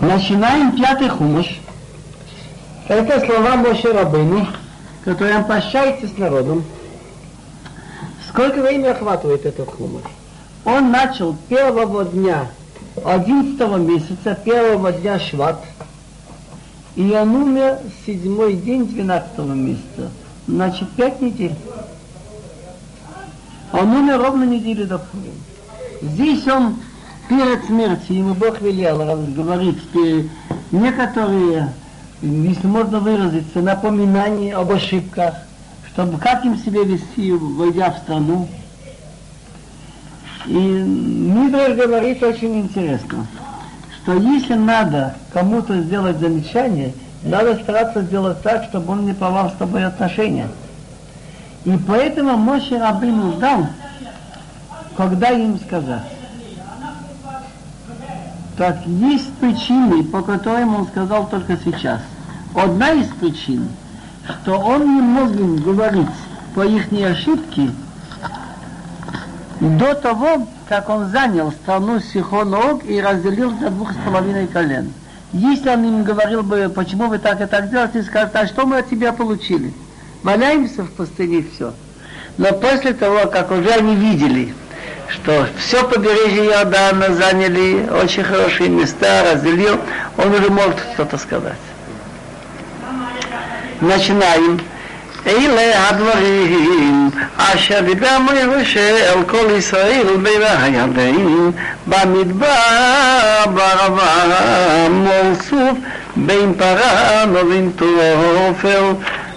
Начинаем 0.00 0.76
пятый 0.76 1.08
хумыш. 1.08 1.60
Это 2.88 3.24
слова 3.24 3.56
Моше 3.56 3.92
Рабыну, 3.92 4.46
которые 5.04 5.38
он 5.38 5.44
прощается 5.44 6.08
с 6.08 6.18
народом. 6.18 6.64
Сколько 8.28 8.60
времени 8.62 8.88
охватывает 8.88 9.46
этот 9.46 9.68
хумыш? 9.68 10.02
Он 10.64 10.90
начал 10.90 11.36
первого 11.48 12.04
дня, 12.04 12.48
одиннадцатого 13.04 13.76
месяца, 13.76 14.34
первого 14.34 14.92
дня 14.92 15.18
Шват, 15.18 15.62
и 16.96 17.10
он 17.12 17.34
умер 17.34 17.78
седьмой 18.04 18.54
день 18.54 18.86
двенадцатого 18.86 19.52
месяца. 19.52 20.10
Значит, 20.46 20.90
пять 20.90 21.20
недель. 21.20 21.54
Он 23.72 23.90
умер 23.90 24.20
ровно 24.20 24.44
неделю 24.44 24.86
до 24.86 24.98
Пурим. 24.98 25.34
Здесь 26.02 26.46
он 26.48 26.76
перед 27.32 27.64
смертью, 27.64 28.16
ему 28.16 28.34
Бог 28.34 28.60
велел 28.60 28.98
говорить 28.98 29.78
некоторые, 30.70 31.72
если 32.20 32.66
можно 32.66 33.00
выразиться, 33.00 33.60
напоминания 33.60 34.54
об 34.54 34.70
ошибках, 34.70 35.34
чтобы 35.92 36.18
как 36.18 36.44
им 36.44 36.58
себя 36.58 36.82
вести, 36.84 37.32
войдя 37.32 37.90
в 37.90 37.98
страну. 37.98 38.48
И 40.46 40.52
Мидраш 40.52 41.76
говорит 41.76 42.22
очень 42.22 42.60
интересно, 42.60 43.26
что 44.02 44.14
если 44.14 44.54
надо 44.54 45.14
кому-то 45.32 45.80
сделать 45.80 46.18
замечание, 46.18 46.92
надо 47.22 47.54
стараться 47.62 48.02
сделать 48.02 48.42
так, 48.42 48.64
чтобы 48.64 48.92
он 48.92 49.06
не 49.06 49.14
порвал 49.14 49.50
с 49.50 49.54
тобой 49.54 49.84
отношения. 49.86 50.48
И 51.64 51.78
поэтому 51.86 52.36
Моше 52.36 52.76
Рабину 52.76 53.32
ждал, 53.34 53.68
когда 54.96 55.30
им 55.30 55.58
сказать. 55.60 56.02
Так 58.62 58.86
есть 58.86 59.32
причины, 59.40 60.04
по 60.04 60.22
которым 60.22 60.76
он 60.76 60.86
сказал 60.86 61.28
только 61.28 61.58
сейчас. 61.64 62.00
Одна 62.54 62.92
из 62.92 63.08
причин, 63.08 63.66
что 64.24 64.56
он 64.56 64.82
не 64.94 65.00
мог 65.00 65.34
им 65.34 65.56
говорить 65.56 66.06
по 66.54 66.64
их 66.64 66.84
ошибке 67.04 67.72
до 69.58 69.94
того, 69.94 70.46
как 70.68 70.88
он 70.90 71.08
занял 71.08 71.50
страну 71.50 71.98
Сихоног 71.98 72.84
и 72.84 73.00
разделил 73.00 73.50
на 73.50 73.68
двух 73.70 73.90
с 73.90 73.96
половиной 73.96 74.46
колен. 74.46 74.92
Если 75.32 75.68
он 75.68 75.84
им 75.84 76.04
говорил 76.04 76.44
бы, 76.44 76.70
почему 76.72 77.08
вы 77.08 77.18
так 77.18 77.40
и 77.40 77.46
так 77.46 77.68
делаете, 77.68 78.04
скажут, 78.04 78.36
а 78.36 78.46
что 78.46 78.64
мы 78.64 78.78
от 78.78 78.88
тебя 78.88 79.12
получили? 79.12 79.74
Валяемся 80.22 80.84
в 80.84 80.92
пустыне 80.92 81.44
все. 81.52 81.74
Но 82.38 82.52
после 82.52 82.92
того, 82.92 83.26
как 83.26 83.50
уже 83.50 83.70
они 83.70 83.96
видели, 83.96 84.54
что 85.11 85.47
все 85.57 85.83
побережье 85.87 86.45
Иордана 86.47 87.13
заняли 87.13 87.87
очень 87.89 88.23
хорошие 88.23 88.69
места, 88.69 89.23
разделил, 89.31 89.79
он 90.17 90.33
уже 90.33 90.49
может 90.49 90.79
что-то 90.93 91.17
сказать. 91.17 91.53
Начинаем. 93.79 94.59
אלה 95.27 95.89
הדברים 95.89 97.09
אשר 97.37 97.79
דיבר 97.81 98.17
משה 98.61 99.13
אל 99.13 99.23
כל 99.27 99.47
ישראל 99.57 100.07
בין 100.23 100.41
הירדן 100.61 101.51
במדבר 101.87 103.45
בערבה 103.45 104.89
מול 104.89 105.35
סוף 105.49 105.77
בין 106.15 106.53
פרן 106.53 107.33
ובין 107.35 107.71
תופל 107.75 108.83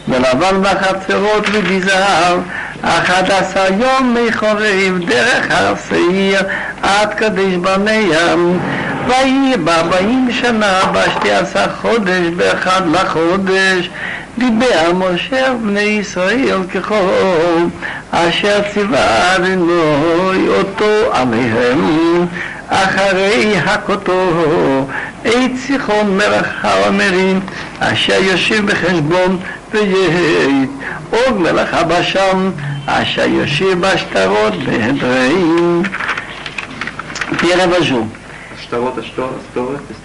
ולבן 0.08 0.62
בחצרות 0.62 1.46
וביזר 1.52 2.38
אחד 2.84 3.30
עשר 3.30 3.64
יום 3.78 4.16
מחורב 4.28 4.98
דרך 5.06 5.46
הר 5.50 5.74
שעיר 5.88 6.40
עד 6.82 7.14
קדש 7.14 7.54
ברנע 7.60 8.34
ויהי 9.06 9.56
בארבעים 9.64 10.28
שנה 10.32 10.80
בשתי 10.92 11.30
עשר 11.32 11.66
חודש 11.80 12.26
באחד 12.36 12.82
לחודש 12.92 13.90
דיבר 14.38 14.92
משה 14.94 15.52
בני 15.62 15.80
ישראל 15.80 16.62
ככל 16.74 17.64
אשר 18.10 18.60
ציווה 18.74 19.36
אדינוי 19.36 20.48
אותו 20.48 21.12
עליהם 21.12 22.26
אחרי 22.68 23.56
הכותו 23.64 24.30
את 25.22 25.50
סיחון 25.66 26.16
מלך 26.16 26.64
האומרים 26.64 27.40
אשר 27.80 28.18
יושב 28.20 28.66
בחשבון 28.66 29.38
ויהי 29.74 30.66
עוד 31.10 31.40
מלך 31.40 31.74
הבשם 31.74 32.50
אשר 32.86 33.26
יושב 33.28 33.80
בשטרות 33.80 34.54
בהדרים 34.64 35.82
перевожу. 37.40 38.06
Штарот, 38.62 38.98
а 38.98 39.02
что? 39.02 39.40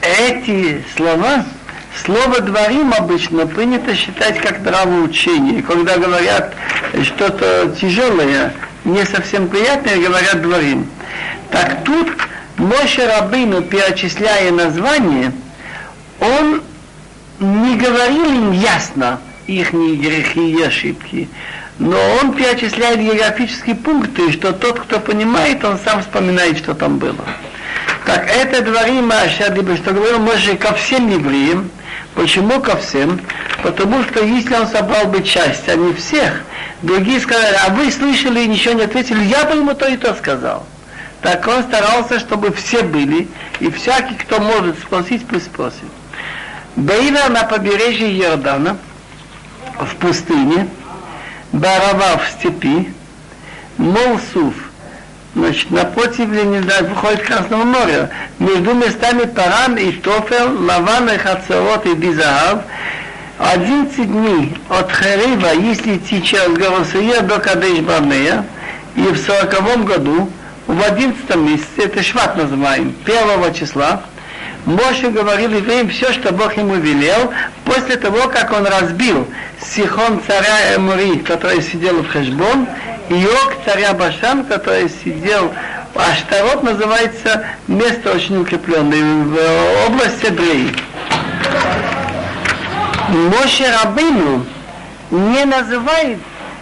Эти 0.01 0.83
слова 0.95 1.45
Слово 2.03 2.41
«дворим» 2.41 2.93
обычно 2.93 3.47
принято 3.47 3.95
считать 3.95 4.39
как 4.39 4.59
нравоучение. 4.59 5.63
Когда 5.63 5.97
говорят 5.97 6.53
что-то 7.03 7.73
тяжелое, 7.79 8.53
не 8.83 9.05
совсем 9.05 9.47
приятное, 9.47 9.97
говорят 9.97 10.41
«дворим». 10.41 10.89
Так 11.51 11.83
тут 11.85 12.09
Моше 12.57 13.07
Рабыну, 13.07 13.61
перечисляя 13.61 14.51
название, 14.51 15.31
он 16.19 16.61
не 17.39 17.77
говорил 17.77 18.25
им 18.25 18.51
ясно 18.51 19.19
их 19.58 19.72
грехи 19.72 20.52
и 20.52 20.62
ошибки, 20.62 21.28
но 21.78 21.98
он 22.22 22.34
перечисляет 22.34 23.00
географические 23.00 23.76
пункты, 23.76 24.32
что 24.32 24.52
тот, 24.52 24.80
кто 24.80 25.00
понимает, 25.00 25.64
он 25.64 25.78
сам 25.78 26.02
вспоминает, 26.02 26.58
что 26.58 26.74
там 26.74 26.98
было. 26.98 27.24
Так 28.06 28.28
это 28.28 28.62
дворим 28.62 29.10
Ашадиба, 29.10 29.76
что 29.76 29.92
говорил 29.92 30.18
Моше 30.18 30.56
ко 30.56 30.74
всем 30.74 31.08
евреям, 31.08 31.70
Почему 32.14 32.60
ко 32.60 32.76
всем? 32.76 33.20
Потому 33.62 34.02
что 34.04 34.24
если 34.24 34.54
он 34.54 34.66
собрал 34.66 35.06
бы 35.06 35.22
часть, 35.22 35.68
а 35.68 35.76
не 35.76 35.92
всех, 35.94 36.42
другие 36.82 37.20
сказали, 37.20 37.56
а 37.66 37.70
вы 37.70 37.90
слышали 37.90 38.40
и 38.40 38.48
ничего 38.48 38.74
не 38.74 38.82
ответили, 38.82 39.24
я 39.24 39.44
бы 39.44 39.56
ему 39.56 39.74
то 39.74 39.86
и 39.86 39.96
то 39.96 40.14
сказал. 40.14 40.66
Так 41.22 41.46
он 41.46 41.62
старался, 41.62 42.18
чтобы 42.18 42.52
все 42.52 42.82
были, 42.82 43.28
и 43.60 43.70
всякий, 43.70 44.14
кто 44.14 44.40
может 44.40 44.78
спросить, 44.78 45.26
пусть 45.26 45.46
спросит. 45.46 45.84
Баина 46.76 47.28
на 47.28 47.44
побережье 47.44 48.10
Иордана, 48.18 48.78
в 49.80 49.96
пустыне, 49.96 50.68
Барава 51.52 52.18
в 52.18 52.28
степи, 52.30 52.92
Молсуф 53.78 54.54
значит, 55.34 55.70
напротив 55.70 56.28
Ленинград 56.30 56.88
выходит 56.88 57.22
Красного 57.22 57.64
моря. 57.64 58.10
Между 58.38 58.74
местами 58.74 59.24
Паран 59.24 59.76
и 59.76 59.92
Тофел, 59.92 60.64
Лаван 60.64 61.08
и 61.10 61.16
Хацерот 61.16 61.86
и 61.86 61.94
Бизахав, 61.94 62.62
11 63.38 64.10
дней 64.10 64.54
от 64.68 64.92
Харива, 64.92 65.54
если 65.54 65.96
идти 65.96 66.22
через 66.22 66.56
гору 66.58 66.84
Сия 66.84 67.22
до 67.22 67.38
Кадеш 67.38 67.80
Барнея, 67.80 68.44
и 68.96 69.02
в 69.02 69.16
40 69.18 69.84
году, 69.84 70.28
в 70.66 70.82
11 70.82 71.36
месяце, 71.36 71.66
это 71.84 72.02
Шват 72.02 72.36
называем, 72.36 72.94
1 73.06 73.54
числа, 73.54 74.02
Моше 74.66 75.10
говорил 75.10 75.50
евреям 75.52 75.88
все, 75.88 76.12
что 76.12 76.32
Бог 76.32 76.56
ему 76.56 76.74
велел, 76.74 77.32
после 77.64 77.96
того, 77.96 78.28
как 78.28 78.52
он 78.52 78.66
разбил 78.66 79.26
Сихон 79.60 80.20
царя 80.26 80.76
Эмури, 80.76 81.18
который 81.18 81.62
сидел 81.62 82.02
в 82.02 82.08
Хешбон, 82.08 82.66
и 83.08 83.26
Ог 83.26 83.54
царя 83.64 83.94
Башан, 83.94 84.44
который 84.44 84.88
сидел 84.88 85.52
Аштарот 85.94 86.62
называется 86.62 87.44
место 87.66 88.12
очень 88.12 88.40
укрепленное 88.40 89.24
в 89.24 89.88
области 89.88 90.28
Дрей. 90.28 90.72
Моше 93.08 93.64
Рабыну 93.82 94.46
не 95.10 95.44
называет 95.44 96.18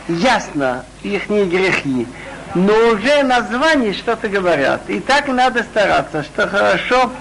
ясно 0.08 0.84
их 1.02 1.28
грехи, 1.28 2.06
но 2.54 2.72
уже 2.92 3.22
название 3.22 3.92
что-то 3.92 4.28
говорят. 4.28 4.88
И 4.88 5.00
так 5.00 5.28
надо 5.28 5.62
стараться, 5.62 6.22
что 6.22 6.48
хорошо 6.48 7.12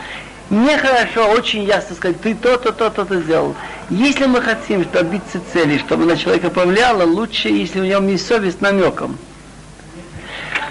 Нехорошо 0.49 1.29
очень 1.31 1.63
ясно 1.63 1.95
сказать, 1.95 2.21
ты 2.21 2.33
то-то, 2.33 2.71
то-то, 2.71 3.03
то 3.03 3.19
сделал. 3.19 3.55
Если 3.89 4.25
мы 4.25 4.41
хотим 4.41 4.85
добиться 4.91 5.41
цели, 5.51 5.77
чтобы 5.77 6.05
на 6.05 6.15
человека 6.15 6.49
повлияло, 6.49 7.03
лучше, 7.03 7.49
если 7.49 7.81
у 7.81 7.83
него 7.83 8.01
есть 8.03 8.25
совесть 8.25 8.61
намеком. 8.61 9.17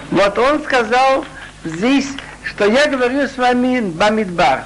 Вот 0.09 0.37
он 0.39 0.61
сказал 0.63 1.25
здесь, 1.63 2.07
что 2.43 2.65
я 2.65 2.87
говорю 2.87 3.27
с 3.27 3.37
вами 3.37 3.81
Бамидбар. 3.81 4.65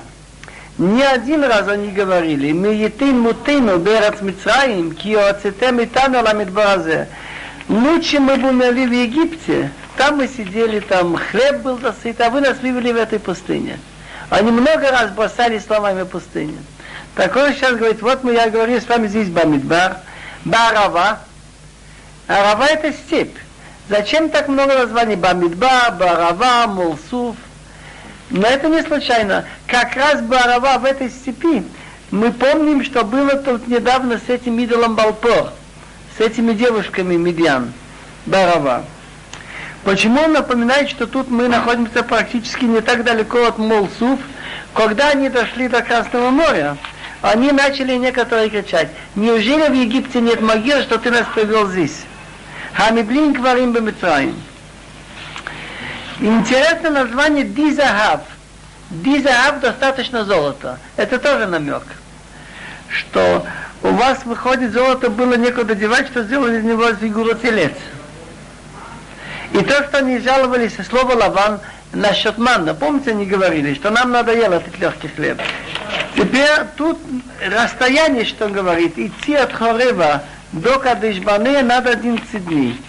Не 0.78 1.04
один 1.04 1.44
раз 1.44 1.68
они 1.68 1.92
говорили, 1.92 2.54
мы 2.54 2.70
етин 2.74 3.20
мутину 3.20 3.78
берац 3.78 4.22
Мицраим, 4.22 4.94
киоцетем 4.94 5.80
и 5.82 5.90
ламидбаразе. 5.94 7.10
Лучше 7.68 8.20
мы 8.20 8.38
бы 8.38 8.50
умерли 8.50 8.86
в 8.86 8.92
Египте, 8.92 9.72
там 9.98 10.18
мы 10.18 10.28
сидели, 10.28 10.80
там 10.80 11.18
хлеб 11.18 11.62
был 11.62 11.78
досыт, 11.78 12.20
а 12.22 12.30
вы 12.30 12.42
нас 12.42 12.58
вывели 12.62 12.94
в 12.94 12.96
этой 12.96 13.20
пустыне. 13.20 13.78
Они 14.32 14.50
много 14.50 14.90
раз 14.90 15.12
бросали 15.12 15.60
словами 15.60 16.04
пустыни. 16.04 16.58
Так 17.16 17.36
он 17.36 17.52
сейчас 17.54 17.76
говорит, 17.76 18.02
вот 18.02 18.24
мы, 18.24 18.32
я 18.32 18.50
говорю 18.50 18.80
с 18.80 18.88
вами 18.88 19.08
здесь 19.08 19.28
Бамидбар, 19.28 19.98
Барава. 20.46 21.20
Арава 22.28 22.66
это 22.68 22.94
степь. 22.94 23.36
Зачем 23.90 24.30
так 24.30 24.48
много 24.48 24.74
названий? 24.74 25.18
Бамидбар, 25.18 25.96
Барава, 26.00 26.66
Мулсуф. 26.68 27.36
Но 28.30 28.48
это 28.48 28.70
не 28.70 28.82
случайно. 28.84 29.44
Как 29.68 29.98
раз 29.98 30.22
Барава 30.22 30.78
в 30.78 30.86
этой 30.86 31.10
степи, 31.10 31.66
мы 32.10 32.32
помним, 32.32 32.86
что 32.86 33.04
было 33.04 33.36
тут 33.36 33.68
недавно 33.68 34.18
с 34.18 34.30
этим 34.30 34.58
идолом 34.60 34.96
Балпор, 34.96 35.52
с 36.18 36.22
этими 36.22 36.54
девушками 36.54 37.18
Медьян, 37.18 37.74
Барава. 38.26 38.86
Почему 39.84 40.22
он 40.22 40.34
напоминает, 40.34 40.90
что 40.90 41.08
тут 41.08 41.30
мы 41.30 41.48
находимся 41.48 42.04
практически 42.04 42.66
не 42.66 42.82
так 42.82 43.04
далеко 43.04 43.46
от 43.48 43.58
Молсуф, 43.58 44.20
когда 44.74 45.10
они 45.10 45.30
дошли 45.30 45.68
до 45.68 45.82
Красного 45.82 46.30
моря, 46.30 46.78
они 47.22 47.52
начали 47.52 47.96
некоторые 47.96 48.50
кричать, 48.50 48.90
неужели 49.16 49.70
в 49.70 49.74
Египте 49.74 50.22
нет 50.22 50.42
могил, 50.42 50.82
что 50.82 50.98
ты 50.98 51.10
нас 51.10 51.26
привел 51.34 51.68
здесь? 51.68 52.04
Хамиблин 52.74 53.34
кварим 53.34 53.74
бемитраим. 53.74 54.36
Интересное 56.20 56.92
название 56.92 57.44
Дизахав. 57.44 58.22
Дизахав 58.92 59.62
достаточно 59.62 60.26
золота. 60.26 60.78
Это 60.96 61.18
тоже 61.18 61.48
намек, 61.48 61.84
что 62.90 63.46
у 63.82 63.90
вас 63.90 64.26
выходит 64.26 64.74
золото 64.74 65.10
было 65.10 65.34
некуда 65.36 65.74
девать, 65.74 66.08
что 66.08 66.24
сделали 66.24 66.60
из 66.60 66.64
него 66.64 66.94
фигуру 66.94 67.34
телец. 67.34 67.74
И 69.54 69.64
то, 69.64 69.84
что 69.84 69.98
они 69.98 70.20
жаловались, 70.20 70.74
слово 70.90 71.14
Лаван 71.14 71.60
насчет 71.94 72.38
манна, 72.38 72.74
помните, 72.74 73.12
они 73.12 73.26
говорили, 73.26 73.74
что 73.74 73.90
нам 73.90 74.12
надоело 74.12 74.56
этот 74.56 74.80
легкий 74.80 75.10
хлеб. 75.10 75.42
Теперь 76.16 76.50
тут 76.78 76.98
расстояние, 77.46 78.26
что 78.26 78.46
он 78.46 78.54
говорит, 78.54 78.98
идти 78.98 79.36
от 79.36 79.52
Хорева 79.52 80.24
до 80.54 80.80
Кадышбаны 80.80 81.62
надо 81.64 81.92
11 81.92 82.46
дней. 82.46 82.82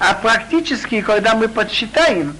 А 0.00 0.14
практически, 0.14 1.00
когда 1.00 1.34
мы 1.34 1.48
подсчитаем, 1.48 2.36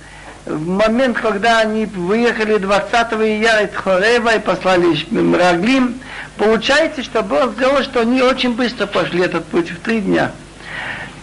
в 0.46 0.68
момент, 0.68 1.18
когда 1.18 1.60
они 1.60 1.86
выехали 1.86 2.56
20 2.56 2.92
ияра 2.94 3.64
из 3.64 3.74
Хорева 3.74 4.36
и 4.36 4.38
послали 4.38 4.96
Мраглим, 5.10 6.00
получается, 6.36 7.02
что 7.02 7.22
Бог 7.22 7.52
сделал, 7.52 7.82
что 7.82 8.00
они 8.00 8.22
очень 8.22 8.54
быстро 8.54 8.86
пошли 8.86 9.22
этот 9.22 9.44
путь, 9.44 9.70
в 9.70 9.80
три 9.80 10.00
дня. 10.00 10.32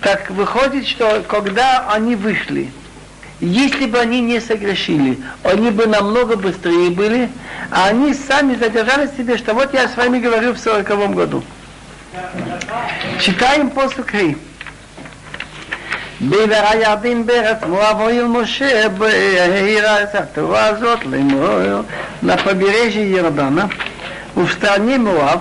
Так 0.05 0.31
выходит, 0.31 0.87
что 0.87 1.23
когда 1.29 1.87
они 1.91 2.17
вышли, 2.17 2.71
если 3.41 3.87
бы 3.87 3.99
они 3.99 4.21
не 4.21 4.41
согрешили, 4.41 5.19
они 5.43 5.71
бы 5.71 5.87
намного 5.87 6.37
быстрее 6.37 6.91
были, 6.91 7.31
а 7.71 7.87
они 7.89 8.15
сами 8.15 8.55
задержали 8.55 9.11
себе, 9.17 9.39
что 9.39 9.55
вот 9.55 9.73
я 9.73 9.89
с 9.89 9.97
вами 9.97 10.19
говорю 10.19 10.55
в 10.55 10.59
сороковом 10.59 11.15
году. 11.15 11.43
Читаем 13.21 13.71
после 13.71 14.03
Кри. 14.03 14.37
בעבר 16.21 16.63
הירדין 16.69 17.27
בארץ 17.27 17.63
מואב 17.69 18.01
הועיל 18.01 18.25
משה 18.25 18.89
בהעירה 18.89 20.03
את 20.03 20.15
התורה 20.15 20.67
הזאת 20.67 21.05
לאמור 21.05 21.83
на 22.23 22.37
побережье 22.37 23.11
Иордана, 23.11 23.71
в 24.37 24.47
стране 24.53 24.99
Муав, 24.99 25.41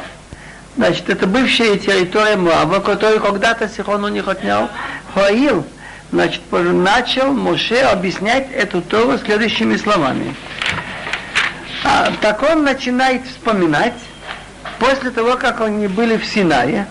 значит, 0.77 1.09
это 1.09 1.27
бывшая 1.27 1.77
территория 1.79 2.37
Муава, 2.37 2.81
которую 2.81 3.21
когда-то 3.21 3.69
Сихон 3.69 4.05
у 4.05 4.09
них 4.09 4.29
отнял, 4.29 4.69
Хоил, 5.15 5.65
значит, 6.13 6.41
начал 6.51 7.33
Моше 7.33 7.81
объяснять 7.81 8.51
эту 8.53 8.83
Тору 8.83 9.19
следующими 9.19 9.77
словами. 9.77 10.35
А, 11.85 12.13
так 12.21 12.43
он 12.43 12.65
начинает 12.65 13.27
вспоминать, 13.27 13.95
после 14.79 15.11
того, 15.11 15.37
как 15.37 15.61
они 15.61 15.87
были 15.87 16.17
в 16.17 16.25
Синае, 16.25 16.87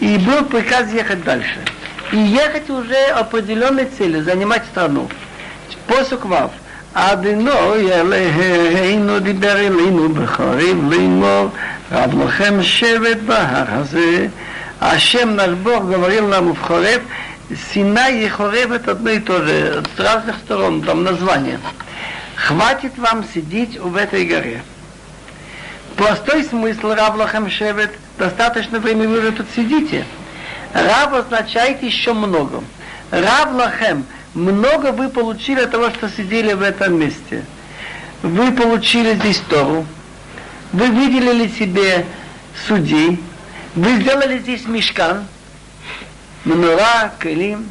и 0.00 0.18
был 0.18 0.44
приказ 0.44 0.92
ехать 0.92 1.24
дальше. 1.24 1.58
И 2.12 2.18
ехать 2.18 2.68
уже 2.70 3.06
определенной 3.06 3.86
целью, 3.86 4.22
занимать 4.22 4.64
страну. 4.66 5.08
Посук 5.86 6.24
Вав. 6.26 6.52
עד 6.96 7.26
אינוי 7.26 7.92
אלינו 7.92 9.18
דיבר 9.18 9.56
אלינו 9.56 10.08
בחריב 10.08 10.92
לאמור 10.92 11.48
רב 11.92 12.22
לכם 12.22 12.62
שבט 12.62 13.18
בהר 13.26 13.64
הזה 13.68 14.26
השם 14.80 15.28
נלבור 15.28 15.92
גמרים 15.92 16.30
нам 16.30 16.54
вхорев 16.54 17.00
Синай 17.72 18.24
и 18.24 18.28
Хорев 18.28 18.72
это 18.72 18.90
одно 18.90 19.10
и 19.10 19.20
то 19.20 19.40
же, 19.40 19.80
с 19.96 20.00
разных 20.00 20.34
сторон, 20.44 20.82
там 20.82 21.04
название. 21.04 21.60
Хватит 22.34 22.98
вам 22.98 23.24
сидеть 23.32 23.78
в 23.78 23.94
этой 23.94 24.24
горе. 24.24 24.62
Простой 25.96 26.42
смысл 26.42 26.92
Равлахам 26.92 27.48
Шевет, 27.48 27.92
достаточно 28.18 28.80
времени 28.80 29.06
вы 29.06 29.18
уже 29.20 29.30
тут 29.30 29.46
сидите. 29.54 30.04
Рав 30.74 31.12
означает 31.12 31.84
еще 31.84 32.14
много. 32.14 32.64
Равлахем 33.12 34.04
много 34.35 34.91
вы 34.91 35.09
получили 35.09 35.61
от 35.61 35.71
того, 35.71 35.89
что 35.89 36.09
сидели 36.09 36.53
в 36.53 36.61
этом 36.61 36.99
месте. 36.99 37.43
Вы 38.21 38.51
получили 38.51 39.15
здесь 39.15 39.41
Тору, 39.49 39.85
вы 40.73 40.87
выделили 40.87 41.47
себе 41.47 42.05
судей, 42.67 43.19
вы 43.75 44.01
сделали 44.01 44.39
здесь 44.39 44.65
мешкан, 44.65 45.25
Мнура, 46.45 47.11
Келим. 47.19 47.65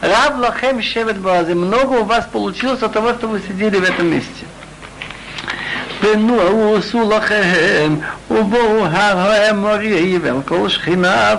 Рав 0.00 0.38
Лахем 0.38 0.80
Шевет 0.80 1.18
Базе, 1.18 1.54
много 1.54 1.98
у 1.98 2.04
вас 2.04 2.24
получилось 2.24 2.82
от 2.82 2.94
того, 2.94 3.12
что 3.12 3.28
вы 3.28 3.40
сидели 3.40 3.76
в 3.76 3.84
этом 3.84 4.06
месте. 4.06 4.46
פנו 6.00 6.76
עשו 6.76 7.10
לכם, 7.10 7.96
ובואו 8.30 8.86
הר 8.86 9.18
האמורי 9.18 10.18
ואל 10.22 10.68
שכיניו, 10.68 11.38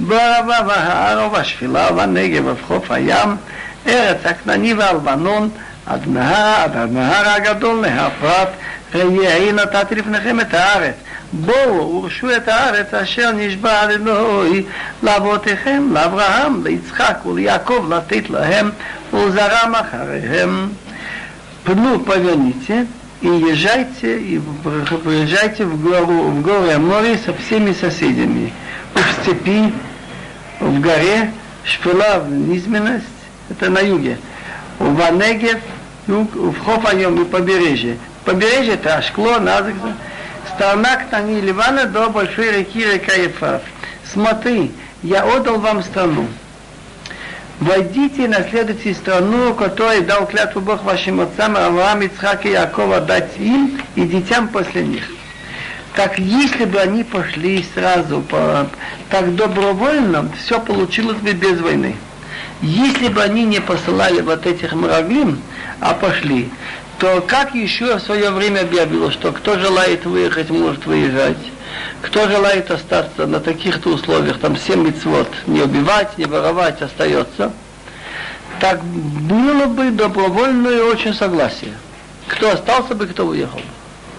בערבה 0.00 0.58
וההר 0.66 1.26
ובשפילה 1.26 1.88
ובנגב 1.92 2.46
ובחוף 2.46 2.90
הים, 2.90 3.36
ארץ 3.86 4.18
הכנעני 4.24 4.74
והלבנון, 4.74 5.48
עד 5.86 6.00
נהר, 6.06 6.62
עד 6.64 6.76
הנהר 6.76 7.28
הגדול, 7.28 7.80
נהר 7.80 8.08
פרת, 8.20 8.48
ראי 8.94 9.52
נתתי 9.52 9.94
לפניכם 9.94 10.40
את 10.40 10.54
הארץ. 10.54 10.94
בואו 11.32 11.94
ורשו 11.94 12.36
את 12.36 12.48
הארץ 12.48 12.94
אשר 12.94 13.32
נשבע 13.32 13.90
אלוהי 13.90 14.62
לאבותיכם, 15.02 15.88
לאברהם, 15.92 16.64
ליצחק 16.64 17.26
וליעקב 17.26 17.92
לתת 17.92 18.30
להם 18.30 18.70
ולזרם 19.12 19.72
אחריהם. 19.74 20.68
פנו 21.64 22.00
поверните 22.00 22.86
и 23.22 23.28
езжайте, 23.28 24.18
и 24.18 24.40
приезжайте 25.04 25.64
в 25.64 25.80
гору, 25.80 26.24
в 26.24 26.42
горы 26.42 26.76
море 26.78 27.16
со 27.18 27.32
всеми 27.34 27.72
соседями, 27.72 28.52
в 28.94 29.22
степи, 29.22 29.72
в 30.58 30.80
горе, 30.80 31.30
шпила, 31.64 32.24
низменность, 32.28 33.04
это 33.49 33.69
на 33.69 33.79
юге. 33.79 34.17
Ванегев, 34.79 35.59
юг, 36.07 36.35
в 36.35 36.59
Хофайом 36.59 37.21
и 37.21 37.25
побережье. 37.25 37.97
Побережье 38.25 38.73
это 38.73 38.97
Ашкло, 38.97 39.39
Назик, 39.39 39.75
сторона 40.53 40.97
Ктани 40.97 41.41
Ливана 41.41 41.85
до 41.85 42.09
большой 42.09 42.59
реки 42.59 42.83
река 42.83 43.13
Ефрат. 43.13 43.63
Смотри, 44.11 44.71
я 45.03 45.23
отдал 45.25 45.59
вам 45.59 45.83
страну. 45.83 46.27
Войдите 47.59 48.25
и 48.25 48.27
наследуйте 48.27 48.93
страну, 48.93 49.53
которую 49.55 50.03
дал 50.03 50.27
клятву 50.27 50.61
Бог 50.61 50.83
вашим 50.83 51.21
отцам 51.21 51.57
Авраам, 51.57 52.01
Ицхак 52.01 52.45
и 52.45 52.51
Якова 52.51 53.01
дать 53.01 53.31
им 53.39 53.81
и 53.95 54.01
детям 54.01 54.47
после 54.49 54.83
них 54.83 55.03
так 55.97 56.19
если 56.19 56.65
бы 56.65 56.79
они 56.79 57.03
пошли 57.03 57.65
сразу 57.73 58.21
по, 58.21 58.67
так 59.09 59.35
добровольно, 59.35 60.29
все 60.37 60.59
получилось 60.61 61.17
бы 61.17 61.31
без 61.31 61.59
войны. 61.59 61.95
Если 62.61 63.07
бы 63.09 63.21
они 63.21 63.45
не 63.45 63.59
посылали 63.59 64.21
вот 64.21 64.45
этих 64.45 64.73
мраглим, 64.73 65.41
а 65.79 65.93
пошли, 65.93 66.49
то 66.97 67.21
как 67.21 67.53
еще 67.53 67.97
в 67.97 68.01
свое 68.01 68.31
время 68.31 68.61
объявило, 68.61 69.11
что 69.11 69.31
кто 69.31 69.59
желает 69.59 70.05
выехать, 70.05 70.49
может 70.49 70.85
выезжать. 70.85 71.37
Кто 72.01 72.27
желает 72.27 72.71
остаться 72.71 73.27
на 73.27 73.39
таких-то 73.39 73.89
условиях, 73.89 74.39
там 74.39 74.57
семь 74.57 74.87
мецвод, 74.87 75.27
не 75.45 75.61
убивать, 75.61 76.17
не 76.17 76.25
воровать, 76.25 76.81
остается, 76.81 77.51
так 78.59 78.83
было 78.83 79.65
бы 79.65 79.91
добровольное 79.91 80.83
очень 80.83 81.13
согласие. 81.13 81.73
Кто 82.27 82.51
остался 82.51 82.95
бы, 82.95 83.05
кто 83.05 83.27
уехал. 83.27 83.61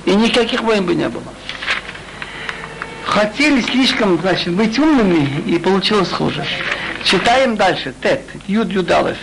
И 0.05 0.15
никаких 0.15 0.63
войн 0.63 0.87
бы 0.87 0.95
не 0.95 1.09
было 1.09 1.25
хотели 3.08 3.62
слишком, 3.62 4.20
значит, 4.22 4.54
быть 4.54 4.78
умными, 4.80 5.44
и 5.46 5.60
получилось 5.60 6.12
хуже. 6.12 6.44
Читаем 7.04 7.56
дальше. 7.56 7.94
Тет, 8.02 8.22
Юд 8.48 8.72
Юдалев. 8.72 9.18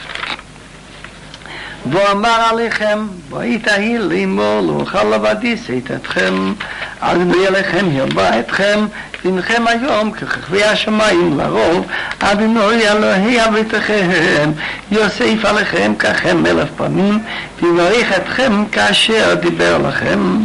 ואמר 1.90 2.40
עליכם, 2.50 3.06
ויתהי 3.30 3.98
לאמור 3.98 4.60
לאוכל 4.60 5.04
לבדי 5.04 5.56
שתתכם, 5.56 6.52
אז 7.00 7.18
בלי 7.18 7.46
עליכם 7.46 7.86
ירבה 7.92 8.40
אתכם, 8.40 8.86
דינכם 9.22 9.66
היום 9.66 10.10
כככבי 10.10 10.64
השמיים 10.64 11.38
לרוב, 11.38 11.86
אדינוי 12.18 12.88
אלוהי 12.88 13.44
אביתכם, 13.44 14.50
יוסיף 14.90 15.44
עליכם 15.44 15.94
ככם 15.98 16.46
אלף 16.46 16.68
פעמים, 16.76 17.18
ויברך 17.62 18.12
אתכם 18.16 18.64
כאשר 18.72 19.34
דיבר 19.34 19.78
לכם. 19.88 20.42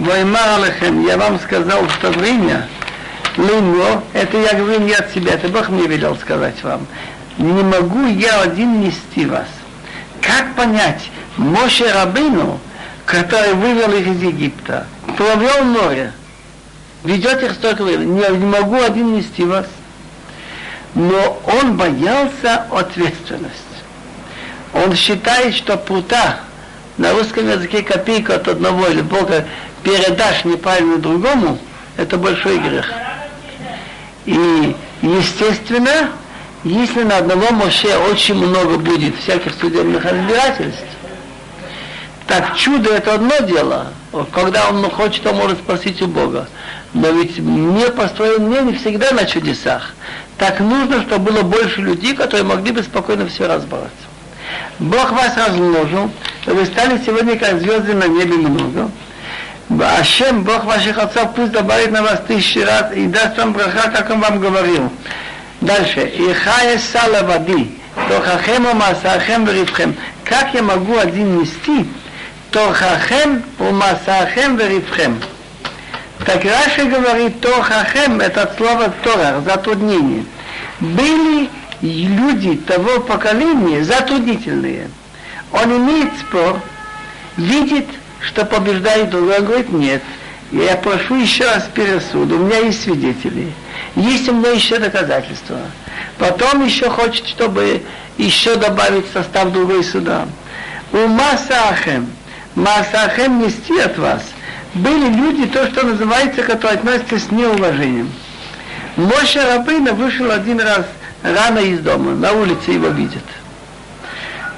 ואמר 0.00 0.40
עליכם, 0.40 1.02
я 1.08 1.16
вам 1.16 1.38
сказал 1.38 1.84
время, 3.37 3.51
Леймо, 3.51 4.03
это 4.13 4.37
я 4.37 4.53
говорю 4.53 4.81
не 4.81 4.93
от 4.93 5.11
себя, 5.13 5.33
это 5.33 5.47
Бог 5.47 5.69
мне 5.69 5.87
велел 5.87 6.15
сказать 6.17 6.61
вам. 6.63 6.87
Не 7.37 7.63
могу 7.63 8.05
я 8.07 8.41
один 8.41 8.81
нести 8.81 9.25
вас. 9.25 9.47
Как 10.21 10.55
понять, 10.55 11.09
Моше 11.37 11.91
Рабыну, 11.91 12.59
который 13.05 13.53
вывел 13.53 13.93
их 13.93 14.07
из 14.07 14.21
Египта, 14.21 14.87
провел 15.15 15.63
море, 15.63 16.11
ведет 17.03 17.43
их 17.43 17.53
столько 17.53 17.83
времени, 17.83 18.19
не, 18.19 18.37
не 18.37 18.45
могу 18.45 18.81
один 18.81 19.15
нести 19.15 19.43
вас. 19.43 19.67
Но 20.95 21.39
он 21.45 21.77
боялся 21.77 22.65
ответственности. 22.71 23.53
Он 24.73 24.95
считает, 24.95 25.53
что 25.53 25.77
прута 25.77 26.39
на 26.97 27.13
русском 27.13 27.47
языке 27.47 27.83
копейка 27.83 28.35
от 28.35 28.47
одного 28.47 28.87
или 28.87 29.01
Бога 29.01 29.45
передашь 29.83 30.43
неправильно 30.43 30.97
другому, 30.97 31.59
это 31.97 32.17
большой 32.17 32.57
грех. 32.57 32.91
И, 34.27 34.75
естественно, 35.01 36.11
если 36.63 37.03
на 37.03 37.17
одного 37.17 37.49
Моше 37.53 37.97
очень 37.97 38.35
много 38.35 38.77
будет 38.77 39.15
всяких 39.15 39.53
судебных 39.53 40.03
разбирательств, 40.03 40.83
так 42.27 42.57
чудо 42.57 42.93
это 42.93 43.13
одно 43.13 43.39
дело. 43.39 43.87
Когда 44.33 44.69
он 44.69 44.83
хочет, 44.89 45.25
он 45.25 45.37
может 45.37 45.59
спросить 45.59 46.01
у 46.01 46.07
Бога. 46.07 46.49
Но 46.93 47.09
ведь 47.09 47.39
мир 47.39 47.93
построен 47.93 48.67
не 48.67 48.73
всегда 48.73 49.11
на 49.11 49.23
чудесах. 49.23 49.93
Так 50.37 50.59
нужно, 50.59 51.03
чтобы 51.03 51.31
было 51.31 51.43
больше 51.43 51.81
людей, 51.81 52.13
которые 52.13 52.43
могли 52.43 52.73
бы 52.73 52.83
спокойно 52.83 53.27
все 53.27 53.47
разбираться. 53.47 53.91
Бог 54.77 55.11
вас 55.13 55.37
размножил, 55.37 56.11
вы 56.45 56.65
стали 56.65 57.01
сегодня 57.05 57.37
как 57.37 57.61
звезды 57.61 57.93
на 57.93 58.07
небе 58.07 58.35
много. 58.35 58.91
Ашем, 59.69 60.43
Бог 60.43 60.63
ваших 60.65 60.97
отцов, 60.97 61.33
пусть 61.35 61.51
добавит 61.51 61.91
на 61.91 62.01
вас 62.01 62.21
тысячи 62.27 62.59
раз 62.59 62.93
и 62.93 63.07
даст 63.07 63.37
вам 63.37 63.53
браха, 63.53 63.91
как 63.91 64.09
он 64.09 64.21
вам 64.21 64.39
говорил. 64.39 64.89
Дальше. 65.61 66.01
Ихая 66.01 66.77
сала 66.77 67.23
воды, 67.23 67.69
тохахем 68.07 68.63
масахем 68.77 69.45
врифхем. 69.45 69.95
Как 70.23 70.53
я 70.53 70.61
могу 70.61 70.97
один 70.97 71.39
нести? 71.39 71.85
Тохахем 72.51 73.43
масахем 73.59 74.55
врифхем. 74.55 75.19
Так 76.25 76.43
Раши 76.43 76.85
говорит, 76.85 77.39
Тохахем, 77.41 78.19
это 78.19 78.43
от 78.43 78.57
слова 78.57 78.91
Торах, 79.03 79.43
затруднение. 79.43 80.25
Были 80.79 81.49
люди 81.81 82.57
того 82.57 82.99
поколения 83.01 83.83
затруднительные. 83.83 84.89
Он 85.51 85.77
имеет 85.77 86.09
спор, 86.19 86.59
видит, 87.37 87.87
что 88.21 88.45
побеждает 88.45 89.09
другой, 89.09 89.41
говорит, 89.41 89.71
нет, 89.71 90.01
я 90.51 90.75
прошу 90.77 91.15
еще 91.15 91.45
раз 91.45 91.69
пересуд, 91.73 92.31
у 92.31 92.37
меня 92.37 92.59
есть 92.59 92.83
свидетели, 92.83 93.51
есть 93.95 94.29
у 94.29 94.33
меня 94.33 94.51
еще 94.51 94.79
доказательства. 94.79 95.59
Потом 96.17 96.65
еще 96.65 96.89
хочет, 96.89 97.27
чтобы 97.27 97.83
еще 98.17 98.55
добавить 98.55 99.05
состав 99.13 99.51
другой 99.51 99.83
суда. 99.83 100.25
У 100.91 101.07
Масахем, 101.07 102.09
Масахем 102.55 103.41
нести 103.41 103.77
от 103.79 103.97
вас, 103.97 104.23
были 104.73 105.09
люди, 105.13 105.47
то, 105.47 105.67
что 105.67 105.85
называется, 105.85 106.43
которые 106.43 106.79
относятся 106.79 107.19
с 107.19 107.31
неуважением. 107.31 108.11
Моше 108.95 109.43
Рабына 109.43 109.93
вышел 109.93 110.31
один 110.31 110.59
раз 110.59 110.85
рано 111.23 111.59
из 111.59 111.79
дома, 111.79 112.11
на 112.15 112.31
улице 112.31 112.71
его 112.71 112.87
видят. 112.87 113.23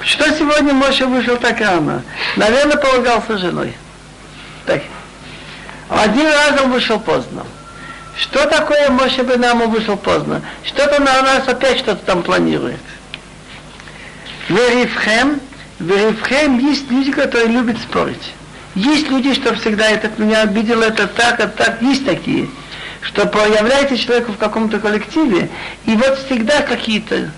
Что 0.01 0.31
сегодня 0.33 0.73
Моше 0.73 1.05
вышел 1.05 1.37
так 1.37 1.59
рано? 1.59 2.03
Наверное, 2.37 2.77
полагался 2.77 3.37
женой. 3.37 3.73
Так. 4.65 4.81
Один 5.89 6.27
раз 6.27 6.61
он 6.61 6.71
вышел 6.71 6.99
поздно. 6.99 7.45
Что 8.15 8.45
такое 8.47 8.89
Моше 8.89 9.23
Бенаму 9.23 9.67
вышел 9.67 9.97
поздно? 9.97 10.41
Что-то 10.63 11.01
на 11.01 11.21
нас 11.21 11.47
опять 11.47 11.79
что-то 11.79 12.05
там 12.05 12.23
планирует. 12.23 12.79
Верифхем, 14.47 15.39
Верифхем 15.79 16.59
есть 16.59 16.89
люди, 16.89 17.11
которые 17.11 17.47
любят 17.47 17.77
спорить. 17.79 18.33
Есть 18.75 19.09
люди, 19.09 19.33
что 19.33 19.55
всегда 19.55 19.89
этот 19.89 20.19
меня 20.19 20.41
обидел, 20.41 20.81
это 20.81 21.07
так, 21.07 21.39
это 21.39 21.49
так. 21.49 21.81
Есть 21.81 22.05
такие, 22.05 22.49
что 23.01 23.25
появляется 23.25 23.97
человек 23.97 24.29
в 24.29 24.37
каком-то 24.37 24.79
коллективе, 24.79 25.49
и 25.85 25.95
вот 25.95 26.19
всегда 26.19 26.61
какие-то 26.61 27.31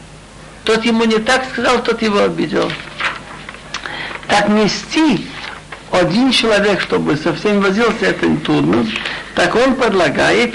тот 0.64 0.86
ему 0.86 1.06
не 1.06 1.18
так 1.18 1.46
сказал, 1.52 1.82
тот 1.84 2.02
его 2.02 2.24
обидел. 2.24 2.72
Так 4.28 4.48
нести 4.50 5.28
один 5.92 6.32
человек, 6.32 6.82
чтобы 6.82 7.18
совсем 7.18 7.62
возился, 7.62 8.06
это 8.06 8.26
не 8.28 8.38
трудно. 8.38 8.86
Так 9.36 9.56
он 9.56 9.76
предлагает, 9.76 10.54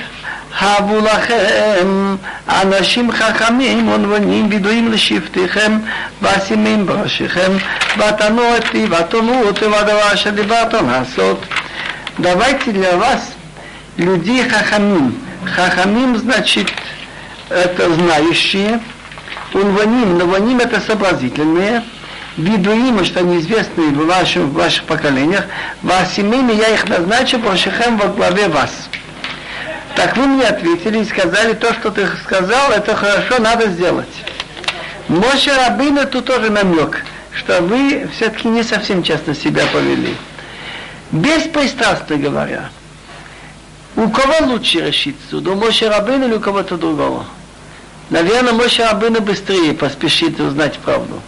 Хавулахем, 0.50 2.18
Анашим 2.46 3.10
Хахамим, 3.10 3.90
он 3.92 4.08
воним, 4.08 4.48
ведуим 4.48 4.90
лешифтихем, 4.90 5.86
Васимим 6.20 6.86
Брашихем, 6.86 7.60
Ватануэти, 7.96 8.86
Ватануэти, 8.86 9.64
Вадавашади, 9.64 10.40
Ватанасот. 10.40 11.44
Давайте 12.16 12.70
для 12.70 12.96
вас 12.96 13.32
людей 13.98 14.48
Хахамим. 14.48 15.20
Хахамим 15.44 16.16
значит, 16.16 16.72
это 17.50 17.92
знающие, 17.92 18.80
Унваним, 19.52 20.18
наваним 20.18 20.58
это 20.60 20.80
сообразительные, 20.80 21.82
Бидуим, 22.36 23.02
что 23.04 23.20
они 23.20 23.38
известны 23.38 23.88
в, 23.90 24.06
вашем, 24.06 24.50
в 24.50 24.52
ваших 24.52 24.84
поколениях, 24.84 25.46
Васимими 25.82 26.52
я 26.52 26.68
их 26.68 26.86
назначу, 26.86 27.38
Башихем 27.38 27.96
во 27.96 28.08
главе 28.08 28.48
вас. 28.48 28.70
Так 29.94 30.16
вы 30.18 30.26
мне 30.26 30.44
ответили 30.44 30.98
и 30.98 31.04
сказали, 31.06 31.54
то, 31.54 31.72
что 31.72 31.90
ты 31.90 32.06
сказал, 32.24 32.72
это 32.72 32.94
хорошо, 32.94 33.38
надо 33.40 33.68
сделать. 33.68 34.22
Моше 35.08 35.54
Рабина 35.54 36.04
тут 36.04 36.26
тоже 36.26 36.50
намек, 36.50 37.02
что 37.32 37.62
вы 37.62 38.06
все-таки 38.14 38.48
не 38.48 38.62
совсем 38.62 39.02
честно 39.02 39.34
себя 39.34 39.62
повели. 39.72 40.14
Беспристрастно 41.12 42.16
говоря, 42.16 42.68
у 43.94 44.10
кого 44.10 44.48
лучше 44.48 44.80
решить 44.80 45.16
суд, 45.30 45.48
у 45.48 45.54
Моше 45.54 45.88
Рабина 45.88 46.24
или 46.24 46.34
у 46.34 46.40
кого-то 46.40 46.76
другого? 46.76 47.24
Наверное, 48.10 48.52
Моше 48.52 48.84
Рабына 48.84 49.20
быстрее 49.20 49.74
поспешит 49.74 50.38
узнать 50.38 50.78
правду. 50.78 51.20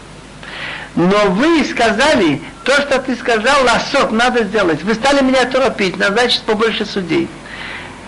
Но 0.95 1.27
вы 1.31 1.65
сказали, 1.65 2.41
то, 2.65 2.73
что 2.73 2.99
ты 2.99 3.17
сказал, 3.17 3.65
ласот, 3.65 4.13
надо 4.13 4.45
сделать. 4.45 4.83
Вы 4.83 4.95
стали 4.95 5.23
меня 5.23 5.45
торопить, 5.45 5.97
назначить 5.97 6.43
побольше 6.43 6.87
судей. 6.87 7.29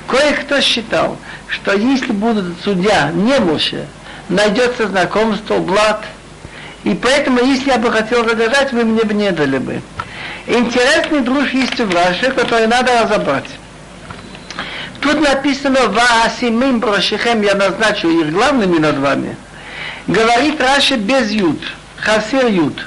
Кое-кто 0.06 0.60
считал, 0.60 1.16
что 1.48 1.72
если 1.72 2.12
будут 2.12 2.56
судья 2.62 3.10
не 3.12 3.38
Моше, 3.38 3.86
найдется 4.28 4.88
знакомство, 4.88 5.58
блат, 5.58 6.04
и 6.84 6.94
поэтому, 6.94 7.44
если 7.44 7.70
я 7.70 7.78
бы 7.78 7.92
хотел 7.92 8.26
задержать, 8.28 8.72
вы 8.72 8.84
мне 8.84 9.04
бы 9.04 9.14
не 9.14 9.30
дали 9.30 9.58
бы. 9.58 9.82
Интересный 10.46 11.20
друж 11.20 11.50
есть 11.50 11.78
в 11.78 11.94
Раше, 11.94 12.32
который 12.32 12.66
надо 12.66 13.02
разобрать. 13.02 13.44
Тут 15.00 15.20
написано 15.20 15.88
«Ваасимим 15.88 16.78
брошихем» 16.78 17.42
я 17.42 17.54
назначу 17.54 18.08
их 18.08 18.32
главными 18.32 18.78
над 18.78 18.98
вами. 18.98 19.36
Говорит 20.06 20.60
Раши 20.60 20.96
без 20.96 21.30
ют, 21.30 21.60
хасир 21.96 22.46
ют. 22.46 22.86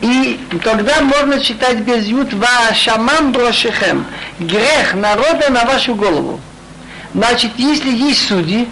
И 0.00 0.40
тогда 0.62 1.00
можно 1.00 1.40
читать 1.40 1.80
без 1.80 2.06
ют 2.06 2.32
«Ваашамам 2.32 3.32
брошихем» 3.32 4.06
грех 4.38 4.94
народа 4.94 5.50
на 5.50 5.64
вашу 5.64 5.94
голову. 5.94 6.40
Значит, 7.12 7.52
если 7.56 7.90
есть 7.90 8.28
судьи, 8.28 8.68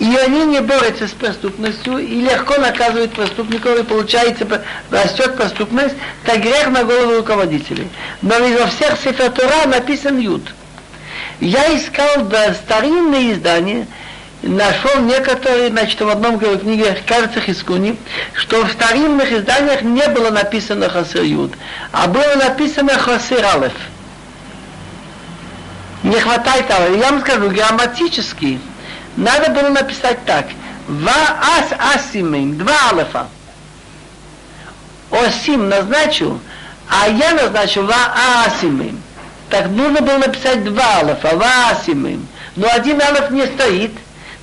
и 0.00 0.16
они 0.16 0.46
не 0.46 0.60
борются 0.60 1.06
с 1.06 1.10
преступностью 1.10 1.98
и 1.98 2.22
легко 2.22 2.56
наказывают 2.56 3.12
преступников, 3.12 3.78
и 3.78 3.82
получается 3.82 4.46
растет 4.90 5.36
преступность, 5.36 5.94
так 6.24 6.40
грех 6.40 6.68
на 6.68 6.84
голову 6.84 7.16
руководителей. 7.18 7.88
Но 8.22 8.34
во 8.38 8.66
всех 8.68 8.98
сефертура 8.98 9.66
написан 9.66 10.18
ют. 10.18 10.42
Я 11.40 11.74
искал 11.74 12.24
да, 12.24 12.52
старинные 12.52 13.32
издания, 13.32 13.86
нашел 14.42 15.00
некоторые, 15.00 15.70
значит, 15.70 15.98
в 15.98 16.08
одном 16.08 16.38
книге, 16.38 17.02
кажется, 17.06 17.40
Хискуни, 17.40 17.96
что 18.34 18.62
в 18.66 18.72
старинных 18.72 19.32
изданиях 19.32 19.80
не 19.80 20.06
было 20.08 20.28
написано 20.30 20.90
Хасир 20.90 21.22
Юд, 21.22 21.54
а 21.92 22.08
было 22.08 22.34
написано 22.36 22.92
Хасир 22.98 23.42
Алеф. 23.42 23.72
Не 26.02 26.18
хватает 26.20 26.68
того. 26.68 26.94
Я 26.94 27.10
вам 27.10 27.20
скажу, 27.20 27.50
грамматически 27.50 28.60
надо 29.16 29.50
было 29.50 29.70
написать 29.70 30.22
так. 30.26 30.46
Ва 30.88 31.12
ас 31.12 31.96
асимим, 31.96 32.56
два 32.58 32.74
алефа. 32.90 33.28
Осим 35.10 35.68
назначил, 35.68 36.38
а 36.88 37.08
я 37.08 37.34
назначил 37.34 37.86
ва 37.86 38.12
асимим 38.44 39.02
так 39.49 39.67
нужно 39.67 40.01
было 40.01 40.17
написать 40.17 40.63
два 40.63 40.99
алафа, 40.99 41.35
васимым. 41.35 42.27
Но 42.55 42.67
один 42.71 43.01
алаф 43.01 43.31
не 43.31 43.45
стоит, 43.45 43.91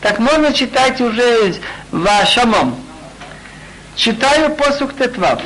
так 0.01 0.19
можно 0.19 0.53
читать 0.53 1.01
уже 1.01 1.55
вашамом. 1.91 2.77
Читаю 3.97 4.51
посук 4.51 4.97
тетвав. 4.97 5.41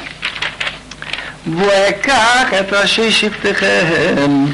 ואקח 1.46 2.44
את 2.60 2.72
ראשי 2.72 3.12
שבטיכם 3.12 4.46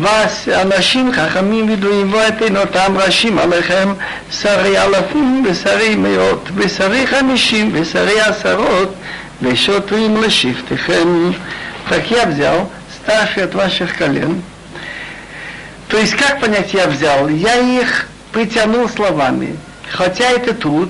ואנשים 0.00 1.12
חכמים 1.12 1.68
וידועים 1.70 2.12
ואתן 2.12 2.56
אותם 2.56 2.96
ראשים 2.98 3.38
עליכם 3.38 3.92
שרי 4.40 4.78
אלפים 4.78 5.44
ושרי 5.50 5.94
מאות 5.96 6.48
ושרי 6.54 7.06
חמישים 7.06 7.70
ושרי 7.74 8.20
עשרות 8.20 8.94
ושוטרים 9.42 10.22
לשבטיכם 10.22 11.30
Так 11.88 12.10
я 12.10 12.24
взял 13.07 13.17
старшие 13.25 13.45
от 13.45 13.55
ваших 13.55 13.97
колен. 13.97 14.41
То 15.87 15.97
есть 15.97 16.15
как 16.15 16.39
понять 16.39 16.73
я 16.73 16.87
взял? 16.87 17.29
Я 17.29 17.55
их 17.57 18.07
притянул 18.31 18.89
словами. 18.89 19.55
Хотя 19.89 20.29
это 20.31 20.53
труд, 20.53 20.89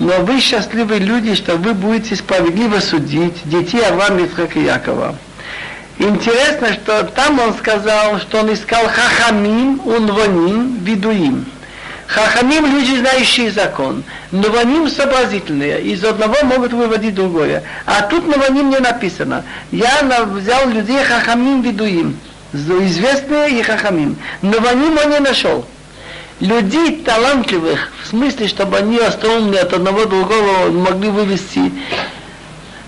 но 0.00 0.18
вы 0.24 0.40
счастливые 0.40 1.00
люди, 1.00 1.34
что 1.34 1.56
вы 1.56 1.74
будете 1.74 2.16
справедливо 2.16 2.80
судить 2.80 3.34
детей 3.44 3.84
Авраама, 3.86 4.22
Ицхака 4.22 4.58
и 4.58 4.64
Якова. 4.64 5.14
Интересно, 5.98 6.72
что 6.72 7.04
там 7.04 7.38
он 7.38 7.54
сказал, 7.54 8.18
что 8.18 8.40
он 8.40 8.52
искал 8.52 8.84
хахамим, 8.88 9.80
унвоним, 9.84 10.78
видуим. 10.82 11.46
Хахамим– 12.12 12.66
люди, 12.74 12.98
знающие 12.98 13.50
закон. 13.50 14.04
Нованим– 14.32 14.88
сообразительные. 14.90 15.80
Из 15.80 16.04
одного 16.04 16.36
могут 16.44 16.74
выводить 16.74 17.14
другое. 17.14 17.62
А 17.86 18.02
тут 18.02 18.26
Нованим 18.26 18.68
не 18.68 18.78
написано. 18.78 19.44
Я 19.70 20.02
взял 20.26 20.68
людей 20.68 21.02
Хахамим 21.04 21.62
Видуим. 21.62 22.18
Известные 22.52 23.58
и 23.58 23.62
Хахамим. 23.62 24.16
Нованим 24.42 24.98
он 25.02 25.10
не 25.10 25.20
нашел. 25.20 25.64
Людей 26.40 27.02
талантливых, 27.02 27.88
в 28.02 28.08
смысле, 28.08 28.46
чтобы 28.48 28.76
они 28.76 28.98
остроумные 28.98 29.60
от 29.60 29.72
одного 29.72 30.04
другого 30.04 30.70
могли 30.70 31.08
вывести, 31.08 31.72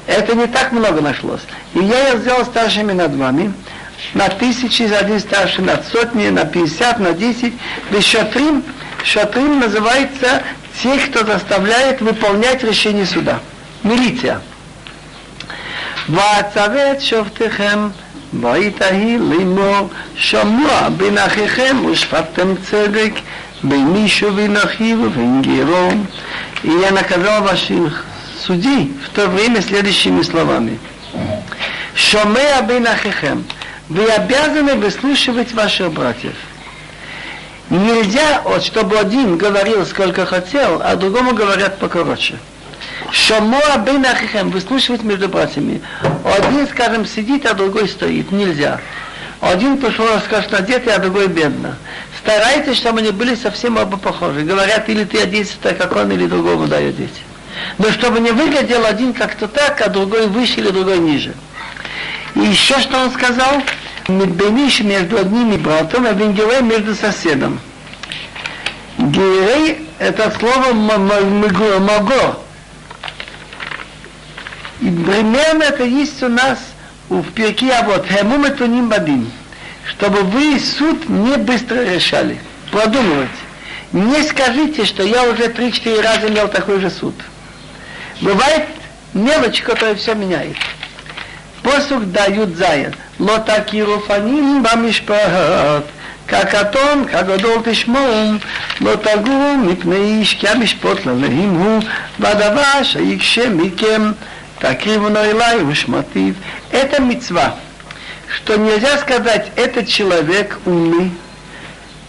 это 0.07 0.35
не 0.35 0.49
так 0.49 0.73
много 0.73 1.00
нашлось. 1.00 1.43
И 1.73 1.78
я 1.78 2.11
их 2.11 2.19
сделал 2.21 2.45
старшими 2.45 2.93
над 2.93 3.14
вами 3.14 3.54
на 4.12 4.28
тысячи, 4.28 4.83
один 4.83 5.19
старший 5.19 5.64
над 5.64 5.87
сотни, 5.87 6.28
на 6.28 6.45
пятьдесят, 6.45 6.99
на 6.99 7.12
десять, 7.12 7.54
без 7.90 8.04
Шатрим 9.04 9.61
называется 9.61 10.42
тех, 10.82 11.11
кто 11.11 11.25
заставляет 11.26 12.00
выполнять 12.00 12.64
решение 12.64 13.04
суда. 13.04 13.38
Милиция. 13.82 14.40
Вацавет 16.08 17.02
шовтехем 17.02 17.92
лимор 18.32 19.90
шамуа 20.18 20.88
бен 20.90 21.18
ахихем 21.18 21.94
цедек 22.68 23.14
бен 23.62 23.92
мишу 23.92 24.30
бен. 24.30 24.56
И 26.62 26.70
я 26.70 26.90
наказал 26.90 27.42
ваших 27.42 28.06
судей 28.40 28.94
в 29.04 29.14
то 29.14 29.28
время 29.28 29.61
следующими 29.61 30.23
словами. 30.23 30.78
Шомеа 31.94 32.62
бен. 32.62 32.87
Вы 33.90 34.06
обязаны 34.06 34.76
выслушивать 34.76 35.52
ваших 35.52 35.92
братьев. 35.92 36.32
Нельзя, 37.71 38.42
вот, 38.44 38.62
чтобы 38.62 38.99
один 38.99 39.37
говорил 39.37 39.87
сколько 39.87 40.26
хотел, 40.26 40.80
а 40.85 40.97
другому 40.97 41.35
говорят 41.35 41.78
покороче. 41.78 42.38
Шамоа 43.11 43.78
бен 43.78 44.04
ахихем, 44.04 44.50
выслушивать 44.50 45.02
между 45.02 45.28
братьями. 45.28 45.80
Один, 46.25 46.66
скажем, 46.68 47.06
сидит, 47.06 47.47
а 47.47 47.54
другой 47.54 47.88
стоит. 47.88 48.33
Нельзя. 48.33 48.80
Один 49.40 49.78
пошел 49.78 50.06
роскошно 50.06 50.59
одетый, 50.59 50.92
а 50.94 50.99
другой 50.99 51.28
бедно. 51.28 51.76
Старайтесь, 52.18 52.76
чтобы 52.76 53.00
они 53.00 53.11
были 53.11 53.35
совсем 53.35 53.76
оба 53.76 53.97
похожи. 53.97 54.40
Говорят, 54.42 54.88
или 54.88 55.04
ты 55.04 55.21
оденься 55.21 55.54
так, 55.62 55.78
как 55.78 55.94
он, 55.97 56.11
или 56.12 56.26
другому 56.26 56.66
дай 56.66 56.88
одеть. 56.88 57.23
Но 57.78 57.90
чтобы 57.92 58.21
не 58.21 58.30
выглядел 58.30 58.85
один 58.85 59.12
как-то 59.12 59.49
так, 59.49 59.80
а 59.80 59.88
другой 59.88 60.26
выше 60.26 60.61
или 60.61 60.71
другой 60.71 60.99
ниже. 60.99 61.35
И 62.35 62.40
еще 62.40 62.80
что 62.80 62.99
он 62.99 63.11
сказал? 63.12 63.62
Медбениш 64.08 64.80
между 64.80 65.16
одним 65.16 65.52
и 65.52 65.56
братом, 65.56 66.06
а 66.06 66.12
Венгерей 66.12 66.61
между 66.61 66.94
соседом. 66.94 67.58
Герей– 68.99 69.88
это 69.99 70.30
слово 70.38 70.73
«маго». 70.73 72.38
И 74.80 74.90
примерно 74.90 75.62
это 75.62 75.84
есть 75.84 76.23
у 76.23 76.28
нас 76.28 76.58
в 77.08 77.32
перке, 77.32 77.73
а 77.73 77.84
вот 77.84 78.06
«хему 78.06 78.37
метуним 78.37 78.88
бадим», 78.90 79.30
чтобы 79.88 80.20
вы 80.23 80.61
суд 80.61 81.08
не 81.08 81.37
быстро 81.38 81.82
решали, 81.84 82.38
продумывать. 82.71 83.30
Не 83.93 84.23
скажите, 84.25 84.84
что 84.84 85.02
я 85.02 85.23
уже 85.30 85.45
3-4 85.45 86.02
раза 86.02 86.28
имел 86.28 86.49
такой 86.49 86.80
же 86.80 86.90
суд. 86.90 87.14
Бывает 88.21 88.67
мелочь, 89.14 89.62
которая 89.62 89.95
все 89.95 90.14
меняет. 90.14 90.56
Посук 91.64 92.12
дают 92.12 92.56
заяд. 92.56 92.94
Лотакиру 93.18 93.98
фаним 94.00 94.62
бамишпахат. 94.62 95.86
Как 96.26 96.54
о 96.54 96.64
том, 96.64 97.06
как 97.06 97.28
о 97.28 97.38
дол 97.38 97.62
тишмоум, 97.62 98.40
лотагу 98.80 99.56
мипнеиш 99.56 100.36
кямишпот 100.36 101.04
лалехимгу, 101.04 101.84
вадаваш 102.18 102.96
аикше 102.96 103.48
микем, 103.48 104.16
такриву 104.58 105.10
наилай 105.10 105.62
ушматив. 105.62 106.36
Это 106.70 107.02
мецва, 107.02 107.56
что 108.28 108.56
нельзя 108.56 108.96
сказать, 108.98 109.52
этот 109.56 109.86
человек 109.86 110.58
умный, 110.64 111.12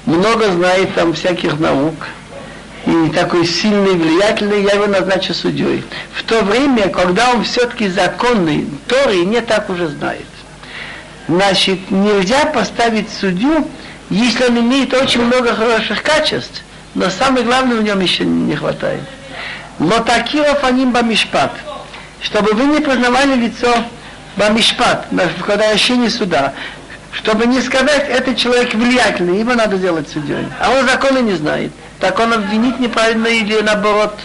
много 0.05 0.49
знает 0.49 0.95
там 0.95 1.13
всяких 1.13 1.59
наук, 1.59 1.95
и 2.85 3.09
такой 3.09 3.45
сильный, 3.45 3.95
влиятельный, 3.95 4.63
я 4.63 4.73
его 4.73 4.87
назначу 4.87 5.33
судьей. 5.33 5.83
В 6.13 6.23
то 6.23 6.41
время, 6.41 6.89
когда 6.89 7.31
он 7.31 7.43
все-таки 7.43 7.87
законный, 7.87 8.67
Тори 8.87 9.25
не 9.25 9.41
так 9.41 9.69
уже 9.69 9.87
знает. 9.87 10.25
Значит, 11.27 11.89
нельзя 11.89 12.45
поставить 12.45 13.09
судью, 13.11 13.67
если 14.09 14.45
он 14.45 14.59
имеет 14.59 14.93
очень 14.93 15.23
много 15.23 15.55
хороших 15.55 16.03
качеств, 16.03 16.61
но 16.93 17.09
самое 17.09 17.43
главное 17.43 17.77
в 17.77 17.83
нем 17.83 17.99
еще 17.99 18.23
не 18.23 18.55
хватает. 18.55 19.01
Лотакиров 19.79 20.63
аним 20.63 20.91
бамишпат. 20.91 21.51
Чтобы 22.21 22.53
вы 22.53 22.65
не 22.65 22.79
познавали 22.79 23.35
лицо 23.35 23.75
бамишпат, 24.37 25.07
когда 25.45 25.73
решение 25.73 26.09
суда. 26.09 26.53
Чтобы 27.11 27.47
не 27.47 27.61
сказать, 27.61 28.07
этот 28.09 28.37
человек 28.37 28.73
влиятельный, 28.73 29.39
его 29.39 29.53
надо 29.53 29.77
сделать 29.77 30.07
судьей. 30.09 30.45
А 30.59 30.71
он 30.71 30.85
законы 30.85 31.19
не 31.19 31.33
знает. 31.33 31.71
Так 31.99 32.19
он 32.19 32.33
обвинит 32.33 32.79
неправильно 32.79 33.27
или 33.27 33.61
наоборот. 33.61 34.17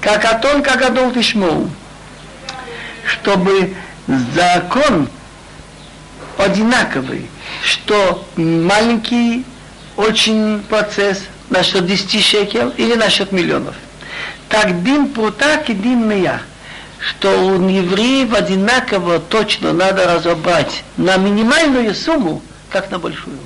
Как 0.00 0.24
Атон, 0.24 0.62
как 0.62 0.82
Адол 0.82 1.12
Тишмоу. 1.12 1.70
Чтобы 3.04 3.74
закон 4.06 5.08
одинаковый, 6.38 7.28
что 7.62 8.26
маленький 8.36 9.44
очень 9.96 10.60
процесс 10.68 11.22
насчет 11.50 11.86
10 11.86 12.24
шекел 12.24 12.70
или 12.70 12.94
насчет 12.94 13.32
миллионов. 13.32 13.74
Так 14.48 14.82
дин 14.82 15.08
прута 15.08 15.56
и 15.66 15.72
дин 15.72 16.08
мия, 16.08 16.42
что 16.98 17.28
у 17.28 17.68
евреев 17.68 18.34
одинаково 18.34 19.18
точно 19.18 19.72
надо 19.72 20.06
разобрать 20.06 20.84
на 20.96 21.16
минимальную 21.16 21.94
сумму, 21.94 22.42
как 22.70 22.90
на 22.90 22.98
большую. 22.98 23.38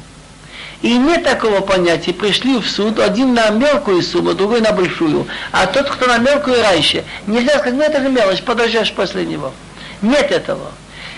И 0.86 0.98
нет 0.98 1.24
такого 1.24 1.62
понятия, 1.62 2.14
пришли 2.14 2.60
в 2.60 2.70
суд, 2.70 3.00
один 3.00 3.34
на 3.34 3.50
мелкую 3.50 4.02
сумму, 4.02 4.34
другой 4.34 4.60
на 4.60 4.70
большую, 4.70 5.26
а 5.50 5.66
тот, 5.66 5.90
кто 5.90 6.06
на 6.06 6.18
мелкую 6.18 6.62
раньше, 6.62 7.02
нельзя 7.26 7.58
сказать, 7.58 7.74
ну 7.74 7.82
это 7.82 8.00
же 8.00 8.08
мелочь, 8.08 8.40
подождешь 8.42 8.92
после 8.92 9.26
него. 9.26 9.52
Нет 10.00 10.30
этого. 10.30 10.70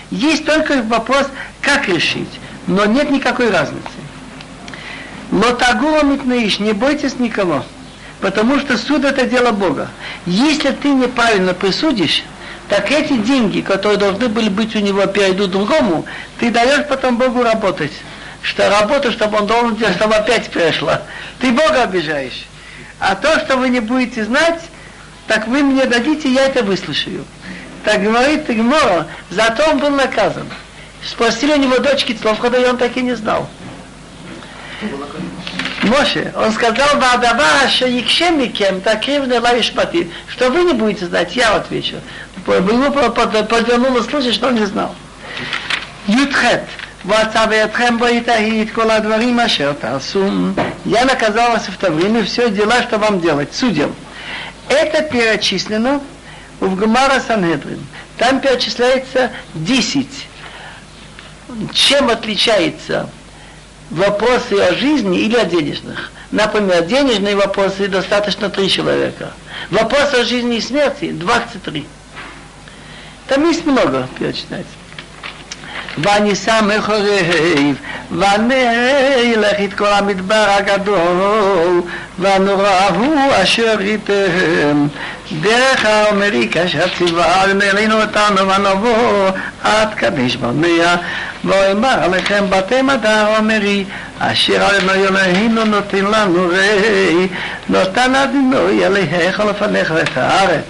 Есть 0.09 0.47
только 0.47 0.81
вопрос, 0.81 1.27
как 1.61 1.87
решить, 1.87 2.31
но 2.65 2.85
нет 2.85 3.11
никакой 3.11 3.51
разницы. 3.51 3.83
Лотагула 5.31 6.01
митнаиш, 6.01 6.57
не 6.57 6.73
бойтесь 6.73 7.19
никого, 7.19 7.63
потому 8.21 8.57
что 8.57 8.75
суд 8.75 9.05
это 9.05 9.27
дело 9.27 9.51
Бога. 9.51 9.89
Если 10.25 10.71
ты 10.71 10.89
неправильно 10.89 11.53
присудишь, 11.53 12.23
так 12.69 12.91
эти 12.91 13.17
деньги, 13.17 13.61
которые 13.61 13.99
должны 13.99 14.29
были 14.29 14.49
быть 14.49 14.75
у 14.75 14.79
него, 14.79 15.05
перейдут 15.05 15.51
другому, 15.51 16.05
ты 16.39 16.49
даешь 16.49 16.87
потом 16.87 17.17
Богу 17.17 17.43
работать. 17.43 17.91
Что 18.41 18.69
работу, 18.69 19.11
чтобы 19.11 19.37
он 19.37 19.47
должен 19.47 19.75
делать, 19.75 19.95
чтобы 19.95 20.15
опять 20.15 20.49
перешла. 20.49 21.01
Ты 21.39 21.51
Бога 21.51 21.83
обижаешь. 21.83 22.45
А 22.99 23.15
то, 23.15 23.39
что 23.39 23.57
вы 23.57 23.69
не 23.69 23.79
будете 23.79 24.23
знать, 24.25 24.61
так 25.27 25.47
вы 25.47 25.63
мне 25.63 25.85
дадите, 25.85 26.31
я 26.31 26.45
это 26.45 26.63
выслушаю. 26.63 27.25
Так 27.83 28.03
говорит 28.03 28.47
Гмора, 28.47 29.07
зато 29.29 29.63
он 29.69 29.79
был 29.79 29.89
наказан. 29.91 30.47
Спросили 31.05 31.53
у 31.53 31.57
него 31.57 31.79
дочки 31.79 32.13
Цловхода, 32.13 32.59
и 32.59 32.65
он 32.65 32.77
так 32.77 32.95
и 32.97 33.01
не 33.01 33.15
знал. 33.15 33.49
Моше, 35.83 36.33
он 36.35 36.51
сказал, 36.51 36.99
Вадава, 36.99 37.67
что 37.69 37.87
Якшемикем, 37.87 38.81
таким 38.81 39.31
лавишпати, 39.31 40.11
что 40.27 40.49
вы 40.49 40.63
не 40.63 40.73
будете 40.73 41.05
знать, 41.05 41.35
я 41.35 41.55
отвечу. 41.55 41.95
Ему 42.47 42.91
подвернуло 42.91 44.01
случай, 44.03 44.33
что 44.33 44.47
он 44.47 44.55
не 44.55 44.65
знал. 44.65 44.93
Ютхет, 46.07 46.65
ועצבתכם 47.04 47.98
בו 47.98 48.06
יתהי 48.06 48.62
את 48.62 48.70
כל 48.70 48.90
הדברים 48.90 49.40
אשר 49.40 49.72
תעשו. 49.72 50.24
Я 50.86 51.04
наказал 51.04 51.52
вас 51.52 51.66
в 51.68 51.78
то 51.78 51.90
время 51.90 52.24
все 52.24 52.50
дела, 52.50 52.82
что 52.82 52.98
вам 52.98 53.20
делать, 53.20 53.54
судьям. 53.54 53.94
Это 54.68 55.02
перечислено 55.02 56.00
в 56.60 56.74
Гмара 56.76 57.20
Санедрин. 57.20 57.84
Там 58.18 58.40
перечисляется 58.40 59.30
10. 59.54 60.08
Чем 61.72 62.10
отличается 62.10 63.08
вопросы 63.90 64.54
о 64.54 64.74
жизни 64.74 65.20
или 65.20 65.36
о 65.36 65.44
денежных? 65.44 66.10
Например, 66.30 66.84
денежные 66.84 67.36
вопросы 67.36 67.88
достаточно 67.88 68.50
три 68.50 68.68
человека. 68.68 69.32
Вопросы 69.70 70.14
о 70.16 70.24
жизни 70.24 70.56
и 70.56 70.60
смерти 70.60 71.12
23. 71.12 71.86
Там 73.28 73.46
есть 73.46 73.64
много 73.64 74.08
перечисляется. 74.18 74.72
ואני 76.01 76.35
שמח 76.35 76.89
עורב, 76.89 77.75
ונלך 78.11 79.59
את 79.65 79.73
כל 79.73 79.87
המדבר 79.87 80.45
הגדול, 80.49 81.81
והנורא 82.19 82.87
הוא 82.95 83.31
אשר 83.43 83.75
איתם. 83.79 84.87
דרך 85.41 85.85
האומרי 85.85 86.47
כאשר 86.51 86.85
ציווה 86.97 87.43
ומרינו 87.49 88.01
אותנו 88.01 88.47
ונבוא 88.47 89.29
עד 89.63 89.93
קדש 89.93 90.35
במאה, 90.35 90.95
ואומר 91.45 92.03
עליכם 92.03 92.45
בתי 92.49 92.81
מדר 92.81 93.37
אומרי, 93.37 93.85
אשר 94.19 94.67
אדוני 94.77 95.07
אלוהינו 95.07 95.65
נותן 95.65 96.05
לנו 96.05 96.47
ראי, 96.47 97.27
נותן 97.69 98.15
אדוני 98.15 98.85
אליך 98.85 99.39
לפניך 99.39 99.93
את 100.01 100.17
הארץ, 100.17 100.63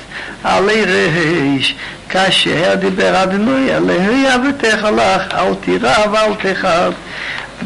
עלי 0.43 0.85
ריש. 0.85 1.75
כאשר 2.08 2.74
דיבר 2.74 3.22
אדוני 3.22 3.76
אלוהי 3.76 4.34
אבותיך 4.34 4.84
לך, 4.84 5.34
אל 5.34 5.54
תירא 5.54 6.06
ואל 6.12 6.34
תחר. 6.34 6.90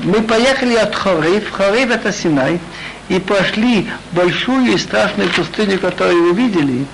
Мы 0.05 0.23
поехали 0.23 0.77
от 0.77 0.95
Хорив, 0.95 1.51
Хорив 1.51 1.91
это 1.91 2.13
Синай, 2.13 2.61
и 3.09 3.19
пошли 3.19 3.89
большую 4.13 4.73
и 4.73 4.77
страшную 4.77 5.31
пустыню, 5.31 5.79
которую 5.79 6.35
вы 6.35 6.43
видели, 6.43 6.87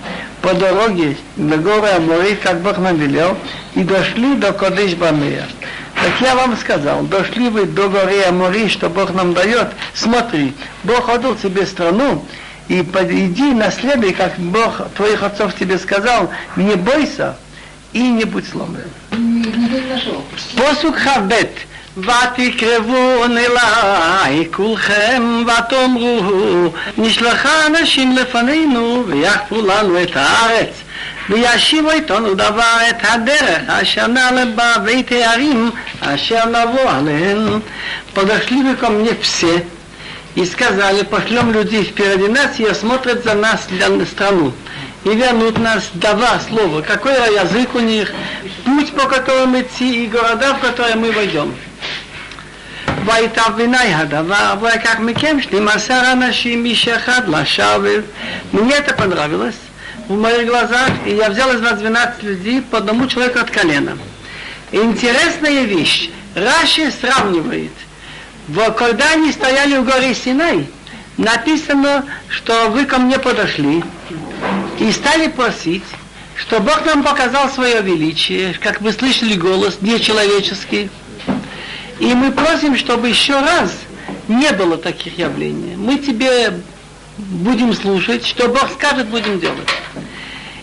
по 0.42 0.54
дороге 0.54 1.16
на 1.36 1.56
горы 1.56 1.88
Аморив, 1.88 2.40
как 2.40 2.60
Бог 2.60 2.78
нам 2.78 2.96
велел, 2.96 3.36
и 3.74 3.82
дошли 3.82 4.36
до 4.36 4.52
Кодыш 4.52 4.94
Бамея. 4.94 5.46
Так 5.94 6.20
я 6.20 6.34
вам 6.36 6.56
сказал, 6.56 7.02
дошли 7.02 7.48
вы 7.48 7.66
до 7.66 7.88
горы 7.88 8.22
Амори, 8.28 8.68
что 8.68 8.88
Бог 8.88 9.12
нам 9.12 9.34
дает, 9.34 9.68
смотри, 9.94 10.54
Бог 10.84 11.08
отдал 11.08 11.34
тебе 11.34 11.66
страну, 11.66 12.24
и 12.68 12.80
иди 12.80 13.52
наследуй, 13.54 14.12
как 14.12 14.38
Бог 14.38 14.80
твоих 14.96 15.22
отцов 15.22 15.54
тебе 15.54 15.78
сказал, 15.78 16.30
не 16.56 16.76
бойся 16.76 17.36
и 17.92 18.00
не 18.00 18.24
будь 18.24 18.48
сломлен. 18.48 18.90
פוסוק 20.56 20.96
כ"ב 20.96 21.32
ותקרבון 21.96 23.38
אליי 23.38 24.46
כולכם 24.52 25.44
ותאמרו 25.46 26.72
נשלחה 26.98 27.66
אנשים 27.66 28.16
לפנינו 28.16 29.04
ויחפו 29.06 29.60
לנו 29.66 30.02
את 30.02 30.16
הארץ 30.16 30.74
וישיבו 31.30 31.90
איתנו 31.90 32.34
דבר 32.34 32.76
את 32.90 32.96
הדרך 33.02 33.62
אשר 33.68 34.06
נעלה 34.06 34.44
בה 34.44 34.72
ואת 34.84 35.12
הערים 35.12 35.70
אשר 36.00 36.44
נבוא 36.46 36.90
עליהן. 36.90 37.60
Подошли 38.14 38.62
вы 38.62 38.76
ко 38.76 38.90
мне 38.90 39.14
все 39.20 39.64
и 40.34 40.44
сказали, 40.44 41.02
пошлем 41.02 41.52
людей 41.52 41.84
впереди 41.84 42.28
нас 42.28 42.58
и 42.58 42.64
осмотрят 42.64 43.24
за 43.24 43.34
нас 43.34 43.66
страну. 44.10 44.52
И 45.04 45.08
вернут 45.10 45.58
нас 45.58 45.90
два 45.94 46.40
слова, 46.40 46.80
какой 46.80 47.12
язык 47.12 47.74
у 47.74 47.80
них, 47.80 48.12
путь, 48.64 48.92
по 48.92 49.06
которому 49.06 49.60
идти, 49.60 50.04
и 50.04 50.06
города, 50.06 50.54
в 50.54 50.60
которые 50.60 50.96
мы 50.96 51.12
войдем. 51.12 51.54
ויתביני 53.06 53.94
הדבר, 53.94 54.54
ויקח 54.60 54.98
מכם 55.00 55.36
שנים-עשר 55.40 56.12
אנשים 56.12 56.64
איש 56.64 56.88
אחד 56.88 57.28
לשבת. 57.28 58.04
Мне 58.52 58.74
это 58.76 58.94
понравилось 58.94 59.56
в 60.08 60.18
моих 60.18 60.46
глазах, 60.46 60.90
и 61.04 61.10
я 61.10 61.28
взял 61.28 61.52
из 61.52 61.60
вас 61.60 61.78
12 61.78 62.22
людей 62.22 62.62
по 62.62 62.78
одному 62.78 63.06
человеку 63.06 63.40
от 63.40 63.50
колена. 63.50 63.98
Интересная 64.72 65.64
вещь. 65.64 66.08
Раши 66.34 66.90
сравнивает – 66.90 67.84
вот 67.84 67.87
когда 68.75 69.11
они 69.11 69.31
стояли 69.31 69.77
у 69.77 69.83
горы 69.83 70.13
Синай, 70.13 70.67
написано, 71.17 72.05
что 72.29 72.69
вы 72.69 72.85
ко 72.85 72.97
мне 72.97 73.19
подошли 73.19 73.83
и 74.79 74.91
стали 74.91 75.27
просить, 75.27 75.83
что 76.35 76.59
Бог 76.59 76.85
нам 76.85 77.03
показал 77.03 77.49
свое 77.49 77.81
величие, 77.81 78.53
как 78.53 78.81
вы 78.81 78.93
слышали 78.93 79.33
голос 79.35 79.79
нечеловеческий. 79.81 80.89
И 81.99 82.13
мы 82.13 82.31
просим, 82.31 82.77
чтобы 82.77 83.09
еще 83.09 83.37
раз 83.39 83.73
не 84.29 84.51
было 84.53 84.77
таких 84.77 85.17
явлений. 85.17 85.75
Мы 85.75 85.97
тебе 85.97 86.53
будем 87.17 87.73
слушать, 87.73 88.25
что 88.25 88.47
Бог 88.47 88.71
скажет, 88.71 89.07
будем 89.07 89.39
делать. 89.39 89.67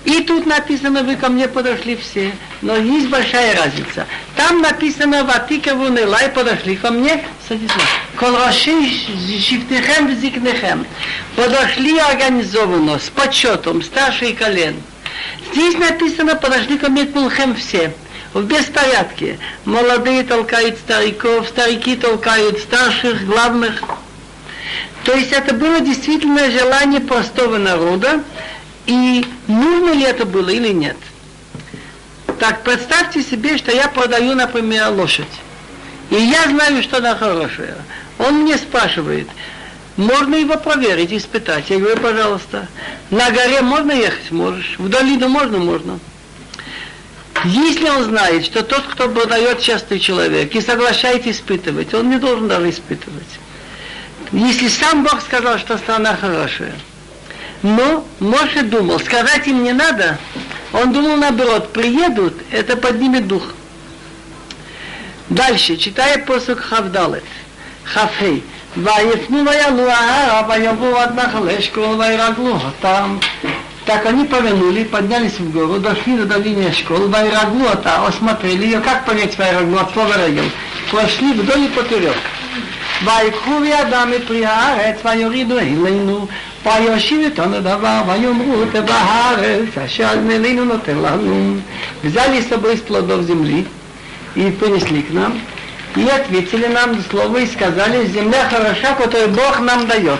И 0.06 0.20
тут 0.20 0.46
написано, 0.46 1.02
вы 1.02 1.16
ко 1.16 1.28
мне 1.28 1.48
подошли 1.48 1.96
все. 1.96 2.32
Но 2.62 2.76
есть 2.76 3.08
большая 3.08 3.56
разница. 3.56 4.06
Там 4.36 4.62
написано, 4.62 5.24
ватикаву 5.24 5.88
нелай 5.88 6.28
подошли 6.28 6.76
ко 6.76 6.90
мне, 6.90 7.24
колроши 8.14 8.88
шифтехем 8.88 10.14
зикнехем. 10.16 10.86
Подошли 11.34 11.98
организованно, 11.98 13.00
с 13.00 13.10
почетом, 13.10 13.82
старший 13.82 14.32
колен. 14.32 14.76
Здесь 15.52 15.76
написано, 15.76 16.36
подошли 16.36 16.78
ко 16.78 16.88
мне 16.88 17.06
кулхем 17.06 17.56
все 17.56 17.92
в 18.32 18.44
беспорядке. 18.44 19.40
Молодые 19.64 20.22
толкают 20.22 20.78
стариков, 20.78 21.48
старики 21.48 21.96
толкают 21.96 22.60
старших, 22.60 23.26
главных. 23.26 23.82
То 25.02 25.14
есть 25.14 25.32
это 25.32 25.52
было 25.52 25.80
действительно 25.80 26.48
желание 26.50 27.00
простого 27.00 27.58
народа, 27.58 28.22
и 28.86 29.26
нужно 29.46 29.92
ли 29.92 30.02
это 30.02 30.24
было 30.24 30.48
или 30.48 30.72
нет. 30.72 30.96
Так 32.38 32.62
представьте 32.62 33.22
себе, 33.22 33.58
что 33.58 33.74
я 33.74 33.88
продаю, 33.88 34.34
например, 34.34 34.90
лошадь. 34.90 35.26
И 36.10 36.16
я 36.16 36.44
знаю, 36.44 36.82
что 36.82 36.98
она 36.98 37.16
хорошая. 37.16 37.76
Он 38.18 38.42
мне 38.42 38.56
спрашивает, 38.56 39.28
можно 39.96 40.34
его 40.36 40.56
проверить, 40.56 41.12
испытать. 41.12 41.70
Я 41.70 41.78
говорю, 41.78 41.96
пожалуйста, 41.96 42.68
на 43.10 43.30
горе 43.30 43.62
можно 43.62 43.92
ехать? 43.92 44.30
Можешь. 44.30 44.76
В 44.78 44.88
долину 44.88 45.28
можно? 45.28 45.58
Можно. 45.58 45.98
Если 47.44 47.88
он 47.88 48.04
знает, 48.04 48.44
что 48.44 48.62
тот, 48.62 48.82
кто 48.82 49.08
продает 49.08 49.60
частный 49.60 49.98
человек 49.98 50.54
и 50.54 50.60
соглашается 50.60 51.30
испытывать, 51.30 51.94
он 51.94 52.10
не 52.10 52.18
должен 52.18 52.48
даже 52.48 52.70
испытывать. 52.70 53.38
Если 54.32 54.68
сам 54.68 55.04
Бог 55.04 55.20
сказал, 55.20 55.58
что 55.58 55.78
страна 55.78 56.16
хорошая, 56.16 56.74
но 57.61 58.05
Моше 58.19 58.63
думал, 58.63 58.99
сказать 58.99 59.47
им 59.47 59.63
не 59.63 59.73
надо. 59.73 60.17
Он 60.73 60.91
думал 60.91 61.17
наоборот, 61.17 61.73
приедут, 61.73 62.33
это 62.51 62.77
поднимет 62.77 63.27
дух. 63.27 63.43
Дальше, 65.29 65.77
читая 65.77 66.17
посук 66.19 66.59
Хавдалет, 66.59 67.23
Хафей. 67.83 68.43
ויפנו 68.77 69.45
ויעלו 69.45 69.89
ההר 69.89 70.49
ויבואו 70.49 70.97
עד 70.97 71.19
נחל 71.19 71.49
אשכול 71.49 71.83
וירגלו 71.83 72.57
אותם. 72.65 73.17
Так 73.85 74.05
они 74.05 74.25
повернули, 74.25 74.83
поднялись 74.83 75.39
в 75.39 75.51
гору, 75.51 75.79
дошли 75.79 76.15
до 76.15 76.25
долины 76.25 76.69
Эшкол, 76.69 77.07
вайраглу, 77.07 77.65
а 77.65 78.07
осмотрели 78.07 78.65
ее, 78.65 78.79
как 78.79 79.05
понять 79.05 79.35
вайраглу, 79.39 79.79
от 79.79 79.91
слова 79.91 80.13
регел, 80.23 80.43
пошли 80.91 81.33
вдоль 81.33 81.61
и 81.61 81.67
поперек. 81.67 82.15
ויקחו 83.03 83.59
בידם 83.61 84.09
את 84.15 84.27
פרי 84.27 84.45
הארץ 84.45 85.05
ויורידו 85.05 85.59
אלינו 85.59 86.27
ויושיב 86.65 87.21
איתנו 87.21 87.59
דבר 87.59 88.01
ויאמרו 88.07 88.63
בארץ 88.85 89.77
אשר 89.85 90.13
אדמלינו 90.13 90.65
נותן 90.65 90.97
לנו. 90.97 91.59
Взяли 92.03 92.41
с 92.41 92.49
собой 92.49 92.73
из 92.73 92.81
плодов 92.81 93.21
земли 93.23 93.67
и 94.35 94.49
принесли 94.51 95.01
к 95.03 95.11
нам, 95.11 95.39
и 95.95 96.03
ответили 96.07 96.67
нам 96.67 97.03
слово 97.09 97.37
и 97.37 97.45
сказали, 97.45 98.07
земля 98.07 98.49
хороша, 98.49 98.95
которую 98.95 99.29
Бог 99.29 99.59
нам 99.59 99.87
дает. 99.87 100.19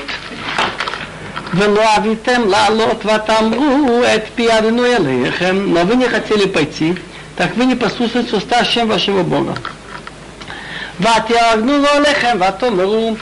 ולא 1.53 1.97
אביתם 1.97 2.41
לעלות 2.49 3.05
ותאמרו 3.05 4.03
את 4.15 4.21
פי 4.35 4.57
אדוני 4.57 4.95
אליכם, 4.95 5.73
но 5.73 5.85
вы 5.85 5.95
не 5.95 6.07
хотели 6.07 6.45
пойти, 6.45 6.95
так 7.35 7.55
вы 7.57 7.65
не 7.65 7.75
послушаете 7.75 8.35
уста 8.37 8.63
Шем 8.63 8.87
вашего 8.87 9.23
Бога. 9.23 9.53
ותיאגנו 10.99 11.77
לו 11.77 11.87
עליכם 11.87 12.37
ותאמרו 12.39 13.15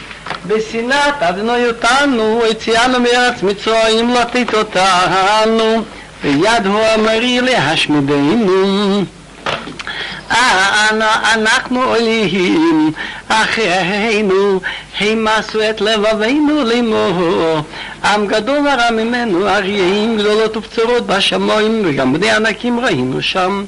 בשנאת 0.48 1.24
אדוני 1.24 1.68
אותנו, 1.68 2.42
הציאנו 2.52 3.00
מארץ 3.00 3.44
מצרים 3.44 4.14
לתת 4.14 4.54
אותנו, 4.54 5.84
ויד 6.24 6.66
הוא 6.66 6.82
אמרי 6.96 7.42
להשמידנו. 7.42 9.04
אנחנו 11.34 11.84
עולים 11.84 12.92
אחינו, 13.28 14.60
הם 15.00 15.28
עשו 15.28 15.70
את 15.70 15.82
לבבינו 15.82 16.64
לאמור. 16.64 17.62
עם 18.06 18.28
גדול 18.28 18.58
ורע 18.58 18.92
ממנו, 18.92 19.50
אריים 19.50 20.18
גדולות 20.18 20.58
ובצורות 20.58 21.08
בשמיים, 21.08 21.82
וגם 21.86 22.14
בני 22.14 22.32
ענקים 22.32 22.80
ראינו 22.80 23.22
שם. 23.22 23.66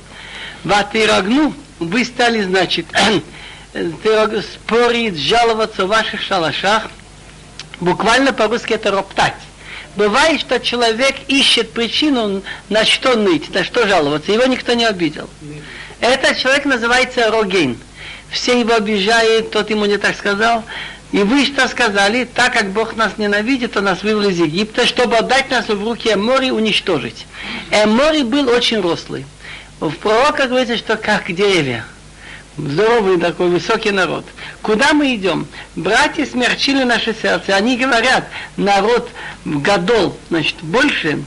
ותירגנו, 0.66 1.52
вы 1.82 2.06
стали, 2.06 2.42
значит, 3.77 4.45
спорить, 4.45 5.19
жаловаться 5.19 5.87
в 5.87 5.89
ваших 5.89 6.23
шалашах, 6.23 6.91
буквально 7.81 8.33
по-русски 8.33 8.75
это 8.75 8.91
роптать. 8.91 9.35
Бывает, 9.97 10.41
что 10.41 10.61
человек 10.61 11.17
ищет 11.27 11.73
причину, 11.73 12.43
на 12.69 12.85
что 12.85 13.17
ныть, 13.17 13.53
на 13.55 13.65
что 13.65 13.87
жаловаться. 13.87 14.31
Его 14.31 14.45
никто 14.45 14.75
не 14.75 14.85
обидел. 14.85 15.29
Этот 16.01 16.37
человек 16.37 16.67
называется 16.67 17.31
Роген. 17.31 17.79
Все 18.31 18.61
его 18.61 18.75
обижают, 18.75 19.51
тот 19.51 19.71
ему 19.71 19.87
не 19.87 19.97
так 19.97 20.17
сказал. 20.17 20.65
И 21.13 21.19
вы 21.19 21.47
что 21.47 21.67
сказали? 21.69 22.25
Так 22.25 22.53
как 22.53 22.73
Бог 22.73 22.97
нас 22.97 23.17
ненавидит, 23.17 23.77
Он 23.77 23.85
нас 23.85 24.03
вывел 24.03 24.29
из 24.29 24.39
Египта, 24.39 24.87
чтобы 24.87 25.17
отдать 25.17 25.51
нас 25.51 25.69
в 25.69 25.83
руки 25.83 26.13
Эмори 26.13 26.51
уничтожить. 26.51 27.27
Эмори 27.71 28.23
был 28.23 28.49
очень 28.51 28.83
рослый. 28.83 29.25
В 29.81 29.93
пророках 29.93 30.49
говорится, 30.49 30.77
что 30.77 30.97
как 30.97 31.33
деревья 31.33 31.87
здоровый 32.57 33.19
такой 33.19 33.49
высокий 33.49 33.91
народ. 33.91 34.25
Куда 34.63 34.93
мы 34.93 35.15
идем? 35.15 35.47
Братья 35.75 36.25
смягчили 36.25 36.85
наше 36.85 37.15
сердце. 37.21 37.55
Они 37.55 37.77
говорят, 37.77 38.29
народ 38.57 39.11
гадол, 39.45 40.17
значит, 40.29 40.57
больше 40.63 41.23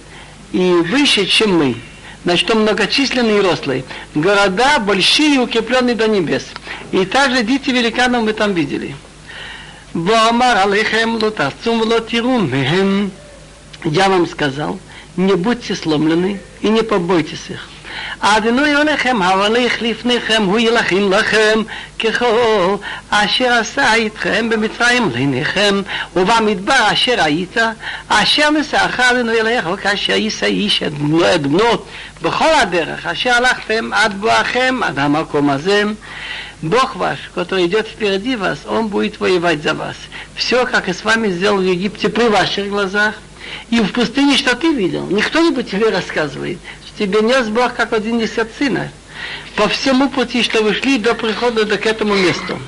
и 0.51 0.71
выше, 0.71 1.25
чем 1.25 1.57
мы. 1.57 1.75
Значит, 2.25 2.51
он 2.51 2.61
многочисленный 2.61 3.37
и 3.37 3.41
рослый. 3.41 3.85
Города 4.13 4.79
большие 4.79 5.35
и 5.35 5.39
укрепленные 5.39 5.95
до 5.95 6.07
небес. 6.07 6.45
И 6.91 7.05
также 7.05 7.43
дети 7.43 7.69
великанов 7.69 8.23
мы 8.23 8.33
там 8.33 8.53
видели. 8.53 8.95
Боамар 9.93 10.57
алейхем 10.57 11.15
лотасцум 11.15 11.81
лотирум 11.81 13.11
Я 13.83 14.09
вам 14.09 14.27
сказал, 14.27 14.79
не 15.15 15.35
будьте 15.35 15.75
сломлены 15.75 16.39
и 16.61 16.69
не 16.69 16.83
побойтесь 16.83 17.49
их. 17.49 17.67
אדוני 18.20 18.74
עליכם 18.74 19.22
ההולך 19.22 19.82
לפניכם 19.82 20.42
הוא 20.42 20.58
ילחם 20.58 21.12
לכם 21.12 21.62
ככל 21.98 22.76
אשר 23.10 23.52
עשה 23.52 23.94
איתכם 23.94 24.48
במצרים 24.50 25.10
לעיניכם 25.10 25.82
ובמדבר 26.16 26.92
אשר 26.92 27.22
היית 27.22 27.56
אשר 28.08 28.50
נשאך 28.50 29.00
אדוני 29.00 29.40
אליך 29.40 29.68
כאשר 29.82 30.12
יישא 30.12 30.46
איש 30.46 30.82
את 30.82 30.92
בנות 31.42 31.86
בכל 32.22 32.54
הדרך 32.62 33.06
אשר 33.06 33.30
הלכתם 33.30 33.92
עד 33.92 34.14
בואכם 34.20 34.80
עד 34.82 34.98
המקום 34.98 35.50
הזה 35.50 35.82
Бог 36.64 36.96
ваш, 36.96 37.18
который 37.34 37.66
идет 37.66 37.86
впереди 37.86 38.36
вас, 38.36 38.60
Он 38.66 38.88
будет 38.88 39.20
воевать 39.20 39.62
за 39.62 39.74
вас. 39.74 39.96
Все, 40.34 40.64
как 40.64 40.88
и 40.88 40.94
с 40.94 41.04
вами 41.04 41.28
сделал 41.28 41.58
в 41.58 41.62
Египте 41.62 42.08
при 42.08 42.28
ваших 42.28 42.68
глазах. 42.68 43.14
И 43.70 43.80
в 43.80 43.92
пустыне 43.92 44.36
что 44.36 44.56
ты 44.56 44.72
видел? 44.72 45.06
Никто 45.06 45.40
не 45.40 45.62
тебе 45.62 45.90
рассказывает 45.90 46.58
тебе 46.98 47.20
нес 47.20 47.48
Бог 47.48 47.74
как 47.74 47.92
один 47.92 48.20
из 48.20 48.32
сына. 48.58 48.90
По 49.56 49.68
всему 49.68 50.08
пути, 50.08 50.42
что 50.42 50.62
вы 50.62 50.74
шли 50.74 50.98
до 50.98 51.14
прихода 51.14 51.64
до 51.64 51.78
к 51.78 51.86
этому 51.86 52.14
месту. 52.14 52.58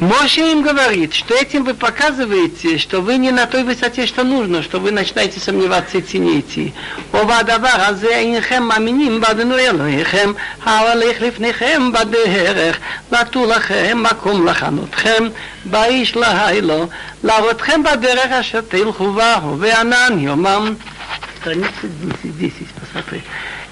Моше 0.00 0.40
им 0.50 0.62
говорит, 0.62 1.14
что 1.14 1.34
этим 1.34 1.64
вы 1.64 1.74
показываете, 1.74 2.78
что 2.78 3.00
вы 3.00 3.16
не 3.16 3.30
на 3.30 3.46
той 3.46 3.62
высоте, 3.62 4.06
что 4.06 4.24
нужно, 4.24 4.62
что 4.62 4.80
вы 4.80 4.90
начинаете 4.90 5.38
сомневаться 5.38 6.00
идти 6.00 6.18
не 6.18 6.40
идти. 6.40 6.74
Оба 7.12 7.42
דבר 7.42 7.68
הזה 7.76 8.08
אינכם 8.08 8.62
מאמינים 8.62 9.20
באדנו 9.20 9.56
אלוהיכם, 9.56 10.32
ההולך 10.64 11.20
לפניכם 11.20 11.92
בדרך, 11.92 12.78
נטו 13.12 13.46
לכם 13.46 14.02
מקום 14.02 14.46
לחנותכם, 14.46 15.28
באיש 15.64 16.16
להילו, 16.16 16.88
להראותכם 17.22 17.82
בדרך 17.82 18.32
אשר 18.32 18.60
תלכו 18.60 19.12
בה, 19.12 19.38
ובענן 19.44 20.18
יומם. 20.18 20.74
страница 21.44 21.70
10, 21.82 22.38
10, 22.38 22.54
посмотри. 22.80 23.22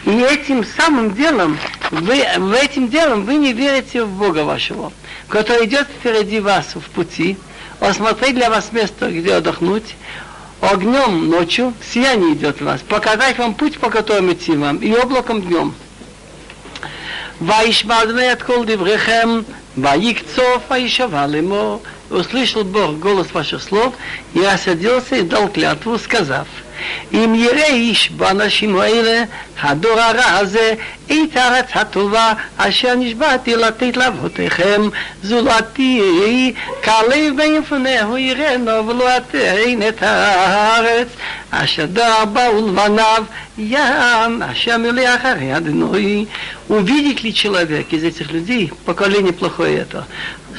И 0.04 0.10
этим 0.10 0.64
самым 0.64 1.14
делом, 1.14 1.58
вы, 1.90 2.22
в 2.38 2.52
этим 2.52 2.88
делом 2.88 3.24
вы 3.24 3.36
не 3.36 3.52
верите 3.52 4.04
в 4.04 4.10
Бога 4.10 4.44
вашего, 4.44 4.92
который 5.28 5.66
идет 5.66 5.88
впереди 5.88 6.40
вас 6.40 6.74
в 6.74 6.90
пути, 6.90 7.38
осмотреть 7.80 8.34
для 8.34 8.50
вас 8.50 8.72
место, 8.72 9.10
где 9.10 9.34
отдохнуть, 9.34 9.94
огнем 10.60 11.30
ночью, 11.30 11.72
сияние 11.92 12.34
идет 12.34 12.60
в 12.60 12.64
вас, 12.64 12.80
показать 12.82 13.38
вам 13.38 13.54
путь, 13.54 13.78
по 13.78 13.88
которому 13.88 14.32
идти 14.32 14.52
вам, 14.52 14.76
и 14.76 14.92
облаком 14.92 15.40
днем. 15.42 15.74
וישמע 17.40 18.02
אדוני 18.02 18.32
את 18.32 18.42
כל 18.42 18.64
דבריכם, 18.66 19.40
ויקצוף 19.76 20.70
וישבע 20.70 21.26
לאמור. 21.26 21.82
Услышал 22.10 22.62
Бог 22.62 22.98
голос 22.98 23.32
ваших 23.32 23.62
слов, 23.62 23.94
и 24.34 24.44
осадился 24.44 25.16
и 25.16 25.22
дал 25.22 25.48
клятву, 25.48 25.98
сказав – 25.98 26.65
אם 27.14 27.34
יראה 27.34 27.66
איש 27.66 28.10
באנשים 28.10 28.78
האלה, 28.80 29.24
הדור 29.62 30.00
הרע 30.00 30.38
הזה, 30.38 30.74
את 31.06 31.36
הארץ 31.36 31.66
הטובה 31.74 32.32
אשר 32.56 32.94
נשבעתי 32.94 33.56
לתת 33.56 33.96
לאבותיכם, 33.96 34.88
זולתי 35.22 36.54
כלב 36.84 37.36
בן 37.36 37.54
יפונהו 37.58 38.18
יראנו 38.18 38.88
ולא 38.88 39.16
אתן 39.16 39.88
את 39.88 40.02
הארץ, 40.02 41.08
אשר 41.50 41.86
דר 41.86 42.24
באו 42.32 42.68
לבניו, 42.68 43.24
ям, 43.58 44.42
אשר 44.52 44.76
מילא 44.78 45.14
אחרי 45.14 45.56
אדינוי. 45.56 46.26
Увидит 46.68 47.22
ли 47.22 47.34
человек 47.34 47.92
из 47.92 48.02
этих 48.02 48.30
людей, 48.30 48.72
поколение 48.86 49.32
плохое 49.32 49.78
это, 49.80 50.06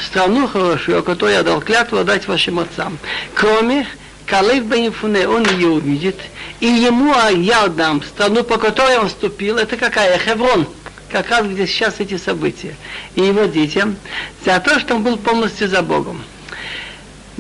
страну 0.06 0.48
хорошую, 0.48 1.04
которую 1.04 1.34
я 1.34 1.44
дал 1.44 1.60
клятву 1.60 1.98
отдать 1.98 2.28
вашим 2.28 2.60
отцам, 2.60 3.00
кроме 3.34 3.88
Калев 4.28 4.66
Бенифуне, 4.66 5.28
он 5.28 5.46
ее 5.46 5.68
увидит, 5.68 6.20
и 6.60 6.68
ему 6.68 7.14
я 7.32 7.68
дам 7.68 8.02
страну, 8.02 8.44
по 8.44 8.58
которой 8.58 8.98
он 8.98 9.10
вступил, 9.10 9.58
это 9.58 9.76
какая? 9.76 10.18
Хеврон, 10.18 10.66
как 11.10 11.30
раз 11.30 11.46
где 11.46 11.68
сейчас 11.68 12.00
эти 12.00 12.18
события. 12.18 12.76
И 13.16 13.22
его 13.22 13.46
детям, 13.46 13.98
за 14.46 14.60
то, 14.60 14.80
что 14.80 14.96
он 14.96 15.04
был 15.04 15.18
полностью 15.18 15.68
за 15.68 15.82
Богом. 15.82 16.22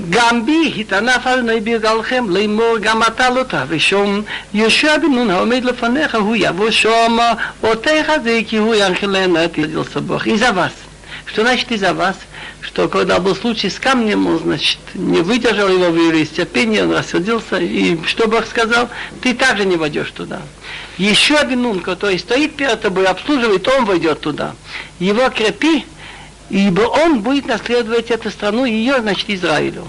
גם 0.10 0.46
בי 0.46 0.74
התענף 0.78 1.28
אדוני 1.28 1.60
בגללכם 1.60 2.26
לאמור 2.30 2.78
גם 2.82 3.04
אתה 3.04 3.30
לא 3.30 3.44
תהווה 3.44 3.80
שום 3.80 4.22
יהושע 4.54 4.98
בן 4.98 5.12
נון 5.12 5.30
העומד 5.30 5.64
לפניך 5.66 6.16
הוא 6.16 6.36
יבוא 6.40 6.72
שום 6.72 7.20
אותך 7.64 8.12
זה 8.24 8.40
כי 8.48 8.58
הוא 8.58 8.76
ינחילנה 8.76 9.46
את 9.46 9.58
ידיל 9.58 9.84
סבוך. 9.84 10.26
И 10.26 10.38
за 10.38 10.52
вас. 10.52 10.72
Что 11.28 11.44
значит 11.44 11.72
и 11.72 11.78
за 11.78 11.94
вас? 11.94 12.16
что 12.69 12.87
когда 12.87 13.19
был 13.19 13.35
случай 13.35 13.71
с 13.71 13.79
камнем, 13.79 14.27
он, 14.27 14.41
значит, 14.41 14.79
не 14.93 15.23
выдержал 15.23 15.69
его 15.69 15.87
в 15.87 16.27
терпения, 16.27 16.85
он 16.85 16.93
рассердился, 16.93 17.57
и 17.57 17.99
что 18.05 18.29
Бог 18.29 18.47
сказал, 18.47 18.91
ты 19.23 19.33
также 19.33 19.65
не 19.65 19.77
войдешь 19.77 20.11
туда. 20.11 20.43
Еще 20.99 21.37
один 21.37 21.65
ум, 21.65 21.81
который 21.81 22.19
стоит 22.19 22.57
перед 22.57 22.83
тобой, 22.83 23.07
обслуживает, 23.07 23.67
он 23.69 23.87
войдет 23.87 24.21
туда. 24.21 24.55
Его 24.99 25.31
крепи, 25.31 25.87
ибо 26.51 26.83
он 26.83 27.21
будет 27.21 27.47
наследовать 27.47 28.11
эту 28.11 28.31
страну, 28.31 28.67
ее, 28.67 29.01
значит, 29.01 29.31
Израилю. 29.31 29.89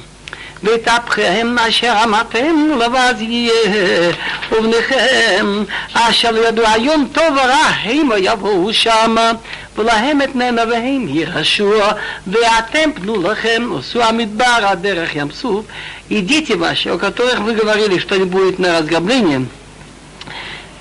ותפכם 0.63 1.57
אשר 1.69 1.95
אמרתם 2.05 2.79
לבד 2.81 3.15
יהיה 3.19 4.13
ובניכם 4.53 5.65
אשר 5.93 6.37
ידעו 6.37 6.67
היום 6.67 7.09
טוב 7.13 7.25
ורע 7.33 7.67
המה 7.85 8.19
יבואו 8.19 8.73
שמה 8.73 9.33
ולהם 9.77 10.23
את 10.23 10.37
ננביהם 10.37 11.09
יירשו 11.09 11.73
ואתם 12.27 12.93
פנו 12.95 13.23
לכם 13.23 13.71
עשו 13.79 14.03
המדבר 14.03 14.59
הדרך 14.63 15.17
ים 15.17 15.31
סוף 15.31 15.65
идите 16.11 16.57
ваши, 16.57 16.91
о 16.91 16.99
которых 16.99 17.41
вы 17.41 17.55
говорили, 17.55 17.99
что 17.99 18.17
не 18.17 18.25
будет 18.25 18.59
на 18.59 18.79
разграбление, 18.79 19.47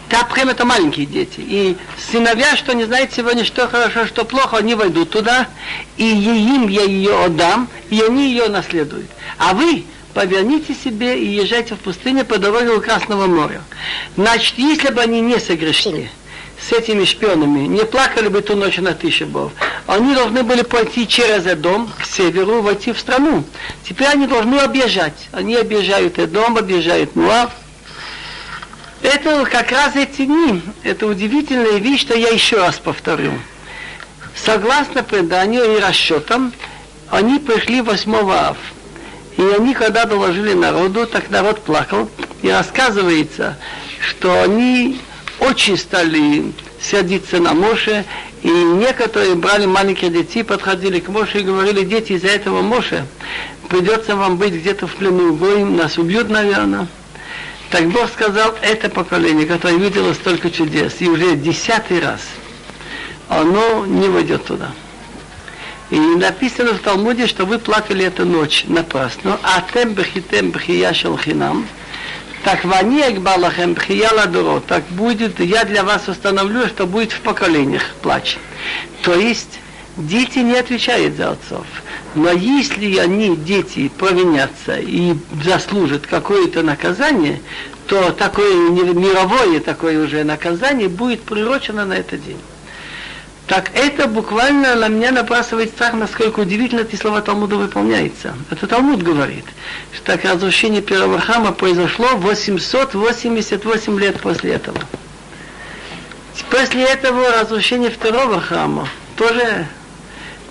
Тапхем 0.09 0.49
это 0.49 0.65
маленькие 0.65 1.07
дети. 1.07 1.41
И 1.41 1.77
сыновья, 2.11 2.57
что 2.57 2.73
не 2.73 2.85
знают 2.85 3.13
сегодня, 3.13 3.45
что 3.45 3.69
хорошо, 3.69 4.07
что 4.07 4.25
плохо, 4.25 4.57
они 4.57 4.75
войдут 4.75 5.11
туда, 5.11 5.49
и 5.97 6.05
им 6.05 6.69
я 6.69 6.83
ее 6.83 7.25
отдам, 7.25 7.69
и 7.91 8.01
они 8.01 8.31
ее 8.31 8.49
наследуют. 8.49 9.11
А 9.39 9.53
вы 9.53 9.85
поверните 10.15 10.75
себе 10.75 11.19
и 11.19 11.27
езжайте 11.27 11.75
в 11.75 11.79
пустыню 11.79 12.25
по 12.25 12.39
дороге 12.39 12.71
у 12.71 12.81
Красного 12.81 13.27
моря. 13.27 13.63
Значит, 14.17 14.55
если 14.57 14.91
бы 14.91 15.01
они 15.03 15.21
не 15.21 15.39
согрешили 15.39 16.11
с 16.61 16.73
этими 16.73 17.05
шпионами, 17.05 17.67
не 17.67 17.85
плакали 17.85 18.29
бы 18.29 18.41
ту 18.41 18.57
ночь 18.57 18.79
на 18.79 18.95
Тишебов, 18.95 19.53
они 19.87 20.15
должны 20.15 20.43
были 20.43 20.63
пойти 20.63 21.07
через 21.07 21.45
дом 21.59 21.91
к 21.99 22.05
северу, 22.05 22.63
войти 22.63 22.93
в 22.93 22.99
страну. 22.99 23.45
Теперь 23.87 24.09
они 24.09 24.27
должны 24.27 24.57
объезжать. 24.57 25.29
Они 25.33 25.55
объезжают 25.55 26.19
Эдом, 26.19 26.57
объезжают 26.57 27.15
Муав, 27.15 27.53
это 29.03 29.45
как 29.45 29.71
раз 29.71 29.97
эти 29.97 30.25
дни, 30.25 30.63
это 30.83 31.07
удивительная 31.07 31.79
вещь, 31.79 32.03
что 32.03 32.17
я 32.17 32.29
еще 32.29 32.59
раз 32.59 32.77
повторю. 32.77 33.33
Согласно 34.35 35.03
преданию 35.03 35.77
и 35.77 35.81
расчетам, 35.81 36.53
они 37.11 37.39
пришли 37.39 37.81
8 37.81 38.15
ав. 38.31 38.57
И 39.37 39.43
они, 39.43 39.73
когда 39.75 40.05
доложили 40.05 40.53
народу, 40.53 41.07
так 41.07 41.31
народ 41.31 41.61
плакал. 41.63 42.09
И 42.43 42.51
рассказывается, 42.51 43.57
что 44.01 44.43
они 44.43 45.01
очень 45.41 45.77
стали 45.77 46.53
сердиться 46.81 47.39
на 47.39 47.55
Моше, 47.55 48.05
и 48.43 48.49
некоторые 48.49 49.35
брали 49.35 49.67
маленьких 49.67 50.13
детей, 50.13 50.43
подходили 50.43 51.01
к 51.01 51.09
Моше 51.09 51.41
и 51.41 51.45
говорили, 51.45 51.85
дети, 51.85 52.13
из-за 52.13 52.29
этого 52.29 52.63
Моше 52.63 53.07
придется 53.69 54.17
вам 54.17 54.37
быть 54.37 54.55
где-то 54.55 54.87
в 54.87 54.95
плену, 54.95 55.35
вы 55.35 55.65
нас 55.65 55.99
убьют, 55.99 56.29
наверное. 56.29 56.89
Так 57.71 57.87
Бог 57.89 58.09
сказал, 58.11 58.55
это 58.63 58.89
поколение, 58.89 59.47
которое 59.47 59.77
видело 59.77 60.15
столько 60.15 60.51
чудес, 60.51 60.97
и 61.01 61.09
уже 61.09 61.37
десятый 61.37 62.01
раз, 62.01 62.23
оно 63.29 63.85
не 63.85 64.09
войдет 64.09 64.47
туда. 64.47 64.71
И 65.91 65.99
написано 65.99 66.75
в 66.75 66.79
Талмуде, 66.79 67.27
что 67.27 67.45
вы 67.45 67.59
плакали 67.59 68.05
эту 68.05 68.25
ночь 68.25 68.65
напрасно, 68.67 69.39
а 69.43 69.63
тем 69.73 69.95
бхитем 69.95 70.51
бхия 70.51 70.95
шелхинам, 70.95 71.67
так 72.43 72.65
ванек 72.65 73.19
балахем 73.19 73.75
бхия 73.75 74.11
ладуро, 74.13 74.61
так 74.61 74.85
будет, 74.91 75.39
я 75.41 75.65
для 75.65 75.85
вас 75.85 76.09
установлю, 76.09 76.69
что 76.69 76.87
будет 76.87 77.13
в 77.13 77.21
поколениях 77.21 77.83
плач. 78.01 78.39
То 79.03 79.15
есть, 79.15 79.59
дети 79.99 80.39
не 80.39 80.57
отвечают 80.57 81.17
за 81.17 81.33
отцов. 81.33 81.67
Но 82.15 82.31
если 82.31 82.97
они, 82.99 83.37
дети, 83.37 83.89
провинятся 83.89 84.77
и 84.77 85.15
заслужат 85.45 86.07
какое-то 86.07 86.63
наказание, 86.63 87.41
то 87.87 88.13
такое 88.13 88.71
мировое 88.71 89.61
такое 89.61 90.05
уже 90.05 90.25
наказание 90.25 90.89
будет 90.89 91.23
прирочено 91.23 91.85
на 91.85 91.95
этот 91.95 92.25
день. 92.25 92.39
Так 93.47 93.71
это 93.75 94.07
буквально 94.09 94.75
на 94.75 94.89
меня 94.89 95.11
набрасывает 95.11 95.71
страх, 95.71 95.95
насколько 95.95 96.41
удивительно 96.41 96.81
эти 96.81 96.97
слова 96.97 97.23
Талмуда 97.23 97.57
выполняются. 97.57 98.35
Это 98.51 98.67
Талмуд 98.67 99.03
говорит, 99.03 99.47
что 99.95 100.05
так 100.05 100.25
разрушение 100.25 100.83
первого 100.83 101.19
храма 101.19 101.53
произошло 101.53 102.09
888 102.17 103.99
лет 103.99 104.21
после 104.21 104.53
этого. 104.53 104.79
После 106.51 106.85
этого 106.85 107.31
разрушение 107.41 107.91
второго 107.91 108.41
храма 108.41 108.89
тоже 109.17 109.67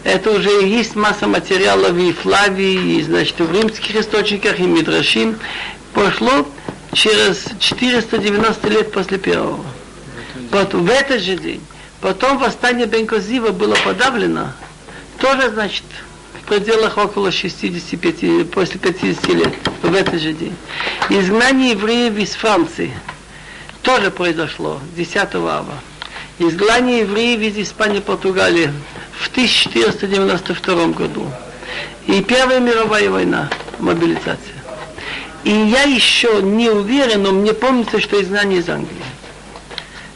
это 0.04 0.32
уже 0.32 0.50
есть 0.66 0.96
масса 0.96 1.28
материалов 1.28 1.98
и 1.98 2.14
Флавии, 2.14 2.98
и, 2.98 3.04
значит, 3.04 3.40
в 3.40 3.52
римских 3.52 3.96
источниках, 3.96 4.60
и 4.60 4.64
Мидрашим. 4.64 5.38
Пошло 5.94 6.48
через 6.94 7.46
490 7.60 8.70
лет 8.70 8.92
после 8.92 9.18
первого. 9.18 9.66
Вот 10.52 10.74
в 10.74 10.90
этот 10.90 11.22
же 11.22 11.36
день. 11.36 11.62
Потом 12.02 12.38
восстание 12.38 12.86
Бенкозива 12.86 13.50
было 13.50 13.76
подавлено. 13.84 14.52
Тоже, 15.20 15.50
значит, 15.50 15.84
в 16.42 16.48
пределах 16.48 16.98
около 16.98 17.32
65, 17.32 18.50
после 18.52 18.80
50 18.80 19.28
лет, 19.30 19.54
в 19.82 19.94
этот 19.94 20.22
же 20.22 20.34
день. 20.34 20.56
Изгнание 21.10 21.72
евреев 21.72 22.18
из 22.18 22.36
Франции 22.36 22.94
тоже 23.82 24.12
произошло 24.12 24.80
10 24.96 25.18
ава. 25.36 25.66
Изгнание 26.40 27.00
евреев 27.00 27.42
из 27.42 27.58
Испании 27.58 28.00
Португалии 28.00 28.72
в 29.20 29.30
1492 29.30 30.88
году. 30.88 31.26
И 32.06 32.22
Первая 32.22 32.60
мировая 32.60 33.10
война, 33.10 33.50
мобилизация. 33.80 34.56
И 35.44 35.50
я 35.50 35.84
еще 35.84 36.42
не 36.44 36.70
уверен, 36.70 37.24
но 37.24 37.32
мне 37.32 37.54
помнится, 37.54 38.00
что 38.00 38.22
изгнание 38.22 38.60
из 38.60 38.70
Англии. 38.70 38.98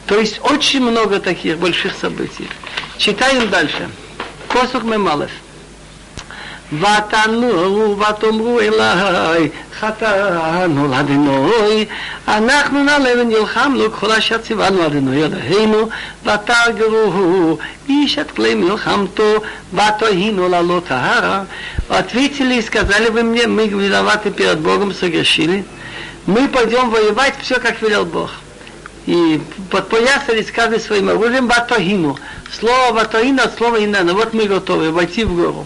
То 0.06 0.18
есть 0.18 0.40
очень 0.42 0.80
много 0.80 1.18
таких 1.18 1.58
больших 1.58 1.94
событий. 2.00 2.48
Читаем 2.98 3.48
дальше. 3.48 3.88
Посук 4.48 4.84
Мемалев. 4.84 5.30
ותנו 6.73 7.99
ותאמרו 7.99 8.59
אליי 8.59 9.49
חטאנו 9.79 10.87
לאדינוי 10.87 11.85
אנחנו 12.27 12.83
נעלה 12.83 13.09
ונלחמנו 13.19 13.91
כל 13.91 14.11
אשר 14.11 14.37
ציוונו 14.37 14.85
אדינוי 14.85 15.25
אלוהינו 15.25 15.89
ותרגרו 16.23 17.57
איש 17.89 18.19
את 18.19 18.31
כלי 18.31 18.55
מלחמתו 18.55 19.33
ותהינו 19.73 20.49
לעלות 20.49 20.91
ההרה 20.91 21.43
Ответили 21.89 22.55
и 22.55 22.61
сказали 22.61 23.09
вы 23.09 23.23
мне, 23.23 23.47
мы 23.47 23.67
виноваты 23.67 24.31
перед 24.31 24.59
Богом, 24.59 24.93
согрешили. 24.93 25.63
Мы 26.25 26.49
пойдем 26.49 26.89
воевать 26.89 27.35
все, 27.41 27.59
как 27.59 27.81
велел 27.81 28.05
Бог. 28.05 28.29
И 29.05 29.39
подпоясались 29.71 30.51
каждый 30.51 30.81
своим 30.81 31.07
оружием 31.07 31.47
Ватогину. 31.47 32.17
Слово 32.51 32.91
Ватогина 32.91 33.43
от 33.43 33.57
слова 33.57 33.81
Инена. 33.81 34.13
Вот 34.13 34.33
мы 34.33 34.45
готовы 34.45 34.91
войти 34.91 35.23
в 35.23 35.33
гору. 35.33 35.65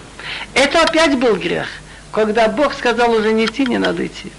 Это 0.54 0.82
опять 0.82 1.18
был 1.18 1.36
грех. 1.36 1.68
Когда 2.12 2.48
Бог 2.48 2.74
сказал 2.74 3.12
уже 3.12 3.32
не 3.32 3.46
идти, 3.46 3.66
не 3.66 3.78
надо 3.78 4.06
идти. 4.06 4.32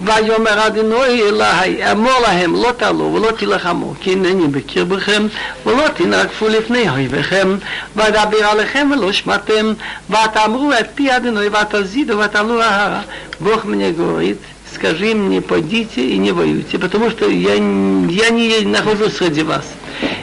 ויאמר 0.00 0.66
אדינוי 0.66 1.22
אלוהי 1.22 1.92
אמור 1.92 2.18
להם 2.22 2.54
לא 2.54 2.72
תעלו 2.76 3.14
ולא 3.14 3.30
תילחמו 3.30 3.94
כי 4.00 4.12
הנני 4.12 4.46
מכיר 4.52 4.84
בכם 4.84 5.26
ולא 5.66 5.88
תנרקפו 5.88 6.48
לפני 6.48 6.90
אויביכם 6.90 7.56
ואדבר 7.96 8.44
עליכם 8.44 8.90
ולא 8.92 9.12
שמעתם 9.12 9.72
ותאמרו 10.10 10.72
את 10.80 10.86
פי 10.94 11.16
אדינוי 11.16 11.48
ותזידו 11.48 12.18
ותעלו 12.18 12.62
ההרה 12.62 13.02
Бог 13.40 13.64
мне 13.64 13.90
говорит 13.92 14.38
скажи 14.74 15.10
им 15.10 15.30
не 15.30 15.40
пойдите 15.40 16.00
и 16.00 16.16
не 16.18 16.30
воюйте 16.32 16.78
потому 16.78 17.10
что 17.10 17.28
я, 17.28 17.54
я 17.54 18.30
не 18.30 18.64
нахожусь 18.64 19.16
среди 19.16 19.42
вас 19.42 19.64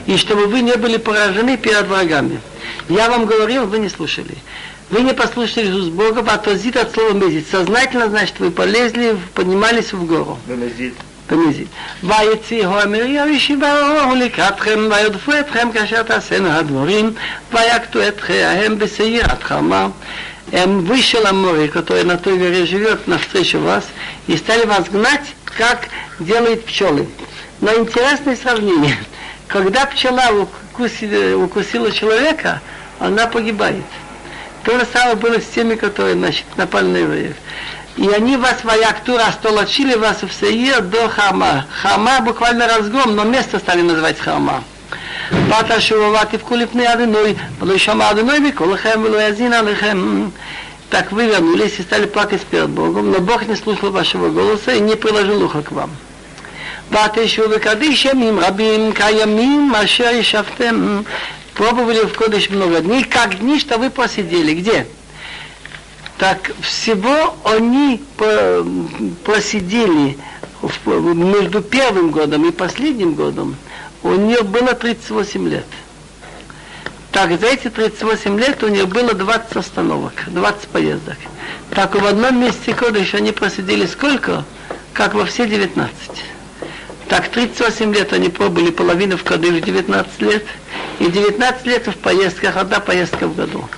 и 0.08 0.15
чтобы 0.17 0.47
вы 0.47 0.62
не 0.62 0.75
были 0.75 0.97
поражены 0.97 1.58
перед 1.58 1.88
врагами 1.88 2.39
я 2.89 3.10
вам 3.10 3.25
говорил, 3.25 3.65
вы 3.65 3.80
не 3.80 3.89
слушали 3.89 4.36
вы 4.89 5.01
не 5.01 5.13
послушали 5.13 5.67
Иисус 5.67 5.89
Бога, 5.89 6.23
а 6.28 6.38
то 6.38 6.56
зид 6.56 6.78
от 6.78 6.93
слова 6.93 7.13
мезит. 7.13 7.47
Сознательно, 7.49 8.10
значит, 8.10 8.39
вы 8.39 8.51
полезли, 8.51 9.17
поднимались 9.34 9.93
в 9.93 10.06
гору. 10.06 10.38
במזיד. 10.47 10.93
במזיד. 11.30 11.67
ויציא 12.04 12.67
הומר 12.67 13.04
ישיבהו 13.28 14.15
לקראתכם, 14.15 14.80
וירדפו 14.91 15.32
אתכם 15.39 15.69
כאשר 15.73 16.04
תעשינו 16.04 16.49
הדברים, 16.49 17.13
ויקטו 17.54 18.08
את 18.08 18.21
חייהם 18.21 18.80
בשעירת 18.80 19.43
חמה. 19.43 19.88
Эм, 20.51 20.82
вышел 20.82 21.25
Амори, 21.25 21.67
который 21.67 22.04
на 22.04 22.17
той 22.17 22.38
горе 22.38 22.65
живет, 22.65 23.08
навстречу 23.08 23.60
вас, 23.60 23.84
и 24.28 24.38
стали 24.38 24.65
вас 24.65 24.88
гнать, 24.89 25.34
как 25.58 25.88
делают 26.19 26.65
пчелы. 26.65 27.08
Но 27.62 27.73
интересное 27.73 28.36
сравнение. 28.36 28.97
Когда 29.47 29.86
пчела 29.86 30.30
укусила, 30.32 31.43
укусила 31.43 31.91
человека, 31.91 32.62
она 32.99 33.25
погибает. 33.28 33.84
То 34.63 34.80
же 34.80 34.88
самое 34.91 35.15
было 35.15 35.39
с 35.39 35.45
теми, 35.45 35.75
которые 35.75 36.15
значит, 36.15 36.45
напали 36.58 36.88
на 36.88 36.97
евреев. 36.97 37.36
И 37.97 38.10
они 38.10 38.36
вас 38.36 38.63
воякту 38.63 39.17
растолочили 39.17 39.95
вас 39.95 40.21
в 40.21 40.32
Сеир 40.32 40.82
до 40.82 41.08
Хама. 41.08 41.65
Хама 41.82 42.19
буквально 42.21 42.67
разгром, 42.67 43.15
но 43.15 43.23
место 43.23 43.60
стали 43.60 43.82
называть 43.82 44.19
Хама. 44.19 44.63
ותשובו 45.32 46.13
ותבכו 46.21 46.56
לפני 46.56 46.93
אדינוי, 46.93 47.34
ולא 47.60 47.73
יישמע 47.73 48.12
אדינוי 48.12 48.39
בקולכם 48.39 49.01
ולא 49.04 49.21
יזין 49.21 49.54
עליכם. 49.54 50.30
Так 50.89 51.12
вы 51.12 51.25
вернулись 51.25 51.80
и 51.80 51.82
стали 51.82 52.06
плакать 52.06 52.41
перед 52.41 52.69
Богом, 52.69 53.12
но 53.12 53.19
Бог 53.19 53.47
не 53.47 53.56
слушал 53.56 53.89
вашего 53.91 54.30
голоса 54.30 54.73
и 54.73 54.80
не 54.80 54.95
приложил 54.95 55.43
ухо 55.43 55.63
к 55.63 55.71
вам. 55.71 55.89
ותשו 56.91 57.41
וקדיש 57.51 58.06
ימים 58.06 58.39
רבים 58.39 58.93
כימים 58.93 59.71
אשר 59.75 60.10
ישבתם 60.10 61.01
пробовали 61.61 62.07
в 62.07 62.14
Кодыш 62.14 62.49
много 62.49 62.81
дней, 62.81 63.05
как 63.05 63.38
дни, 63.40 63.61
что 63.61 63.77
вы 63.77 63.90
посидели. 63.90 64.55
Где? 64.55 64.87
Так 66.16 66.53
всего 66.62 67.37
они 67.44 68.03
просидели 69.25 70.16
между 70.94 71.61
первым 71.61 72.12
годом 72.12 72.49
и 72.49 72.51
последним 72.51 73.12
годом, 73.12 73.57
у 74.03 74.12
нее 74.12 74.40
было 74.40 74.73
38 74.73 75.49
лет. 75.51 75.66
Так, 77.12 77.38
за 77.38 77.49
эти 77.49 77.68
38 77.68 78.38
лет 78.38 78.62
у 78.62 78.68
нее 78.68 78.87
было 78.87 79.12
20 79.12 79.57
остановок, 79.57 80.14
20 80.29 80.68
поездок. 80.68 81.18
Так 81.75 81.94
в 81.94 82.07
одном 82.07 82.40
месте 82.40 82.73
Кодыш 82.73 83.12
они 83.12 83.33
просидели 83.33 83.85
сколько? 83.85 84.46
Как 84.94 85.12
во 85.12 85.27
все 85.27 85.46
19. 85.46 85.90
Так 87.10 87.30
38 87.30 87.93
лет 87.93 88.13
они 88.13 88.30
пробыли 88.30 88.71
половину 88.71 89.17
в 89.17 89.23
Кадыш 89.23 89.62
19 89.62 90.21
лет, 90.21 90.45
и 90.99 91.06
19 91.06 91.65
лет 91.67 91.88
в 91.88 91.97
поездках, 91.97 92.58
одна 92.58 92.80
поездка 92.80 93.28
в 93.28 93.36
году. 93.36 93.69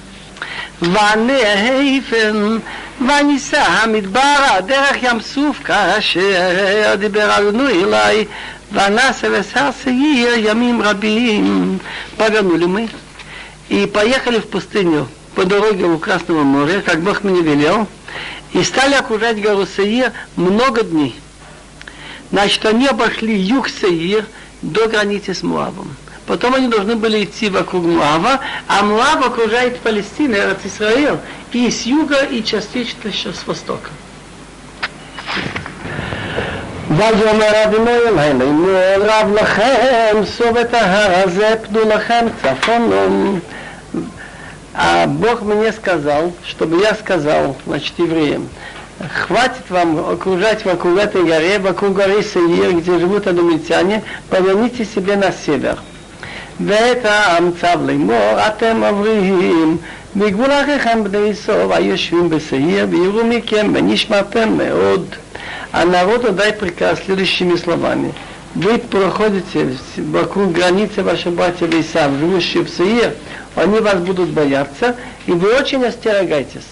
ונהפן 0.81 2.57
וניסה 3.01 3.63
המדבר 3.63 4.59
דרך 4.65 5.03
ים 5.03 5.19
סוף 5.19 5.63
כאשר 5.63 6.95
דיבר 6.99 7.37
אדונו 7.37 7.69
אליי 7.69 8.25
ונעשה 8.71 9.27
ושר 9.31 9.69
שעיר 9.83 10.33
ימים 10.37 10.81
рабим. 10.81 11.79
Погонули 12.17 12.65
мы 12.65 12.89
и 13.69 13.85
поехали 13.85 14.39
в 14.39 14.47
пустыню 14.47 15.07
по 15.35 15.45
дороге 15.45 15.85
у 15.85 15.97
Красного 15.97 16.43
моря, 16.43 16.81
как 16.81 17.01
Бог 17.01 17.23
мне 17.23 17.41
велел, 17.41 17.87
и 18.53 18.63
стали 18.63 18.95
окружать 18.95 19.41
гору 19.41 19.65
Саир 19.65 20.11
много 20.35 20.83
дней. 20.83 21.15
Значит, 22.31 22.65
они 22.65 22.87
обошли 22.87 23.35
юг 23.35 23.69
Саир 23.69 24.25
до 24.61 24.87
границы 24.87 25.33
с 25.33 25.43
Муавом. 25.43 25.95
Потом 26.25 26.55
они 26.55 26.67
должны 26.67 26.95
были 26.95 27.23
идти 27.23 27.49
вокруг 27.49 27.85
Муава, 27.85 28.41
а 28.67 28.83
Муав 28.83 29.25
окружает 29.25 29.79
Палестину, 29.79 30.35
Израиль, 30.63 31.17
и 31.53 31.71
с 31.71 31.85
юга, 31.85 32.23
и 32.23 32.43
частично 32.43 33.07
еще 33.09 33.31
с 33.33 33.47
востока. 33.47 33.89
ויאמר 36.89 37.63
אדוני 37.63 37.91
אלי 37.91 38.39
לאמור 38.39 38.69
רב 38.97 39.33
לכם 39.33 40.17
סוב 40.37 40.57
את 40.57 40.73
ההר 40.73 41.23
הזה 41.23 41.55
פדו 41.63 41.79
לכם 41.89 42.25
צפונו 42.41 43.39
А 44.79 45.07
Бог 45.07 45.41
мне 45.41 45.71
сказал, 45.73 46.33
чтобы 46.45 46.79
я 46.81 46.93
сказал, 46.93 47.57
значит, 47.65 47.97
евреям, 47.97 48.47
хватит 49.09 49.69
вам 49.69 49.99
окружать 50.09 50.65
вокруг 50.65 50.97
этой 50.97 51.23
горе, 51.23 51.59
вокруг 51.59 51.93
горы 51.93 52.23
Сеир, 52.23 52.73
где 52.73 52.99
живут 52.99 53.27
адумитяне, 53.27 54.03
поверните 54.29 54.85
себе 54.85 55.15
на 55.15 55.31
север. 55.31 55.77
ואת 56.59 57.05
העם 57.05 57.51
צו 57.61 57.67
לאמור, 57.87 58.37
אתם 58.47 58.83
עוברים 58.83 59.77
מגבול 60.15 60.51
אחיכם 60.51 61.03
בני 61.03 61.35
סוף 61.35 61.71
היושבים 61.71 62.29
בשעיר, 62.29 62.87
ויראו 62.89 63.25
מכם 63.25 63.71
ונשמרתם 63.75 64.57
מאוד. 64.57 65.15
А 65.73 65.85
народу 65.85 66.31
дай 66.31 66.53
приказ 66.53 66.99
следующими 67.05 67.55
словами. 67.57 68.13
Вы 68.55 68.79
проходите 68.79 69.77
вокруг 69.97 70.53
границы 70.53 71.03
ваших 71.03 71.33
братьев 71.33 71.73
Исав, 71.73 72.11
живущие 72.13 72.63
в 72.63 72.69
Саир, 72.69 73.13
они 73.55 73.79
вас 73.79 73.99
будут 73.99 74.29
бояться, 74.29 74.95
и 75.25 75.31
вы 75.33 75.53
очень 75.53 75.85
остерегайтесь. 75.85 76.65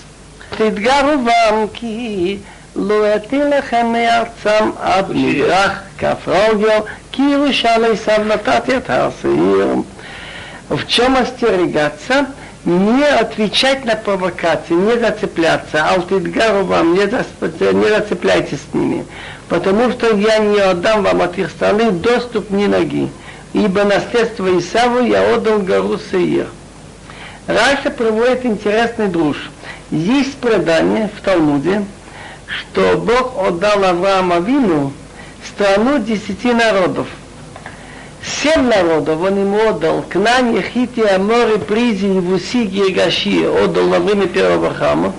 תתגרו 0.49 1.17
בם 1.25 1.65
כי 1.73 2.37
לא 2.75 3.15
אטיל 3.15 3.57
לכם 3.57 3.85
מארצם 3.93 4.69
עד 4.81 5.11
מזרח 5.11 5.79
כף 5.97 6.27
רגל 6.27 6.79
כי 7.11 7.21
ירושה 7.21 7.77
לעשו 7.77 8.23
נתתי 8.27 8.77
את 8.77 8.89
הר 8.89 9.09
שעיר. 9.21 9.75
В 10.69 10.87
чем 10.87 11.15
остерегаться? 11.15 12.25
Не 12.65 13.03
отвечать 13.03 13.85
на 13.85 13.95
провокации, 13.95 14.73
не 14.73 14.97
зацепляться. 14.97 15.87
Алтидгару 15.87 16.65
вам, 16.65 16.95
не, 16.95 17.03
не 17.03 17.89
зацепляйтесь 17.89 18.57
с 18.59 18.73
ними. 18.73 19.05
Потому 19.47 19.91
что 19.91 20.15
я 20.15 20.39
не 20.39 20.59
отдам 20.59 21.03
вам 21.03 21.21
от 21.21 21.37
их 21.37 21.51
страны 21.51 21.91
доступ 21.91 22.49
ни 22.49 22.65
ноги. 22.65 23.09
Ибо 23.53 23.83
наследство 23.83 24.47
Исаву 24.59 25.05
я 25.05 25.35
отдал 25.35 25.59
гору 25.59 25.99
Сеир. 26.09 26.47
Раша 27.45 27.91
проводит 27.91 28.43
интересный 28.43 29.09
друж. 29.09 29.51
есть 29.90 30.36
предание 30.36 31.10
в 31.16 31.20
Талмуде, 31.20 31.84
что 32.46 32.96
Бог 32.96 33.36
отдал 33.36 33.84
Авраама 33.84 34.38
Вину 34.38 34.92
страну 35.44 35.98
десяти 35.98 36.52
народов. 36.52 37.08
Семь 38.22 38.68
народов 38.68 39.20
он 39.20 39.40
ему 39.40 39.68
отдал. 39.68 40.04
Кнань, 40.08 40.62
Хити, 40.62 41.00
Амори, 41.00 41.58
Призи, 41.58 42.06
Вусиги 42.06 42.88
и 42.88 42.92
Гаши 42.92 43.48
отдал 43.48 43.86
на 43.86 43.98
время 43.98 44.28
первого 44.28 44.72
храма. 44.72 45.12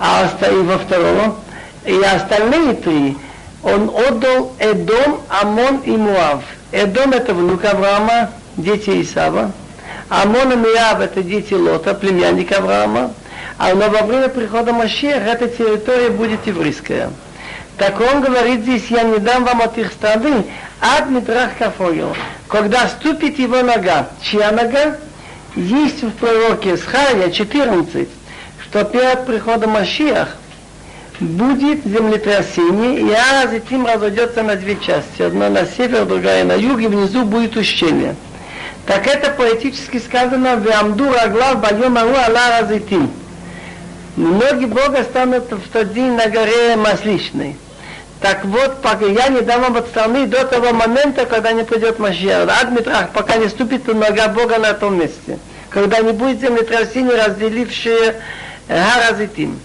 А 0.00 0.24
остальные 0.24 0.64
во 0.64 0.78
второго. 0.78 1.36
И 1.84 2.00
остальные 2.00 2.74
три 2.74 3.16
он 3.62 3.90
отдал 3.90 4.52
Эдом, 4.58 5.20
Амон 5.28 5.78
и 5.84 5.92
Муав. 5.92 6.42
Эдом 6.72 7.12
это 7.12 7.32
внук 7.32 7.64
Авраама, 7.64 8.30
дети 8.56 9.02
Исава. 9.02 9.52
Амон 10.08 10.52
и 10.52 10.56
Муав 10.56 11.00
это 11.00 11.22
дети 11.22 11.54
Лота, 11.54 11.94
племянник 11.94 12.50
Авраама. 12.52 13.12
А 13.58 13.74
но 13.74 13.88
во 13.88 14.02
время 14.02 14.28
прихода 14.28 14.72
Машех 14.72 15.26
эта 15.26 15.48
территория 15.48 16.10
будет 16.10 16.46
еврейская. 16.46 17.10
Так 17.78 18.00
он 18.00 18.22
говорит 18.22 18.62
здесь, 18.62 18.86
я 18.88 19.02
не 19.02 19.18
дам 19.18 19.44
вам 19.44 19.62
от 19.62 19.76
их 19.78 19.92
страны, 19.92 20.44
ад 20.80 21.08
Митрах 21.10 21.56
Кафоил. 21.58 22.14
Когда 22.48 22.88
ступит 22.88 23.38
его 23.38 23.62
нога, 23.62 24.08
чья 24.22 24.50
нога? 24.50 24.96
Есть 25.54 26.02
в 26.02 26.10
пророке 26.12 26.76
Схария 26.76 27.30
14, 27.30 28.08
что 28.62 28.84
перед 28.84 29.26
приходом 29.26 29.70
Машиах 29.70 30.36
будет 31.18 31.84
землетрясение, 31.84 33.00
и 33.00 33.12
Аразитим 33.12 33.86
разойдется 33.86 34.42
на 34.42 34.56
две 34.56 34.76
части. 34.76 35.22
Одна 35.22 35.48
на 35.48 35.66
север, 35.66 36.04
другая 36.04 36.44
на 36.44 36.54
юг, 36.54 36.80
и 36.80 36.86
внизу 36.86 37.24
будет 37.24 37.56
ущелье. 37.56 38.16
Так 38.86 39.06
это 39.06 39.30
поэтически 39.30 39.98
сказано 39.98 40.56
в 40.56 40.68
Амдура 40.70 41.26
глав 41.28 41.60
Байом 41.60 41.96
Ару 41.96 42.14
Ала 42.14 42.60
Разитим. 42.60 43.10
Ноги 44.16 44.64
Бога 44.64 45.04
станут 45.04 45.50
в 45.50 45.68
тот 45.70 45.92
день 45.92 46.12
на 46.12 46.28
горе 46.28 46.76
Масличной. 46.76 47.56
Так 48.20 48.46
вот, 48.46 48.80
пока 48.80 49.04
я 49.04 49.28
не 49.28 49.42
дам 49.42 49.60
вам 49.60 49.76
от 49.76 49.88
страны 49.88 50.26
до 50.26 50.44
того 50.46 50.72
момента, 50.72 51.26
когда 51.26 51.52
не 51.52 51.64
придет 51.64 51.98
Машия. 51.98 52.44
Адмитрах, 52.44 53.10
пока 53.10 53.36
не 53.36 53.48
ступит 53.48 53.86
нога 53.86 54.28
Бога 54.28 54.58
на 54.58 54.72
том 54.72 54.98
месте. 54.98 55.38
Когда 55.68 56.00
не 56.00 56.12
будет 56.12 56.40
землетрясения, 56.40 57.26
разделившее 57.26 58.14
Гаразитим. 58.68 59.60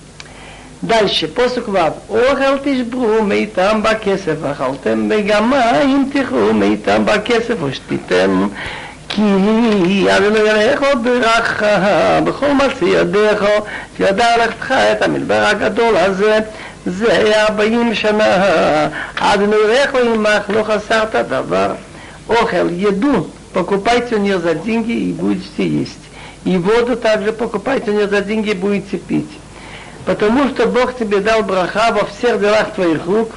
Дальше, 0.81 1.27
посук 1.27 1.69
вав. 1.69 1.95
Охал 2.09 2.57
тишбру 2.59 3.21
мейтам 3.21 3.81
бакесев, 3.81 4.43
ахалтем 4.43 5.07
бегама, 5.07 5.81
им 5.83 6.11
тиху 6.11 6.51
мейтам 6.53 7.05
бакесев, 7.05 7.61
уштитем. 7.63 8.51
כי 9.11 9.22
אבינו 10.16 10.36
יראיך 10.36 10.80
ברכה 11.02 12.20
בכל 12.24 12.52
מעשי 12.52 12.84
ידיך 12.84 13.44
שידע 13.96 14.44
לכתך 14.44 14.72
את 14.92 15.02
המדבר 15.02 15.44
הגדול 15.46 15.96
הזה 15.96 16.38
זה 16.86 17.42
ארבעים 17.42 17.94
שנה 17.94 18.88
עד 19.20 19.40
נראיך 19.40 19.94
עמך 19.94 20.42
לא 20.48 20.62
חסרת 20.62 21.14
דבר 21.28 21.72
אוכל 22.28 22.68
еду 22.70 23.26
покупайте 23.54 24.16
у 24.16 24.18
нее 24.18 24.38
за 24.38 24.54
деньги 24.54 24.92
и 24.92 25.12
будете 25.12 25.66
есть 25.66 26.04
и 26.44 26.57
воду 26.59 26.96
также 26.96 27.32
покупайте 27.32 27.90
у 27.90 27.94
нее 27.94 28.09
за 28.09 28.20
деньги 28.20 28.50
и 28.50 28.54
будете 28.54 28.98
пить 28.98 29.30
потому 30.07 30.48
что 30.48 30.66
Бог 30.66 30.96
тебе 30.96 31.18
дал 31.18 31.42
браха 31.42 31.92
во 31.92 32.07
всех 32.07 32.40
делах 32.40 32.72
твоих 32.72 33.04
рук. 33.04 33.32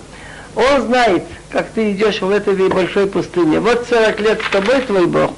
Он 0.55 0.81
знает, 0.83 1.23
как 1.51 1.67
ты 1.71 1.91
идешь 1.91 2.21
в 2.21 2.29
этой 2.29 2.55
большой 2.69 3.07
пустыне. 3.07 3.59
Вот 3.59 3.87
40 3.89 4.19
лет 4.21 4.41
с 4.47 4.51
тобой 4.51 4.81
твой 4.81 5.07
Бог. 5.07 5.31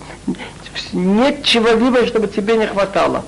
нет 0.92 1.42
чего-либо, 1.44 2.06
чтобы 2.06 2.28
тебе 2.28 2.56
не 2.56 2.66
хватало. 2.66 3.24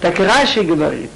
Так 0.00 0.18
Раши 0.18 0.62
говорит, 0.62 1.10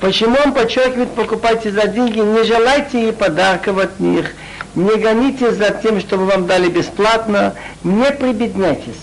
почему 0.00 0.36
он 0.44 0.52
подчеркивает, 0.52 1.10
покупайте 1.14 1.70
за 1.70 1.86
деньги, 1.86 2.18
не 2.18 2.42
желайте 2.42 3.08
и 3.08 3.12
подарков 3.12 3.78
от 3.78 4.00
них, 4.00 4.32
не 4.74 4.96
гоните 4.96 5.52
за 5.52 5.70
тем, 5.70 6.00
чтобы 6.00 6.26
вам 6.26 6.46
дали 6.46 6.68
бесплатно, 6.68 7.54
не 7.84 8.10
прибедняйтесь. 8.10 9.00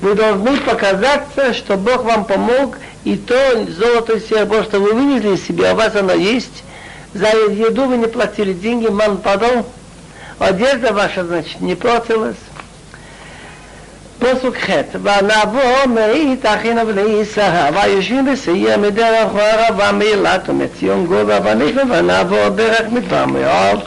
Вы 0.00 0.14
должны 0.14 0.56
показаться, 0.58 1.54
что 1.54 1.76
Бог 1.76 2.04
вам 2.04 2.24
помог, 2.24 2.78
и 3.04 3.16
то 3.16 3.66
золото 3.66 4.14
и 4.14 4.20
серебро, 4.20 4.62
что 4.62 4.80
вы 4.80 4.92
вывезли 4.92 5.34
из 5.34 5.46
себя, 5.46 5.72
у 5.72 5.76
вас 5.76 5.94
оно 5.96 6.12
есть. 6.12 6.64
За 7.14 7.28
еду 7.28 7.86
вы 7.86 7.96
не 7.96 8.06
платили 8.06 8.52
деньги, 8.52 8.88
ман 8.88 9.18
падал. 9.18 9.66
Одежда 10.38 10.92
ваша, 10.92 11.24
значит, 11.24 11.60
не 11.60 11.74
портилась. 11.74 12.36
פסוק 14.19 14.57
ח' 14.57 14.69
ונבוא 14.93 15.85
מאית 15.95 16.45
אחינו 16.45 16.81
בני 16.85 17.01
ישראל 17.01 17.73
ויושבים 17.73 18.25
בסייר 18.33 18.77
מדרך 18.77 19.35
הערבה 19.35 19.91
מאילת 19.91 20.49
ומציון 20.49 21.05
גובה 21.05 21.39
ונכנס 21.43 21.83
ונעבור 21.89 22.49
דרך 22.49 22.81
מדבר 22.91 23.25
מואב 23.25 23.79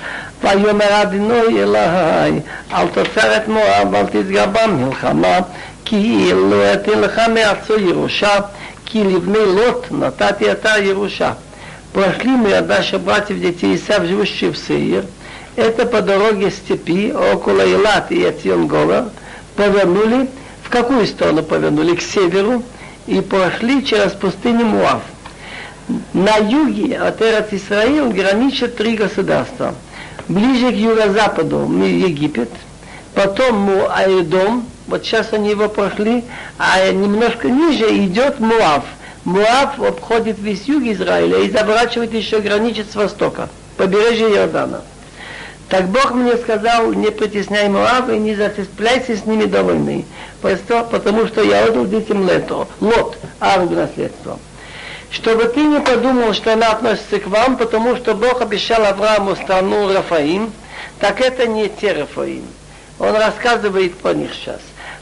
ויאמר 0.43 1.03
אדינוי 1.03 1.63
אלי 1.63 2.41
אל 2.73 2.87
תוצרת 2.87 3.49
מואב 3.49 3.95
אל 3.95 4.07
תתגבר 4.07 4.67
מלחמה 4.67 5.39
כי 5.85 6.31
לא 6.35 6.73
אתן 6.73 6.99
לך 7.01 7.21
מארצו 7.35 7.79
ירושה 7.79 8.39
כי 8.87 9.05
לבני 9.05 9.39
лот 9.39 9.87
נתתי 9.91 10.53
אתה 10.53 10.79
ירושה. 10.79 11.33
Прошли 11.93 12.31
мы 12.31 12.53
от 12.53 12.69
наших 12.69 13.01
братьев 13.01 13.41
детей 13.41 13.75
Исав, 13.75 14.05
живущих 14.05 14.55
в 14.55 14.59
Сеир. 14.59 15.07
Это 15.57 15.87
по 15.87 16.03
дороге 16.03 16.51
степи, 16.51 17.11
около 17.11 17.63
Илат 17.63 18.13
и 18.13 18.23
Ацьон-Гора. 18.23 19.09
Повернули, 19.56 20.30
в 20.64 20.70
какую 20.70 21.06
сторону 21.08 21.44
повернули? 21.44 21.96
К 21.96 22.02
северу. 22.02 22.64
И 23.08 23.20
прошли 23.20 23.84
через 23.84 24.12
пустыню 24.12 24.66
Муав. 24.66 25.02
На 26.14 26.38
юге 26.38 26.98
от 26.98 27.22
Эрат 27.22 27.52
Исраил 27.52 28.12
граничат 28.12 28.78
три 28.78 28.96
государства. 28.96 29.74
Ближе 30.28 30.72
к 30.72 30.76
юго-западу 30.76 31.70
Египет, 31.84 32.50
потом 33.14 33.58
Муаидом, 33.58 34.66
вот 34.88 35.04
сейчас 35.04 35.34
они 35.34 35.50
его 35.50 35.68
прошли, 35.68 36.24
а 36.58 36.90
немножко 36.92 37.50
ниже 37.50 37.98
идет 38.06 38.40
Муав. 38.40 38.86
Муав 39.26 39.80
обходит 39.80 40.38
весь 40.40 40.66
юг 40.66 40.84
Израиля 40.84 41.40
и 41.40 41.50
заворачивает 41.50 42.14
еще 42.14 42.40
граничит 42.40 42.92
с 42.92 42.96
востока, 42.96 43.50
побережье 43.78 44.30
Иордана. 44.30 44.82
Так 45.72 45.88
Бог 45.88 46.12
мне 46.12 46.36
сказал, 46.36 46.92
не 46.92 47.12
притесняй 47.12 47.70
Моава 47.70 48.12
не 48.12 48.36
зацепляйся 48.36 49.16
с 49.16 49.26
ними 49.26 49.46
до 49.46 49.64
войны, 49.64 50.04
потому 50.42 51.28
что 51.28 51.42
я 51.44 51.64
отдал 51.64 51.86
детям 51.86 52.28
лето, 52.28 52.68
лот, 52.82 53.18
армию 53.40 53.78
наследство. 53.78 54.38
Чтобы 55.12 55.46
ты 55.46 55.64
не 55.64 55.80
подумал, 55.80 56.34
что 56.34 56.52
она 56.52 56.72
относится 56.74 57.20
к 57.20 57.28
вам, 57.28 57.56
потому 57.56 57.96
что 57.96 58.16
Бог 58.16 58.42
обещал 58.42 58.84
Аврааму 58.84 59.38
страну 59.38 59.94
Рафаим, 59.94 60.52
так 61.00 61.22
это 61.22 61.48
не 61.48 61.70
те 61.70 61.94
Рафаим. 61.94 62.46
Он 63.00 63.16
рассказывает 63.16 63.98
по 63.98 64.10
них 64.10 64.34
сейчас. 64.34 64.60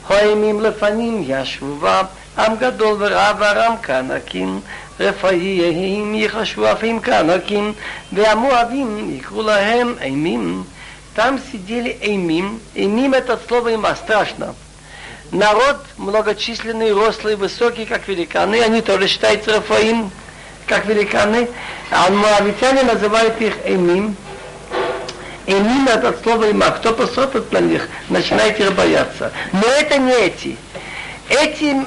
Хоимим 0.08 0.62
Лефаним 0.62 1.24
Яшвува, 1.24 2.12
Амгадол 2.36 3.00
Рава 3.00 3.56
Рамканаким, 3.56 4.62
ורב 5.01 5.15
ורם 5.23 5.33
כנקים, 5.33 5.61
רפאים 5.61 6.15
יחשבו 6.15 6.73
אפים 6.73 7.01
כנקים, 7.01 7.73
והמואבים 8.13 9.11
יקראו 9.17 9.43
להם 9.43 9.95
אימים. 10.03 10.65
Там 11.15 11.39
сидели 11.53 11.97
эймим. 12.01 12.61
Эймим 12.75 13.15
это 13.15 13.39
слово 13.47 13.75
има 13.75 13.95
страшно. 13.95 14.57
Народ 15.31 15.77
многочисленный, 15.97 16.93
рослый, 16.93 17.37
высокий, 17.37 17.85
как 17.85 18.09
великаны. 18.09 18.61
Они 18.61 18.81
тоже 18.81 19.07
считаются 19.07 19.55
Рафаим, 19.55 20.11
как 20.67 20.87
великаны. 20.87 21.49
А 21.91 22.11
муавитяне 22.11 22.83
называют 22.83 23.41
их 23.41 23.55
эймим. 23.65 24.17
Эмин 25.47 25.87
это 25.87 26.17
слово 26.23 26.51
има. 26.51 26.71
Кто 26.71 26.93
посмотрит 26.93 27.53
на 27.53 27.59
них, 27.59 27.89
начинает 28.09 28.59
их 28.59 28.73
бояться. 28.75 29.31
Но 29.53 29.69
это 29.69 29.99
не 29.99 30.13
эти. 30.13 30.57
Этим, 31.29 31.87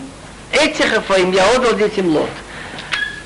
этих 0.51 0.93
Рафаим 0.93 1.31
я 1.31 1.49
отдал 1.51 1.73
детям 1.73 2.07
лот. 2.07 2.29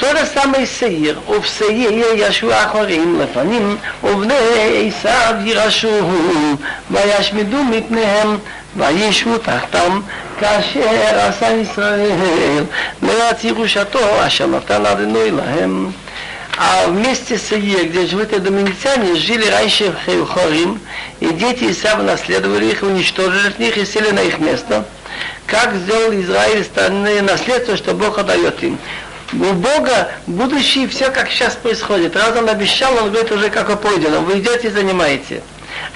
То 0.05 0.17
же 0.17 0.25
самое 0.33 0.65
Сеир, 0.65 1.19
в 1.27 1.47
Сеир 1.47 2.05
ישו 2.15 2.51
אחורים 2.53 3.21
לפנים, 3.21 3.77
ובני 4.03 4.33
עשיו 4.87 5.33
ירשו, 5.43 6.09
וישמדו 6.91 7.63
מפניהם, 7.63 8.37
וישבו 8.77 9.37
תחתם, 9.37 10.01
כאשר 10.39 11.19
עשה 11.19 11.51
ישראל, 11.51 12.63
לארץ 13.03 13.43
ירושתו, 13.43 13.99
אשר 14.27 14.47
נתן 14.47 14.85
אדוני 14.85 15.31
להם. 15.31 15.91
А 16.57 16.85
вместе 16.87 17.37
с 17.37 17.51
Ие, 17.53 17.85
где 17.85 18.05
живут 18.05 18.33
и 18.33 18.39
доминицяне, 18.39 19.15
жили 19.15 19.47
раньше 19.47 19.95
Хорим, 20.27 20.79
и 21.21 21.27
дети 21.27 21.71
Исава 21.71 22.03
наследовали 22.03 22.65
их, 22.65 22.83
уничтожили 22.83 23.53
их 23.57 23.77
и 23.77 23.85
сели 23.85 24.11
на 24.11 24.19
их 24.19 24.37
место. 24.37 24.83
как 25.51 25.75
сделал 25.75 26.13
Израиль 26.13 26.63
страны 26.63 27.21
наследство, 27.21 27.75
что 27.75 27.93
Бог 27.93 28.17
отдает 28.17 28.63
им. 28.63 28.77
У 29.33 29.53
Бога 29.53 30.11
будущее 30.27 30.87
все 30.87 31.09
как 31.09 31.29
сейчас 31.29 31.55
происходит. 31.55 32.15
Раз 32.15 32.35
Он 32.37 32.49
обещал, 32.49 32.93
Он 32.97 33.11
говорит 33.11 33.31
уже 33.31 33.49
как 33.49 33.69
опойдено. 33.69 34.21
Вы 34.21 34.39
идете 34.39 34.67
и 34.67 34.71
занимаете. 34.71 35.41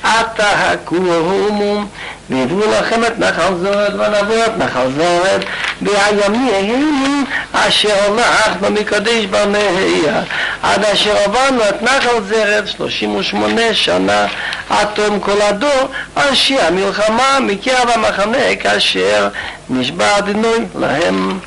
עתה 0.04 0.50
הקומו 0.50 1.86
ויבנו 2.30 2.62
לכם 2.72 3.04
את 3.04 3.20
נחל 3.20 3.56
זורד 3.56 3.94
ונבוא 3.94 4.46
את 4.46 4.58
נחל 4.58 4.88
זורד 4.98 5.42
והימים 5.82 7.26
אשר 7.52 7.96
אנחנו 8.18 8.72
מקדש 8.72 9.26
במאיה 9.26 10.22
עד 10.64 10.86
אשר 10.86 11.18
עברנו 11.18 11.62
את 11.70 11.82
נחל 11.82 12.22
זרד 12.30 12.68
שלושים 12.68 13.16
ושמונה 13.16 13.74
שנה 13.74 14.28
עד 14.70 14.88
תום 14.94 15.20
כל 15.20 15.42
הדור 15.42 15.90
אנשי 16.18 16.60
המלחמה 16.60 17.40
מקרב 17.42 17.90
המחנה 17.94 18.56
כאשר 18.60 19.28
נשבע 19.70 20.18
אדינוי 20.18 20.60
להם 20.80 21.40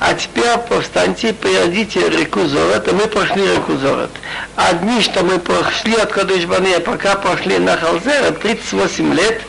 А 0.00 0.12
теперь 0.12 0.58
повстаньте 0.68 1.30
и 1.30 1.32
приходите 1.32 2.08
реку 2.08 2.44
Зорот, 2.44 2.86
и 2.86 2.92
мы 2.92 3.06
прошли 3.06 3.54
реку 3.54 3.76
Зорот. 3.76 4.10
Одни, 4.54 5.00
что 5.00 5.22
мы 5.22 5.38
прошли 5.38 5.94
от 5.94 6.12
Кадышбаны, 6.12 6.80
пока 6.80 7.16
прошли 7.16 7.58
на 7.58 7.76
Халзера, 7.78 8.32
38 8.32 9.14
лет, 9.14 9.40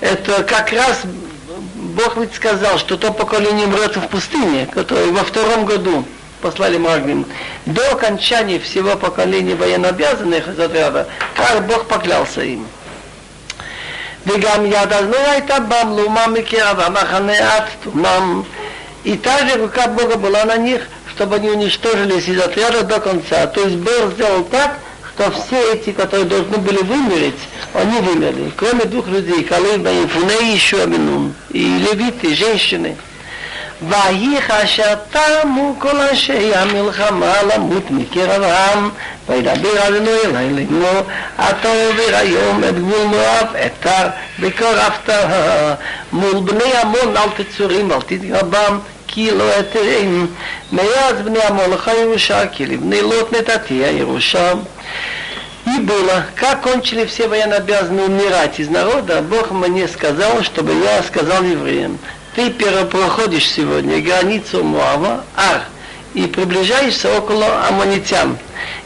это 0.00 0.42
как 0.42 0.72
раз 0.72 1.02
Бог 1.74 2.16
ведь 2.16 2.34
сказал, 2.34 2.78
что 2.78 2.96
то 2.96 3.12
поколение 3.12 3.66
умрет 3.66 3.96
в 3.96 4.08
пустыне, 4.08 4.66
которое 4.72 5.06
во 5.12 5.22
втором 5.22 5.66
году 5.66 6.04
послали 6.40 6.76
Магним, 6.78 7.26
до 7.66 7.92
окончания 7.92 8.58
всего 8.58 8.96
поколения 8.96 9.54
военнообязанных 9.54 10.48
из 10.48 10.58
отряда, 10.58 11.06
как 11.36 11.66
Бог 11.66 11.86
поклялся 11.86 12.42
им. 12.42 12.66
וגם 14.26 14.66
יד 14.66 14.92
אז 14.92 15.04
לא 15.10 15.30
הייתה 15.30 15.60
בם 15.60 15.96
לאומה 15.96 16.26
מקרב 16.26 16.80
המחנה 16.80 17.56
עד 17.56 17.62
תומם 17.84 18.42
и 19.04 19.16
также 19.16 19.56
рука 19.56 19.88
Бога 19.88 20.16
была 20.16 20.44
на 20.44 20.56
них, 20.56 20.82
чтобы 21.08 21.36
они 21.36 21.50
уничтожились 21.50 22.28
из 22.28 22.40
отряда 22.40 22.82
до 22.82 23.00
конца. 23.00 23.46
То 23.46 23.62
есть 23.62 23.76
Бог 23.76 24.12
сделал 24.14 24.44
так, 24.44 24.78
что 25.14 25.30
все 25.30 25.74
эти, 25.74 25.90
которые 25.92 26.26
должны 26.26 26.58
были 26.58 26.78
вымереть, 26.78 27.40
они 27.74 28.00
вымерли. 28.00 28.52
Кроме 28.56 28.84
двух 28.84 29.08
людей, 29.08 29.44
Калыба 29.44 29.90
и 29.90 30.06
Фуней 30.06 30.52
и 30.52 30.54
еще 30.54 30.82
Аминун. 30.82 31.34
И 31.50 31.62
левиты, 31.62 32.34
женщины. 32.34 32.96
ויהי 33.88 34.40
כאשר 34.40 34.94
תמו 35.10 35.74
כל 35.78 36.00
אנשי 36.00 36.54
המלחמה 36.54 37.42
למות 37.42 37.90
מקרב 37.90 38.42
העם, 38.42 38.90
וידבר 39.28 39.88
אדוני 39.88 40.10
אלי 40.24 40.64
לאמור, 40.64 41.00
אתה 41.36 41.68
עובר 41.68 42.16
היום 42.16 42.64
את 42.64 42.74
גבול 42.74 43.04
מואב, 43.04 43.46
אתר 43.66 44.08
בקור 44.40 44.68
הפתעה, 44.68 45.74
מול 46.12 46.40
בני 46.44 46.72
עמון 46.82 47.16
אל 47.16 47.44
תצורים, 47.44 47.92
אל 47.92 48.00
תתגרבם, 48.00 48.78
כי 49.06 49.30
לא 49.30 49.60
אתרים, 49.60 50.26
מאז 50.72 51.14
בני 51.24 51.42
המולך 51.42 51.90
ירושה, 52.02 52.46
כי 52.46 52.66
לבני 52.66 53.02
לוט 53.02 53.32
נתתי 53.32 53.84
הירושה. 53.84 54.52
И 55.66 55.80
было, 55.80 56.24
как 56.36 56.62
кончили 56.62 57.04
все 57.04 57.28
военнообязанные 57.28 58.06
умирать 58.06 58.58
из 58.58 58.70
народа, 58.70 59.20
Бог 59.20 59.50
мне 59.50 59.86
сказал, 59.88 60.42
чтобы 60.42 60.72
я 60.72 61.02
сказал 61.02 61.42
евреям, 61.44 61.98
ты 62.34 62.50
проходишь 62.50 63.50
сегодня 63.50 64.00
границу 64.00 64.64
Муава, 64.64 65.24
Ар, 65.36 65.64
и 66.14 66.26
приближаешься 66.26 67.16
около 67.16 67.66
аммонитян. 67.68 68.38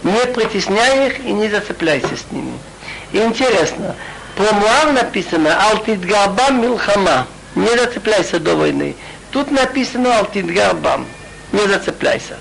Не 0.03 0.27
притесняй 0.35 1.09
их 1.09 1.21
и 1.21 1.33
не 1.33 1.49
зацепляйся 1.49 2.17
с 2.17 2.31
ними. 2.33 2.53
И 3.13 3.19
интересно, 3.19 3.95
про 4.37 4.53
Муав 4.53 4.93
написано 4.93 5.57
Алтидгабам 5.71 6.61
Милхама. 6.61 7.27
Не 7.55 7.69
зацепляйся 7.79 8.41
до 8.41 8.57
войны. 8.57 8.97
Тут 9.32 9.52
написано 9.52 10.20
Алтидгабам. 10.20 11.06
Не 11.52 11.68
зацепляйся. 11.68 12.38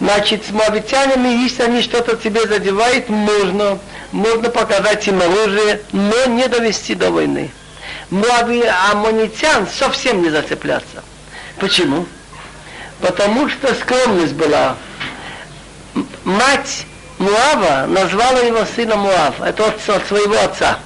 Значит, 0.00 0.44
с 0.46 0.50
муавитянами, 0.50 1.28
если 1.28 1.62
они 1.62 1.82
что-то 1.82 2.16
тебе 2.16 2.46
задевают, 2.46 3.08
можно, 3.08 3.78
можно 4.12 4.50
показать 4.50 5.06
им 5.08 5.22
оружие, 5.22 5.80
но 5.92 6.26
не 6.26 6.48
довести 6.48 6.94
до 6.94 7.10
войны. 7.10 7.50
Муави 8.10 8.62
аммонитян 8.62 9.66
совсем 9.66 10.22
не 10.22 10.30
зацепляться. 10.30 11.02
Почему? 11.58 12.06
Потому 13.00 13.48
что 13.48 13.74
скромность 13.74 14.34
была. 14.34 14.76
Мать 16.24 16.86
Муава 17.18 17.86
назвала 17.86 18.40
его 18.40 18.64
сына 18.76 18.96
Муав. 18.96 19.40
Это 19.40 19.66
от, 19.66 19.88
от 19.88 20.06
своего 20.06 20.38
отца. 20.38 20.78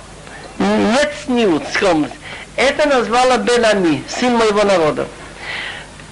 Нет 0.59 1.13
сниут, 1.25 1.65
скромность. 1.75 2.15
Это 2.57 2.89
назвала 2.89 3.39
Бенами, 3.39 4.03
сын 4.09 4.37
моего 4.37 4.65
народа. 4.65 5.07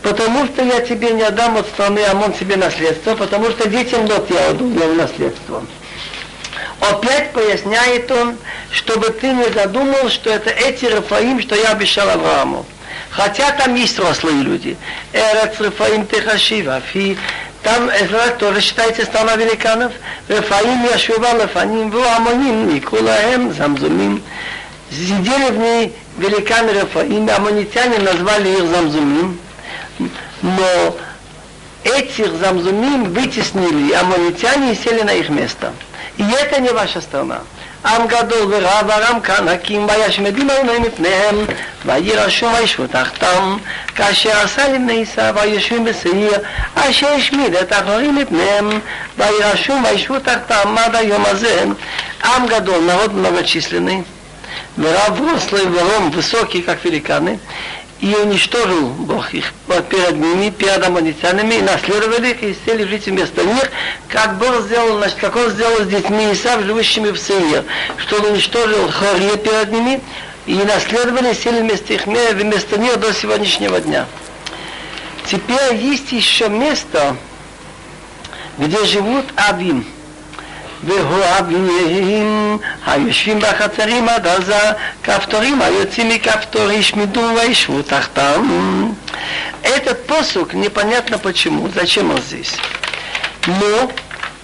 Потому 0.02 0.46
что 0.46 0.62
я 0.64 0.80
тебе 0.80 1.10
не 1.10 1.22
отдам 1.22 1.56
от 1.56 1.66
страны 1.66 2.04
Амон 2.04 2.34
себе 2.34 2.56
наследство, 2.56 3.14
потому 3.14 3.50
что 3.50 3.68
детям 3.68 4.06
Лот 4.06 4.30
я 4.30 4.50
отдал 4.50 4.92
наследство. 4.94 5.64
Опять 6.80 7.32
поясняет 7.32 8.10
он, 8.10 8.36
чтобы 8.70 9.10
ты 9.10 9.32
не 9.32 9.50
задумал, 9.50 10.08
что 10.08 10.30
это 10.30 10.50
эти 10.50 10.84
Рафаим, 10.86 11.40
что 11.40 11.56
я 11.56 11.70
обещал 11.72 12.08
Аврааму. 12.08 12.64
Хотя 13.10 13.50
там 13.52 13.74
есть 13.74 13.98
взрослые 13.98 14.42
люди. 14.42 14.76
Эрец 15.12 15.60
Рафаим 15.60 16.06
Техашива, 16.06 16.80
Фи, 16.92 17.18
там 17.62 17.88
это 17.88 18.30
тоже 18.38 18.60
считается 18.60 19.04
страна 19.04 19.34
великанов. 19.36 19.92
Рафаим 20.28 20.84
Яшува, 20.84 21.34
Лафаним, 21.34 21.92
Амоним, 22.16 22.74
Никулаем, 22.74 23.52
Замзумим. 23.52 24.22
Сидели 24.90 25.50
в 25.50 25.58
ней 25.58 25.94
великаны 26.17 26.73
Рафаим, 26.73 27.29
аммонитяне 27.29 27.99
назвали 27.99 28.49
их 28.49 28.65
Замзумим. 28.65 29.39
Но 30.41 30.97
этих 31.83 32.33
Замзумим 32.35 33.13
вытеснили 33.13 33.93
аммонитяне 33.93 34.73
и 34.73 34.75
сели 34.75 35.01
на 35.01 35.13
их 35.13 35.29
место. 35.29 35.73
И 36.17 36.23
это 36.23 36.61
не 36.61 36.69
ваша 36.69 37.01
страна. 37.01 37.41
עם 37.85 38.07
גדול 38.07 38.53
ורב 38.53 38.89
ארם 38.89 39.19
כנקים 39.19 39.87
וישמדים 39.87 40.49
עליהם 40.49 40.81
מפניהם 40.81 41.45
וירשום 41.85 42.53
וישבו 42.53 42.87
תחתם 42.87 43.57
כאשר 43.95 44.37
עשה 44.43 44.67
לבני 44.67 45.01
עשיו 45.01 45.35
ויושבים 45.41 45.85
בשעיר 45.85 46.31
אשר 46.75 47.07
השמיד 47.07 47.55
את 47.55 47.71
האחרים 47.71 48.15
מפניהם 48.15 48.79
וירשום 49.17 49.83
וישבו 49.83 50.19
תחתם 50.19 50.77
עד 50.77 50.95
היום 50.95 51.25
הזה 51.25 51.63
עם 52.23 52.47
гадол, 52.47 52.81
народ 52.81 53.11
многочисленный, 53.13 54.03
Мирав 54.78 55.18
взрослый 55.18 55.66
голом, 55.66 56.12
высокий, 56.12 56.62
как 56.62 56.84
великаны, 56.84 57.40
и 57.98 58.14
уничтожил 58.14 58.86
Бог 58.90 59.34
их 59.34 59.52
перед 59.90 60.16
ними, 60.16 60.50
перед 60.50 60.86
амонитянами 60.86 61.56
и 61.56 61.62
наследовали 61.62 62.28
их, 62.30 62.42
и 62.44 62.56
сели 62.64 62.84
жить 62.84 63.06
вместо 63.06 63.42
них, 63.42 63.72
как 64.06 64.38
Бог 64.38 64.60
сделал, 64.60 64.98
значит, 64.98 65.18
как 65.18 65.34
он 65.34 65.50
сделал 65.50 65.78
с 65.78 65.88
детьми 65.88 66.32
Исав, 66.32 66.62
живущими 66.62 67.10
в 67.10 67.18
Сеир, 67.18 67.64
что 67.96 68.18
он 68.18 68.26
уничтожил 68.26 68.88
Хорье 68.88 69.36
перед 69.36 69.72
ними, 69.72 70.00
и 70.46 70.54
наследовали, 70.54 71.34
сели 71.34 71.60
вместо 71.60 71.94
их 71.94 72.06
вместо 72.06 72.78
них 72.78 73.00
до 73.00 73.12
сегодняшнего 73.12 73.80
дня. 73.80 74.06
Теперь 75.28 75.74
есть 75.74 76.12
еще 76.12 76.48
место, 76.48 77.16
где 78.58 78.84
живут 78.84 79.24
Авим. 79.34 79.84
ואוהבים 80.83 82.57
היושבים 82.85 83.39
בחצרים 83.39 84.09
עד 84.09 84.27
עזה, 84.27 84.71
כפתורים 85.03 85.61
היוצאים 85.61 86.09
מכפתור 86.09 86.69
השמידו 86.79 87.21
וישבו 87.35 87.81
תחתם. 87.81 88.91
Этот 89.63 90.05
посук 90.07 90.53
непонятно 90.53 91.17
почему, 91.17 91.69
зачем 91.73 92.11
он 92.11 92.21
здесь. 92.21 92.53
Но 93.47 93.91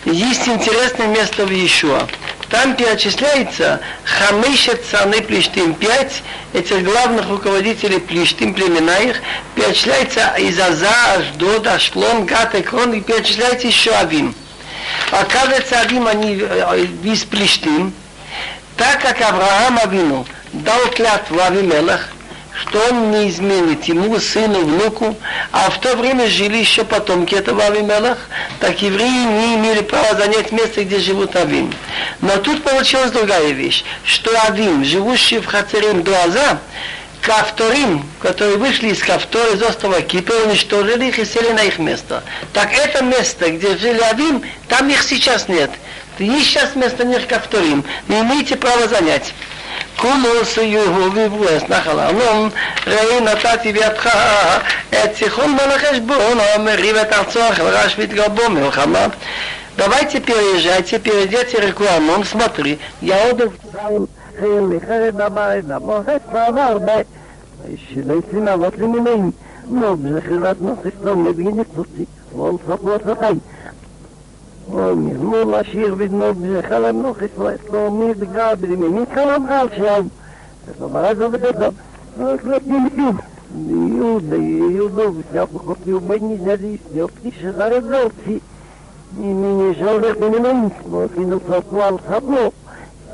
есть 0.06 0.48
интересное 0.48 1.08
место 1.08 1.46
в 1.46 1.52
Иешуа. 1.52 2.08
Там 2.50 2.76
перечисляется 2.76 3.82
Хамешет 4.06 4.84
Цаны 4.90 5.22
Плештим, 5.22 5.76
пять 5.76 6.24
этих 6.54 6.84
главных 6.84 7.28
руководителей 7.30 8.00
Плештим 8.00 8.54
племена 8.54 8.98
их, 9.00 9.22
перечисляется 9.56 10.34
из 10.38 10.60
Аза, 10.60 11.14
Аждод, 11.16 11.68
Ашлон, 11.68 12.26
Гат, 12.26 12.56
Экрон, 12.56 12.94
и 12.94 13.02
перечисляется 13.02 13.68
еще 13.68 13.92
Авим. 13.92 14.34
Оказывается, 15.11 15.81
Авим 15.81 16.07
они 16.07 16.35
из 17.05 17.25
Плештим, 17.25 17.93
так 18.77 19.01
как 19.01 19.21
Авраам 19.21 19.79
Авину 19.79 20.27
дал 20.53 20.81
клятву 20.91 21.41
Авимелах, 21.41 22.09
что 22.55 22.81
он 22.89 23.11
не 23.11 23.29
изменит 23.29 23.85
ему, 23.85 24.19
сыну, 24.19 24.61
внуку, 24.65 25.17
а 25.53 25.71
в 25.71 25.81
то 25.81 25.97
время 25.97 26.29
жили 26.29 26.57
еще 26.57 26.85
потомки 26.85 27.35
этого 27.35 27.65
Авимелах, 27.65 28.19
так 28.61 28.81
евреи 28.81 29.25
не 29.25 29.55
имели 29.57 29.81
права 29.81 30.15
занять 30.15 30.53
место, 30.53 30.85
где 30.85 30.99
живут 30.99 31.37
Авим. 31.37 31.73
Но 32.21 32.37
тут 32.39 32.63
получилась 32.63 33.11
другая 33.11 33.51
вещь, 33.51 33.85
что 34.05 34.31
Авим, 34.47 34.85
живущий 34.85 35.39
в 35.39 35.47
Хацерим 35.47 36.03
до 36.03 36.25
Аза, 36.25 36.61
Кавторим, 37.24 38.06
которые 38.22 38.58
вышли 38.58 38.90
из 38.90 39.04
Кавтора, 39.04 39.54
из 39.54 39.62
острова 39.62 40.02
Кипр, 40.02 40.34
уничтожили 40.46 41.06
их 41.06 41.20
и 41.20 41.26
сели 41.26 41.52
на 41.52 41.64
их 41.64 41.78
место. 41.78 42.24
Так 42.54 42.74
это 42.74 43.04
место, 43.04 43.52
где 43.52 43.78
жили 43.78 44.00
Авим, 44.00 44.44
там 44.68 44.90
их 44.90 45.04
сейчас 45.04 45.48
нет. 45.48 45.70
Есть 46.18 46.48
сейчас 46.48 46.76
место 46.76 47.06
них 47.06 47.28
Кавторим. 47.28 47.84
Не 48.08 48.22
имеете 48.22 48.56
права 48.56 48.88
занять. 48.88 49.34
כולו 49.98 50.46
סיוהו 50.46 51.14
ויבואס 51.14 51.64
נחל 51.70 52.00
ארנון, 52.00 52.50
ראי 52.88 53.22
נתתי 53.22 53.74
בידך 53.74 54.10
את 54.90 55.16
סיחון 55.16 55.52
מלך 55.52 55.86
חשבון, 55.86 56.40
המריב 56.56 56.96
את 56.96 57.14
ארצו, 57.14 57.40
חברה 57.52 57.90
שמתגרבו 57.90 58.50
מלחמה. 58.50 59.08
Давайте 59.78 60.20
переезжайте, 60.20 61.00
перейдете 61.00 61.58
реку 61.62 61.86
Амон, 61.86 62.26
смотри, 62.26 62.80
я 63.00 63.30
отдал 63.30 64.10
вот 68.58 68.78
лимонин, 68.78 69.34
но 69.68 69.96
бзахират 69.96 70.62
нохистом, 70.62 71.26
медвинит 71.26 71.68
сути, 71.76 72.08
вон 72.32 72.60
сапот 72.66 73.04
сапай. 73.04 73.40
מזמור 74.72 75.44
לשיר 75.44 75.96
בזמור 75.96 76.62
חלם 76.62 77.02
נוחס 77.02 77.28
לא 77.74 77.92
מי 77.92 78.14
בגלל 78.14 78.56
בדמי 78.56 78.88
מי 78.88 79.06
חלם 79.14 79.48
חל 79.48 79.68
שם 79.78 80.08
זאת 80.68 80.82
אומרת 80.82 81.18
זה 81.18 81.28
בדבר 81.28 81.70
Иуда, 83.52 84.36
Иуда, 84.36 85.24
всякого 85.30 85.78
любой 85.86 86.20
независимый, 86.20 87.08
птица 87.08 87.52
зарезался. 87.54 88.12
И 88.28 88.42
мне 89.18 89.74
жалко, 89.74 90.14
что 90.14 90.30
не 90.30 90.38
могу, 90.38 90.72
но 90.86 91.06
и 91.06 91.20
на 91.20 91.40
соквал 91.40 92.00
сабло. 92.08 92.12
Я 92.12 92.12
говорю, 92.12 92.14
что 92.14 92.14
мы 92.14 92.14
бежали 92.14 92.14
на 92.14 92.14
нохис. 92.14 92.18
Вот, 92.20 92.28
не 92.28 92.36
баршу, 92.36 92.38
мамбал, 92.38 92.52
ватайва, 92.52 92.52
закфо, 92.52 92.52
батфо, 92.52 92.54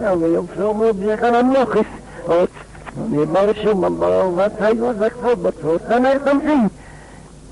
Ja, 0.01 0.19
wir 0.19 0.39
haben 0.39 0.49
so 0.57 0.73
mal 0.73 0.95
bis 0.95 1.13
ich 1.15 1.23
an 1.23 1.35
am 1.35 1.53
Loch 1.53 1.75
ist. 1.75 1.85
Und 2.27 2.49
wir 3.13 3.27
machen 3.27 3.55
schon 3.63 3.81
mal 3.81 3.91
mal, 3.91 4.35
was 4.35 4.53
hei, 4.59 4.73
was 4.81 4.97
sagt 4.99 5.17
so, 5.23 5.45
was 5.45 5.55
so, 5.63 5.75
was 5.75 5.89
kann? 5.89 6.05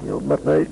Ja, 0.07 0.14
da 0.44 0.55
ist, 0.55 0.70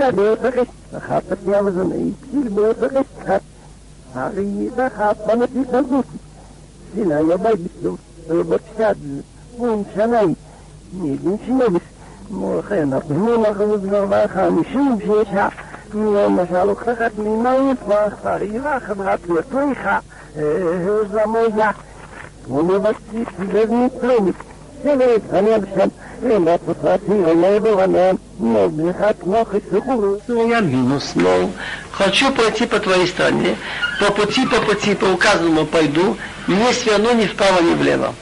der 0.00 0.12
da 0.92 1.00
hat 1.08 1.24
denn 1.30 1.54
alles 1.54 1.76
am 1.76 1.92
e 1.92 2.14
pil 2.30 2.50
moge 2.50 2.88
hat 3.26 3.42
ali 4.14 4.70
da 4.76 4.90
hat 4.98 5.26
man 5.26 5.40
dich 5.40 5.68
dogut 5.72 6.06
sie 6.94 7.04
na 7.04 7.20
ihr 7.20 7.38
baby 7.38 7.70
dogut 7.82 8.00
wir 8.28 8.44
mochad 8.44 8.98
un 9.58 9.84
chamen 9.94 10.36
ni 10.92 11.10
ni 11.24 11.38
choyes 11.44 11.86
mochern 12.30 12.90
der 12.90 13.02
hol 13.08 13.38
mag 13.38 13.60
uns 13.60 13.84
mal 13.90 14.28
50 14.28 15.06
shech 15.06 15.32
hat 15.36 15.52
mir 15.92 16.28
macha 16.36 16.60
hob 16.68 16.80
gehat 16.84 17.14
ni 17.18 17.30
moye 17.44 17.74
vargari 17.88 18.50
wa 18.64 18.74
gmerat 18.86 19.22
Toen 24.81 24.99
ga. 24.99 25.05
Heel 25.05 25.19
zo 25.19 25.19
mooi, 25.19 25.19
ja. 25.19 25.29
Wanneer 25.29 25.29
was 25.29 25.29
die, 25.29 25.29
die 25.29 25.29
is 25.29 25.29
niet 25.29 25.29
vrolijk. 25.29 25.29
Ze 25.29 25.29
weet, 25.29 25.29
en 25.29 25.45
je 25.45 25.51
hebt 25.51 25.67
gezegd. 25.73 26.03
אלא 26.23 26.57
פחדתי 26.57 27.13
עלינו 27.29 27.79
עליהם, 27.79 28.15
נובלך 28.39 29.05
כמו 29.19 29.45
חיסוך 29.45 29.85
я 30.49 30.61
минус, 30.61 31.11
но 31.15 31.49
хочу 31.91 32.31
пройти 32.31 32.65
по 32.65 32.79
твоей 32.79 33.07
стране, 33.07 33.55
по 33.99 34.11
пути, 34.11 34.45
по 34.45 34.61
пути, 34.61 34.95
по 34.95 35.05
указанному 35.05 35.65
пойду, 35.65 36.17
не 36.47 36.73
сверну 36.73 37.13
ни 37.13 37.25
вправо, 37.25 37.61
ни 37.61 37.73
влево. 37.75 38.13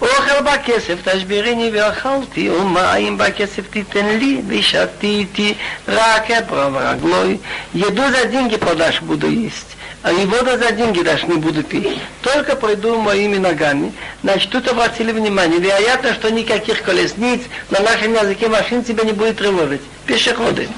אוכל 0.00 0.42
בכסף 0.44 1.08
תשביריני 1.08 1.70
ואכלתי, 1.74 2.50
ומים 2.50 3.18
בכסף 3.18 3.70
תיתן 3.70 4.06
לי, 4.06 4.42
ושתיתי 4.48 5.54
רק 5.88 6.30
את 6.30 6.44
רב 6.50 6.76
רגלוי. 6.76 7.38
Еду 7.74 8.02
за 8.10 8.24
деньги 8.24 8.56
подашь, 8.56 9.00
буду 9.02 9.30
есть 9.30 9.73
а 9.73 9.73
и 10.04 10.24
воду 10.26 10.56
за 10.58 10.72
деньги 10.72 11.02
даже 11.02 11.26
не 11.26 11.34
буду 11.34 11.62
пить. 11.62 12.00
Только 12.22 12.56
пройду 12.56 12.98
моими 13.00 13.36
ногами. 13.36 13.92
Значит, 14.22 14.50
тут 14.50 14.68
обратили 14.68 15.12
внимание, 15.12 15.58
вероятно, 15.58 16.14
что 16.14 16.30
никаких 16.30 16.82
колесниц 16.82 17.40
на 17.70 17.80
нашем 17.80 18.14
языке 18.14 18.48
машин 18.48 18.82
тебя 18.82 19.04
не 19.04 19.12
будет 19.12 19.38
тревожить. 19.38 19.82
Пешеходы. 20.06 20.68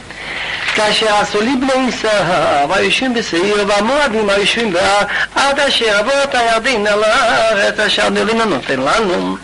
כאשר 0.75 1.15
עשו 1.15 1.41
לי 1.41 1.57
בני 1.57 1.89
ישראל, 1.89 2.67
והיושבים 2.69 3.15
בשעיר, 3.15 3.65
והמואבים 3.69 4.31
היושבים 4.31 4.73
בה, 4.73 5.03
עד 5.35 5.61
אשר 5.61 5.97
עבור 5.97 6.23
את 6.25 6.35
הירדין 6.35 6.87
על 6.87 7.05
הארץ 7.05 7.81
אשר 7.81 8.09
נראים 8.09 8.39
נותן 8.39 8.81
לנו. 8.81 9.37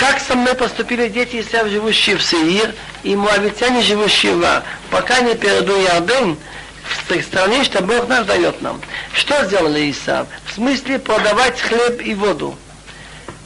Как 0.00 0.18
со 0.18 0.34
мной 0.34 0.54
поступили 0.54 1.08
дети 1.08 1.40
Исав, 1.42 1.66
живущие 1.66 2.16
в 2.16 2.22
Сеир, 2.22 2.72
и 3.02 3.14
муавитяне, 3.14 3.82
живущие 3.82 4.34
в 4.34 4.62
пока 4.90 5.20
не 5.20 5.34
перейду 5.34 5.78
Ярден, 5.78 6.38
в 6.85 7.07
той 7.07 7.23
стране, 7.23 7.63
что 7.63 7.83
Бог 7.83 8.07
наш 8.07 8.25
дает 8.25 8.61
нам. 8.61 8.81
Что 9.13 9.45
сделали 9.45 9.91
Исав? 9.91 10.27
В 10.45 10.53
смысле 10.53 10.99
продавать 10.99 11.59
хлеб 11.59 12.01
и 12.01 12.13
воду. 12.13 12.55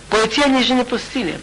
Пойти 0.09 0.41
они 0.41 0.63
же 0.63 0.73
не 0.73 0.83
пустили. 0.83 1.39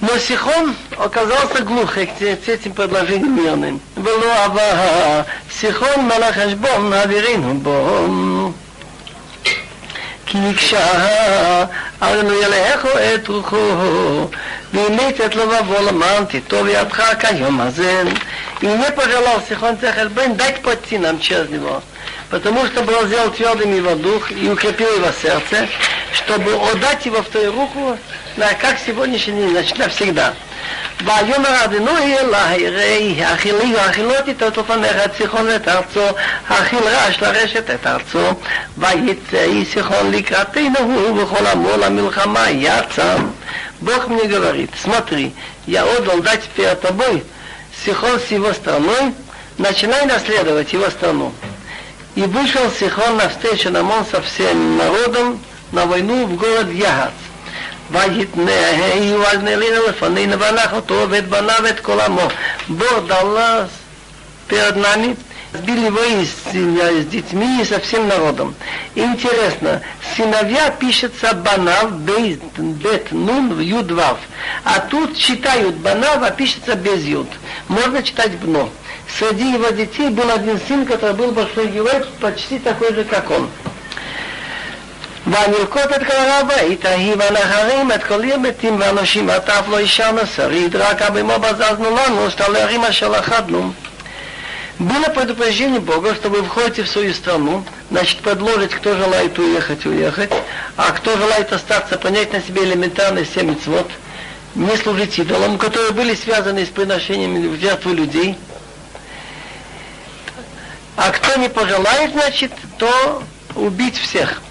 Но 0.00 0.18
Сихон 0.18 0.74
оказался 0.98 1.62
глух 1.62 1.94
к 1.94 1.98
этим 1.98 2.72
предложениям 2.72 3.36
мирным. 3.36 3.80
Было 3.94 5.24
Сихон 5.48 6.06
Малахашбом 6.06 6.90
Наверину 6.90 7.54
Бом. 7.54 8.54
כי 10.31 10.37
נקשה, 10.37 10.85
ארנו 12.01 12.33
ילכו 12.33 12.87
את 13.15 13.27
רוחו, 13.27 13.57
והמית 14.73 15.21
את 15.21 15.35
לבבו 15.35 15.75
למען 15.87 16.23
תטוב 16.25 16.67
ידך 16.67 17.03
כיום 17.19 17.61
הזה. 17.61 18.03
И 18.61 18.65
не 18.65 18.91
пожелал 18.91 19.41
Сихон 19.47 19.77
Цехель 19.77 20.07
Бен 20.09 20.35
дать 20.35 20.63
пойти 20.63 20.97
нам 20.97 21.19
через 21.19 21.49
него, 21.49 21.83
потому 22.31 22.65
что 22.65 22.81
был 22.81 23.05
сделал 23.05 23.29
твердым 23.31 23.75
его 23.75 23.93
дух 23.95 24.31
и 24.31 24.49
укрепил 24.49 24.95
его 24.95 25.11
сердце, 25.21 25.67
чтобы 26.13 26.53
отдать 26.71 27.05
его 27.05 27.21
в 27.21 27.29
твою 27.29 27.51
руку, 27.51 27.97
на, 28.37 28.53
как 28.53 28.77
сегодняшний 28.85 29.33
день, 29.33 29.51
значит, 29.51 29.77
навсегда. 29.77 30.33
ויאמר 31.05 31.65
אדינוי 31.65 32.17
אלי 32.17 32.69
ראי 32.69 33.33
אכילי 33.33 33.75
ואכילות 33.75 34.27
איתו 34.27 34.51
תופניך 34.51 34.95
את 35.05 35.15
סיחון 35.17 35.47
ואת 35.47 35.67
ארצו 35.67 36.05
אכיל 36.49 36.79
רעש 36.79 37.21
לרשת 37.21 37.69
את 37.69 37.87
ארצו 37.87 38.33
ויצא 38.77 39.47
סיחון 39.73 40.11
לקראתנו 40.11 40.79
הוא 40.79 41.21
וכל 41.21 41.47
עמו 41.47 41.77
למלחמה 41.77 42.49
יצא 42.49 43.15
Бог 43.79 44.07
мне 44.07 44.23
говорит, 44.23 44.71
смотри, 44.81 45.35
я 45.67 45.85
отдал 45.85 46.19
дать 46.21 46.43
перед 46.55 46.81
тобой 46.81 47.23
Сихон 47.85 48.19
с 48.19 48.31
его 48.31 48.51
страной, 48.53 49.13
начинай 49.59 50.05
наследовать 50.07 50.73
его 50.73 50.89
страну. 50.89 51.31
И 52.15 52.21
вышел 52.21 52.71
Сихон 52.71 53.17
навстречу 53.17 53.69
Намон 53.69 54.03
со 54.09 54.19
всем 54.23 54.77
народом 54.77 55.39
на 55.71 55.85
войну 55.85 56.25
в 56.25 56.35
город 56.35 56.67
Ягац. 56.71 57.11
ויתנהו 57.91 59.23
על 59.23 59.37
נלינו 59.37 59.87
לפנינו 59.89 60.39
ואנחנו 60.39 60.75
אותו 60.75 61.05
ואת 61.09 61.27
בניו 61.27 61.59
ואת 61.63 61.79
כל 61.79 61.99
עמו. 62.01 62.27
Бог 62.69 63.07
дал 63.07 63.27
нас 63.27 63.69
перед 64.47 64.75
нами, 64.75 65.15
сбили 65.53 65.85
его 65.85 66.03
и 66.03 66.25
с, 66.25 66.51
с 66.51 67.05
детьми 67.05 67.61
и 67.61 67.65
со 67.65 67.79
всем 67.79 68.07
народом. 68.07 68.55
Интересно, 68.95 69.81
сыновья 70.15 70.69
пишется 70.71 71.33
банав, 71.33 71.93
бейт, 71.99 72.41
бет, 72.57 73.11
нун, 73.11 73.59
юд, 73.59 73.91
вав. 73.91 74.17
А 74.63 74.79
тут 74.79 75.15
читают 75.17 75.75
банав, 75.75 76.23
а 76.23 76.31
пишется 76.31 76.75
без 76.75 77.03
юд. 77.03 77.27
Можно 77.67 78.03
читать 78.03 78.37
бно. 78.39 78.69
Среди 79.17 79.53
его 79.53 79.69
детей 79.69 80.09
был 80.09 80.29
один 80.29 80.59
сын, 80.67 80.85
который 80.85 81.15
был 81.15 81.31
большой 81.31 81.67
герой, 81.67 82.03
почти 82.19 82.59
такой 82.59 82.93
же, 82.93 83.03
как 83.05 83.31
он. 83.31 83.49
וילקוט 85.27 85.93
את 85.95 86.03
כל 86.03 86.29
הבית 86.41 86.85
ההיא 86.85 87.15
והנהרים 87.17 87.91
את 87.91 88.03
כל 88.03 88.23
ימתים 88.23 88.79
ואנשים 88.79 89.29
עטף 89.29 89.61
לא 89.69 89.81
ישן 89.81 90.15
שריד 90.35 90.75
רק 90.75 91.01
אבימו 91.01 91.39
בזזנו 91.39 91.95
לנו 91.95 92.31
столярим 92.31 92.83
אשר 92.83 93.09
לחדנו 93.09 93.71
Было 94.79 95.05
предупреждение 95.05 95.79
Бога, 95.79 96.13
что 96.13 96.29
вы 96.29 96.43
входите 96.43 96.83
в 96.83 96.89
свою 96.89 97.11
страну, 97.11 97.63
значит, 97.89 98.19
предложить, 98.19 98.75
кто 98.75 98.95
желает 98.95 99.37
уехать, 99.39 99.83
уехать, 99.87 100.29
а 100.75 100.91
кто 100.91 101.17
желает 101.17 101.51
остаться, 101.51 101.97
понять 101.97 102.31
на 102.31 102.43
себе 102.43 102.63
элементарные 102.63 103.25
семь 103.25 103.49
митцвот, 103.49 103.89
не 104.53 104.77
служить 104.77 105.17
идолам, 105.17 105.57
которые 105.57 105.93
были 105.93 106.13
связаны 106.13 106.63
с 106.63 106.69
приношениями 106.69 107.47
в 107.47 107.59
жертву 107.59 107.91
людей. 107.91 108.37
А 110.95 111.09
кто 111.09 111.39
не 111.39 111.49
пожелает, 111.49 112.11
значит, 112.11 112.51
то 112.77 113.23
убить 113.55 113.97
всех. 113.97 114.43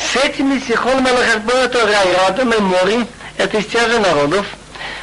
С 0.00 0.16
этими 0.16 0.58
Сихон 0.58 1.02
Малахашбон 1.02 1.56
это 1.56 1.86
Райрада, 1.86 2.44
Мемори, 2.44 3.06
это 3.36 3.58
из 3.58 3.66
тех 3.66 3.88
же 3.88 3.98
народов. 4.00 4.46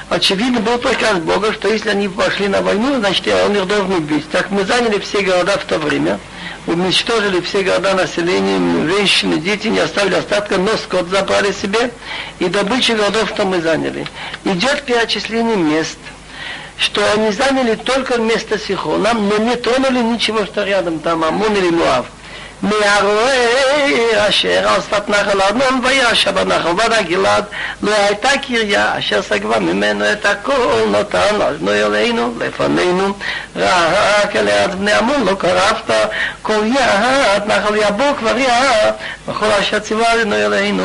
очевидно 0.09 0.59
был 0.59 0.77
приказ 0.79 1.19
Бога, 1.19 1.53
что 1.53 1.69
если 1.69 1.89
они 1.89 2.09
пошли 2.09 2.47
на 2.47 2.61
войну, 2.61 2.97
значит 2.99 3.27
он 3.27 3.55
их 3.55 3.67
должен 3.67 3.93
убить. 3.93 4.29
Так 4.31 4.49
мы 4.51 4.65
заняли 4.65 4.99
все 4.99 5.21
города 5.21 5.57
в 5.57 5.65
то 5.65 5.77
время, 5.77 6.19
уничтожили 6.65 7.39
все 7.41 7.63
города 7.63 7.93
населения, 7.93 8.87
женщины, 8.87 9.37
дети, 9.37 9.67
не 9.67 9.79
оставили 9.79 10.15
остатка, 10.15 10.57
но 10.57 10.75
скот 10.77 11.07
забрали 11.07 11.51
себе, 11.51 11.91
и 12.39 12.45
добычу 12.45 12.95
городов, 12.95 13.29
что 13.29 13.45
мы 13.45 13.61
заняли. 13.61 14.05
Идет 14.43 14.83
перечисление 14.83 15.57
мест, 15.57 15.99
что 16.77 17.01
они 17.13 17.31
заняли 17.31 17.75
только 17.75 18.17
место 18.17 18.59
Сихона, 18.59 19.13
но 19.13 19.37
не 19.37 19.55
тронули 19.55 19.99
ничего, 19.99 20.45
что 20.45 20.63
рядом 20.63 20.99
там, 20.99 21.23
Амон 21.23 21.55
или 21.55 21.69
Муав. 21.69 22.07
מהרועה 22.61 24.29
אשר 24.29 24.67
על 24.67 24.81
שפת 24.81 25.09
נחל 25.09 25.41
ארנון 25.41 25.81
וישב 25.83 26.37
הנחל 26.37 26.69
ועד 26.77 26.93
הגלעד 26.93 27.45
לא 27.81 27.91
הייתה 28.07 28.29
קריה 28.47 28.97
אשר 28.97 29.21
סגבה 29.21 29.59
ממנו 29.59 30.11
את 30.11 30.25
הכל 30.25 30.83
נותן 30.91 31.41
אדנו 31.41 31.71
אלינו 31.71 32.33
לפנינו 32.39 33.13
רק 33.55 34.35
אל 34.35 34.47
יד 34.47 34.75
בני 34.75 34.93
עמון 34.93 35.25
לא 35.25 35.35
קרבת 35.35 35.91
כל 36.41 36.59
יד 36.65 37.43
נחל 37.45 37.75
יבוא 37.75 38.13
כבר 38.19 38.37
יד 38.37 38.93
וכל 39.27 39.45
אשר 39.45 39.79
ציווה 39.79 40.13
אדנו 40.13 40.35
אלינו 40.35 40.83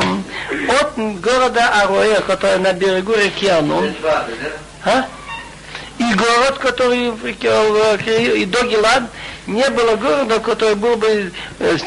עוד 0.69 1.17
גורדה 1.21 1.81
הרועה 1.81 2.21
כותב 2.27 2.59
נביר 2.61 2.99
גורי 2.99 3.31
קיינו 3.31 3.83
и 5.99 6.15
город, 6.15 6.59
который 6.59 7.09
и 7.09 8.45
до 8.45 8.63
Гелад, 8.65 9.05
не 9.47 9.69
было 9.71 9.97
города, 9.97 10.39
который 10.39 10.77
был 10.77 10.97
бы, 10.97 11.33
э, 11.59 11.79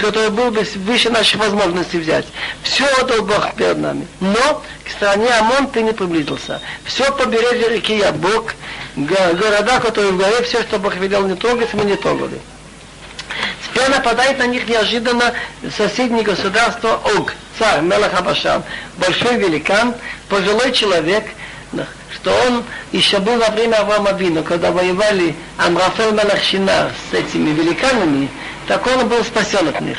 который 0.00 0.30
был 0.30 0.50
бы 0.50 0.66
выше 0.76 1.10
наших 1.10 1.40
возможностей 1.40 1.98
взять. 1.98 2.26
Все 2.62 2.84
отдал 3.00 3.22
Бог 3.22 3.54
перед 3.54 3.78
нами. 3.78 4.06
Но 4.20 4.62
к 4.84 4.90
стране 4.90 5.28
Амон 5.30 5.68
ты 5.68 5.82
не 5.82 5.92
приблизился. 5.92 6.60
Все 6.84 7.10
побережье 7.12 7.68
реки 7.68 7.96
Ябок, 7.96 8.54
города, 8.96 9.80
которые 9.80 10.12
в 10.12 10.18
горе, 10.18 10.42
все, 10.42 10.62
что 10.62 10.78
Бог 10.78 10.96
велел 10.96 11.26
не 11.26 11.36
трогать, 11.36 11.72
мы 11.74 11.84
не 11.84 11.96
трогали. 11.96 12.40
Теперь 13.64 13.88
нападает 13.90 14.38
на 14.38 14.46
них 14.46 14.66
неожиданно 14.66 15.34
соседнее 15.76 16.22
государство 16.22 17.00
Ог, 17.16 17.34
царь 17.58 17.82
Мелах 17.82 18.14
Абашан, 18.14 18.62
большой 18.96 19.36
великан, 19.36 19.94
пожилой 20.28 20.72
человек, 20.72 21.24
что 22.13 22.31
он 22.47 22.63
еще 22.91 23.19
был 23.19 23.37
во 23.37 23.49
время 23.49 23.77
Авраама 23.77 24.11
Вину, 24.11 24.43
когда 24.43 24.71
воевали 24.71 25.35
Амрафел 25.57 26.13
Малахшинар 26.13 26.91
с 27.09 27.13
этими 27.13 27.51
великанами, 27.51 28.29
так 28.67 28.85
он 28.87 29.07
был 29.07 29.23
спасен 29.23 29.67
от 29.69 29.81
них. 29.81 29.97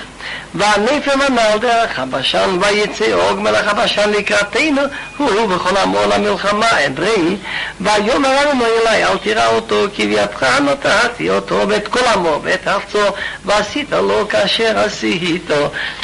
והנפל 0.54 1.22
הנ"ל 1.22 1.58
דרך 1.58 1.98
הבשן 1.98 2.58
ויצא 2.60 3.12
אוג 3.12 3.38
מלך 3.38 3.68
הבשן 3.68 4.10
לקראתנו 4.10 4.82
הוא 5.16 5.54
וכל 5.54 5.76
עמו 5.76 5.98
למלחמה 6.10 6.68
עברי 6.68 7.36
ויאמר 7.80 8.50
לנו 8.50 8.64
אלי 8.64 9.04
אל 9.04 9.18
תראה 9.22 9.46
אותו 9.46 9.84
כי 9.94 10.06
בידך 10.06 10.42
נתתי 10.42 11.30
אותו 11.30 11.68
ואת 11.68 11.88
כל 11.88 12.04
עמו 12.14 12.40
ואת 12.42 12.68
ארצו 12.68 12.98
ועשית 13.44 13.92
לו 13.92 14.28
כאשר 14.28 14.78
עשית 14.78 15.50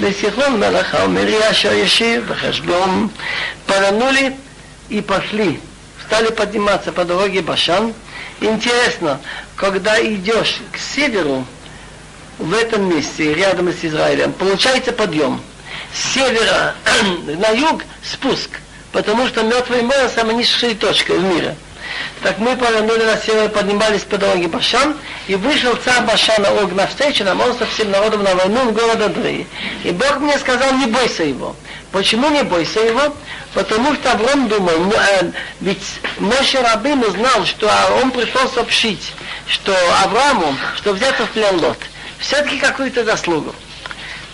לסיכון 0.00 0.60
מלך 0.60 0.94
האומרי 0.94 1.50
אשר 1.50 1.72
ישיב 1.72 2.26
בחשבון 2.28 3.08
פרנו 3.66 4.06
и 4.89 5.01
пошли 5.01 5.59
стали 6.05 6.31
подниматься 6.31 6.91
по 6.91 7.05
дороге 7.05 7.41
Башан. 7.41 7.93
Интересно, 8.41 9.19
когда 9.55 10.01
идешь 10.03 10.57
к 10.71 10.77
северу, 10.77 11.45
в 12.39 12.53
этом 12.53 12.89
месте, 12.89 13.33
рядом 13.33 13.71
с 13.71 13.83
Израилем, 13.83 14.33
получается 14.33 14.91
подъем. 14.91 15.41
С 15.93 16.13
севера 16.13 16.75
на 17.27 17.49
юг 17.49 17.83
спуск, 18.03 18.59
потому 18.91 19.27
что 19.27 19.43
Мертвое 19.43 19.83
море 19.83 20.09
самая 20.13 20.35
низшая 20.35 20.75
точка 20.75 21.13
в 21.13 21.23
мире. 21.23 21.55
Так 22.23 22.39
мы 22.39 22.55
повернули 22.55 23.03
на 23.03 23.17
север, 23.17 23.49
поднимались 23.49 24.01
по 24.01 24.17
дороге 24.17 24.47
Башан, 24.47 24.95
и 25.27 25.35
вышел 25.35 25.75
царь 25.75 26.03
Башана 26.05 26.49
Ог 26.61 26.73
навстречу 26.73 27.23
нам, 27.23 27.39
он 27.39 27.55
со 27.55 27.65
всем 27.67 27.91
народом 27.91 28.23
на 28.23 28.33
войну 28.35 28.69
в 28.69 28.73
город 28.73 29.01
Адрей. 29.01 29.47
И 29.83 29.91
Бог 29.91 30.19
мне 30.19 30.37
сказал, 30.39 30.73
не 30.73 30.87
бойся 30.87 31.23
его. 31.23 31.55
Почему 31.93 32.27
не 32.31 32.41
бойся 32.43 32.79
его? 32.79 33.15
Потому 33.53 33.93
что 33.93 34.11
Авром 34.11 34.47
думал, 34.47 34.73
ну, 34.79 34.93
э, 34.93 35.31
ведь 35.61 35.83
Моше 36.17 36.59
Рабин 36.59 37.03
знал, 37.11 37.45
что 37.45 37.69
он 38.01 38.09
пришел 38.09 38.49
сообщить, 38.49 39.13
что 39.47 39.75
Аврааму, 40.03 40.55
что 40.75 40.93
взято 40.93 41.27
в 41.27 41.29
плен 41.29 41.61
Лот. 41.61 41.77
Все-таки 42.17 42.57
какую-то 42.57 43.05
заслугу. 43.05 43.53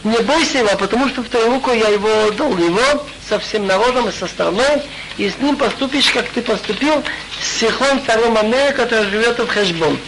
Не 0.05 0.19
бойся 0.19 0.59
его, 0.59 0.69
потому 0.77 1.09
что 1.09 1.21
в 1.21 1.27
твою 1.27 1.51
руку 1.51 1.71
я 1.73 1.89
его 1.89 2.27
отдал, 2.27 2.57
его 2.57 3.05
со 3.27 3.37
всем 3.39 3.67
народом 3.67 4.07
и 4.07 4.13
со 4.13 4.27
страной, 4.27 4.81
и 5.17 5.29
с 5.29 5.37
ним 5.39 5.57
поступишь, 5.57 6.11
как 6.11 6.29
ты 6.29 6.41
поступил 6.41 7.03
с 7.41 7.59
Сихон 7.59 8.01
царем 8.05 8.37
Амея, 8.37 8.71
который 8.71 9.09
живет 9.09 9.37
в 9.37 9.47
Хешбон. 9.47 9.99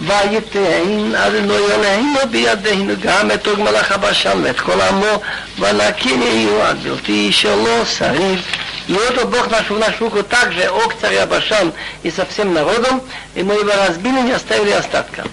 ויתן 0.00 1.14
אדוני 1.14 1.56
אלוהינו 1.56 2.18
בידינו 2.30 2.94
גם 3.00 3.30
את 3.30 3.46
עוג 3.46 3.60
מלאך 3.60 3.92
הבשן 3.92 4.40
ואת 4.42 4.60
כל 4.60 4.80
עמו 4.80 5.20
ונקים 5.58 6.22
יהיו 6.22 6.62
עד 6.62 6.76
בלתי 6.82 7.32
שלא 7.32 7.84
שריד 7.98 8.38
И 8.88 8.92
вот 8.92 9.22
Бог 9.26 9.50
нашу 9.50 9.74
в 9.74 9.78
нашу 9.78 10.04
руку 10.04 10.22
также 10.22 10.70
ог 10.70 10.94
царя 10.98 11.26
Башан 11.26 11.74
и 12.02 12.10
со 12.10 12.24
всем 12.24 12.54
народом, 12.54 13.02
и 13.34 13.42
мы 13.42 13.52
его 13.54 13.70
разбили, 13.86 14.22
не 14.22 14.32
оставили 14.32 14.70
остатка. 14.70 15.24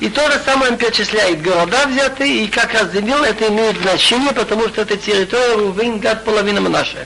И 0.00 0.08
то 0.08 0.30
же 0.30 0.38
самое 0.44 0.70
он 0.70 0.78
перечисляет 0.78 1.42
города 1.42 1.86
взятые, 1.88 2.44
и 2.44 2.46
как 2.46 2.72
разделил, 2.72 3.24
это 3.24 3.48
имеет 3.48 3.78
значение, 3.78 4.32
потому 4.32 4.68
что 4.68 4.82
это 4.82 4.96
территория 4.96 5.54
Рувин, 5.54 5.98
гад 5.98 6.24
половина 6.24 6.60
наша. 6.60 6.98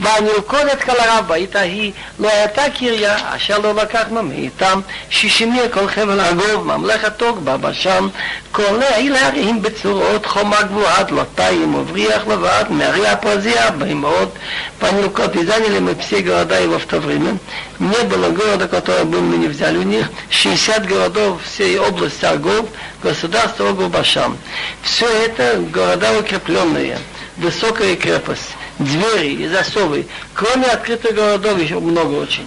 והנלכודת 0.00 0.82
כלרבה 0.82 1.34
איתה 1.34 1.60
היא 1.60 1.92
לא 2.18 2.28
הייתה 2.28 2.62
קריה 2.78 3.16
אשר 3.36 3.58
לא 3.58 3.74
לקח 3.74 4.04
מאיתם 4.10 4.80
שישימי 5.10 5.60
כל 5.72 5.88
חבל 5.88 6.20
הגוב 6.20 6.66
ממלכת 6.66 7.16
טוג 7.16 7.44
בבשם 7.44 8.08
כל 8.52 8.82
אלה 8.96 9.26
הרים 9.26 9.62
בצורות 9.62 10.26
חומה 10.26 10.62
גבוהה 10.62 11.02
דלתיים 11.02 11.74
ובריח 11.74 12.22
לבד 12.26 12.64
מהרי 12.70 13.08
הפרזיה 13.08 13.70
בהמות 13.70 14.34
понилкот 14.78 15.36
и 15.36 15.44
заняли 15.44 15.78
мы 15.78 15.94
все 15.96 16.20
города 16.20 16.58
его 16.58 16.78
в 16.78 16.84
то 16.86 17.00
время. 17.00 17.38
Не 17.78 18.02
было 18.04 18.30
города, 18.30 18.68
который 18.68 19.04
бы 19.04 19.20
мы 19.20 19.36
не 19.36 19.48
взяли 19.48 19.78
у 19.78 19.82
них. 19.82 20.06
60 20.30 20.86
городов 20.86 21.42
всей 21.44 21.78
области 21.78 22.24
Агов, 22.24 22.68
государство 23.02 23.70
Огу 23.70 23.88
Башам. 23.88 24.36
Все 24.82 25.06
это 25.06 25.60
города 25.72 26.18
укрепленные, 26.18 26.98
высокая 27.36 27.96
крепость 27.96 28.54
двери 28.78 29.34
и 29.34 29.48
засовы. 29.48 30.06
Кроме 30.34 30.66
открытых 30.66 31.14
городов 31.14 31.58
еще 31.60 31.78
много 31.78 32.14
очень. 32.14 32.46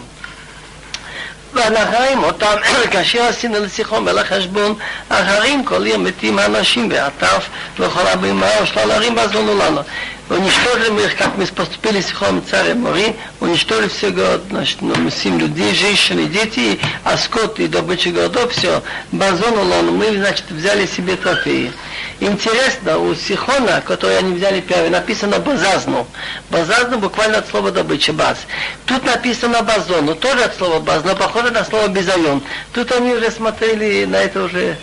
והנחיים 1.53 2.23
אותם, 2.23 2.55
כאשר 2.91 3.23
עשינו 3.23 3.59
לשיחו 3.59 4.01
מלך 4.01 4.33
חשבון, 4.33 4.75
אחרים 5.09 5.65
כל 5.65 5.87
יום 5.87 6.03
מתים 6.03 6.39
האנשים 6.39 6.89
והטף 6.91 7.49
וכל 7.79 8.07
הברימה 8.07 8.47
ושלל 8.63 9.03
ועזרנו 9.15 9.57
לנו. 9.57 9.81
уничтожили 10.28 10.90
мы 10.90 11.02
их, 11.02 11.16
как 11.16 11.36
мы 11.36 11.46
поступили 11.46 12.00
с 12.00 12.10
Ихом 12.10 12.42
царем 12.48 12.80
Мори, 12.80 13.14
уничтожили 13.40 13.88
все 13.88 14.10
город, 14.10 14.42
значит, 14.50 14.80
ну, 14.80 14.94
мы 14.96 15.10
семь 15.10 15.38
людей, 15.38 15.74
женщины, 15.74 16.26
дети, 16.26 16.78
а 17.04 17.16
скот 17.16 17.58
и 17.60 17.66
добыча 17.66 18.10
городов, 18.10 18.52
все, 18.52 18.82
базон 19.12 19.58
улон, 19.58 19.96
мы, 19.96 20.16
значит, 20.16 20.50
взяли 20.50 20.86
себе 20.86 21.16
трофеи. 21.16 21.72
Интересно, 22.20 22.98
у 22.98 23.14
Сихона, 23.14 23.82
который 23.84 24.18
они 24.18 24.34
взяли 24.34 24.60
первый, 24.60 24.90
написано 24.90 25.38
базазну. 25.40 26.06
Базазну 26.50 26.98
буквально 26.98 27.38
от 27.38 27.48
слова 27.48 27.72
добыча, 27.72 28.12
баз. 28.12 28.38
Тут 28.86 29.04
написано 29.04 29.62
базон, 29.62 30.06
но 30.06 30.14
тоже 30.14 30.44
от 30.44 30.56
слова 30.56 30.78
баз, 30.78 31.02
но 31.04 31.16
похоже 31.16 31.50
на 31.50 31.64
слово 31.64 31.88
безайон. 31.88 32.42
Тут 32.72 32.92
они 32.92 33.12
уже 33.12 33.30
смотрели 33.30 34.04
на 34.04 34.16
это 34.16 34.44
уже 34.44 34.76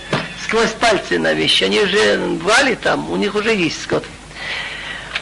сквозь 0.44 0.72
пальцы 0.72 1.18
на 1.18 1.34
вещи. 1.34 1.64
Они 1.64 1.80
уже 1.80 2.18
брали 2.44 2.76
там, 2.76 3.10
у 3.10 3.16
них 3.16 3.36
уже 3.36 3.56
есть 3.56 3.84
скот. 3.84 4.04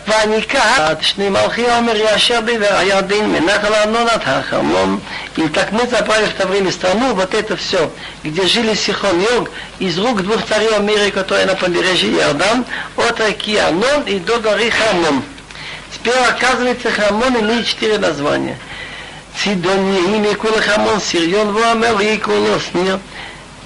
וניקח 0.09 0.79
שני 1.01 1.29
מלכי 1.29 1.71
עומר 1.71 1.97
ישר 1.97 2.41
והיה 2.61 3.01
דין 3.01 3.33
מנחל 3.33 3.75
ארנונת 3.75 4.23
החרמון. 4.27 5.01
И 5.37 5.49
так 5.49 5.73
мы 5.73 5.87
забрали 5.87 6.27
в 6.27 6.35
то 6.35 6.47
время 6.47 6.71
страну, 6.71 7.15
вот 7.15 7.33
это 7.33 7.57
все, 7.57 7.91
где 8.23 8.47
жили 8.47 8.75
Сихон 8.75 9.19
Йог, 9.21 9.51
из 9.79 9.99
рук 9.99 10.23
двух 10.23 10.45
царей 10.47 10.77
Амиры, 10.77 11.11
которые 11.11 11.47
на 11.47 11.55
побережье 11.55 12.13
Иордан, 12.13 12.67
от 12.97 13.19
реки 13.21 13.57
Арнон 13.57 14.03
и 14.03 14.19
до 14.19 14.39
горы 14.41 14.71
Хамон. 14.71 15.23
Теперь 15.93 16.19
оказывается 16.29 16.91
Хамон 16.91 17.41
имеет 17.41 17.67
четыре 17.67 17.99
названия. 17.99 18.59
Сидони, 19.43 20.17
имя 20.17 20.35
Кула 20.35 20.61
Хамон, 20.61 21.01
Сирьон, 21.01 21.53
Вуамел 21.53 21.99
и 22.01 22.19
Кула 22.19 22.61
Снир. 22.61 22.99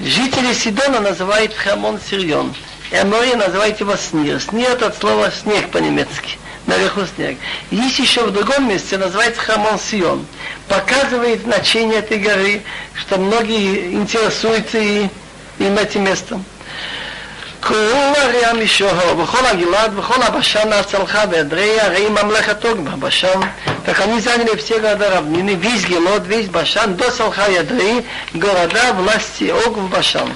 Жители 0.01 0.53
Сидона 0.53 1.01
называют 1.01 1.53
Хамон 1.55 1.99
Сирьон. 2.09 2.55
И 2.92 3.06
море 3.06 3.38
называйте 3.38 3.86
его 3.86 3.96
снир. 3.96 4.42
Снир 4.42 4.72
это 4.72 4.88
от 4.88 4.98
слова 4.98 5.32
снег 5.32 5.70
по-немецки. 5.70 6.38
Наверху 6.68 7.02
снег. 7.16 7.38
Есть 7.72 8.00
еще 8.00 8.26
в 8.26 8.32
другом 8.32 8.68
месте, 8.68 8.98
называется 8.98 9.42
Хамон 9.42 9.80
Сион. 9.80 10.26
Показывает 10.68 11.42
значение 11.42 12.00
этой 12.00 12.20
горы, 12.20 12.62
что 12.94 13.18
многие 13.18 13.94
интересуются 13.94 14.78
и, 14.78 15.08
им 15.60 15.78
этим 15.78 16.04
местом. 16.04 16.44
כל 17.61 18.23
המשור, 18.51 19.19
וכל 19.19 19.47
הגלעד, 19.47 19.99
וכל 19.99 20.23
הבשן 20.23 20.73
הצלחה 20.73 21.25
ועדרי 21.31 21.81
הרי 21.81 22.09
ממלכת 22.09 22.65
אוג 22.65 22.79
בבשן. 22.79 23.41
Так 23.87 24.01
они 24.01 24.19
заняли 24.21 24.57
все 24.57 24.81
города 24.81 25.11
равнины, 25.11 25.51
весь 25.51 25.85
Гелот, 25.85 26.27
весь 26.27 26.49
Башан, 26.49 26.97
до 26.97 27.09
Салха 27.09 27.49
Ядры, 27.49 28.05
города 28.35 28.93
власти 28.95 29.45
Ог 29.45 29.77
в 29.79 29.89
Башан. 29.89 30.33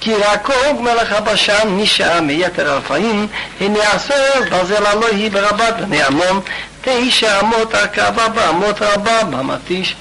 כי 0.00 0.14
רק 0.14 0.50
אוג 0.50 0.80
מלך 0.80 1.12
הבשן 1.12 1.68
נשאר 1.68 2.20
מיתר 2.20 2.70
הרפאים, 2.70 3.26
הנה 3.60 3.90
עשר 3.92 4.30
ברזל 4.50 4.86
אלוהי 4.86 5.30
ברבת 5.30 5.74
בני 5.80 6.02
עמון, 6.02 6.40
תשע 6.84 7.40
אמות 7.40 7.74
הרכבה 7.74 8.28
באמות 8.28 8.82
רבה 8.82 9.24
במתיש. 9.24 9.96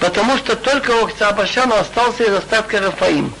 Потому 0.00 0.38
что 0.38 0.56
только 0.56 0.92
у 0.92 1.06
Башана 1.36 1.80
остался 1.80 2.24
из 2.24 2.32
остатка 2.32 2.80
Рафаим. 2.80 3.34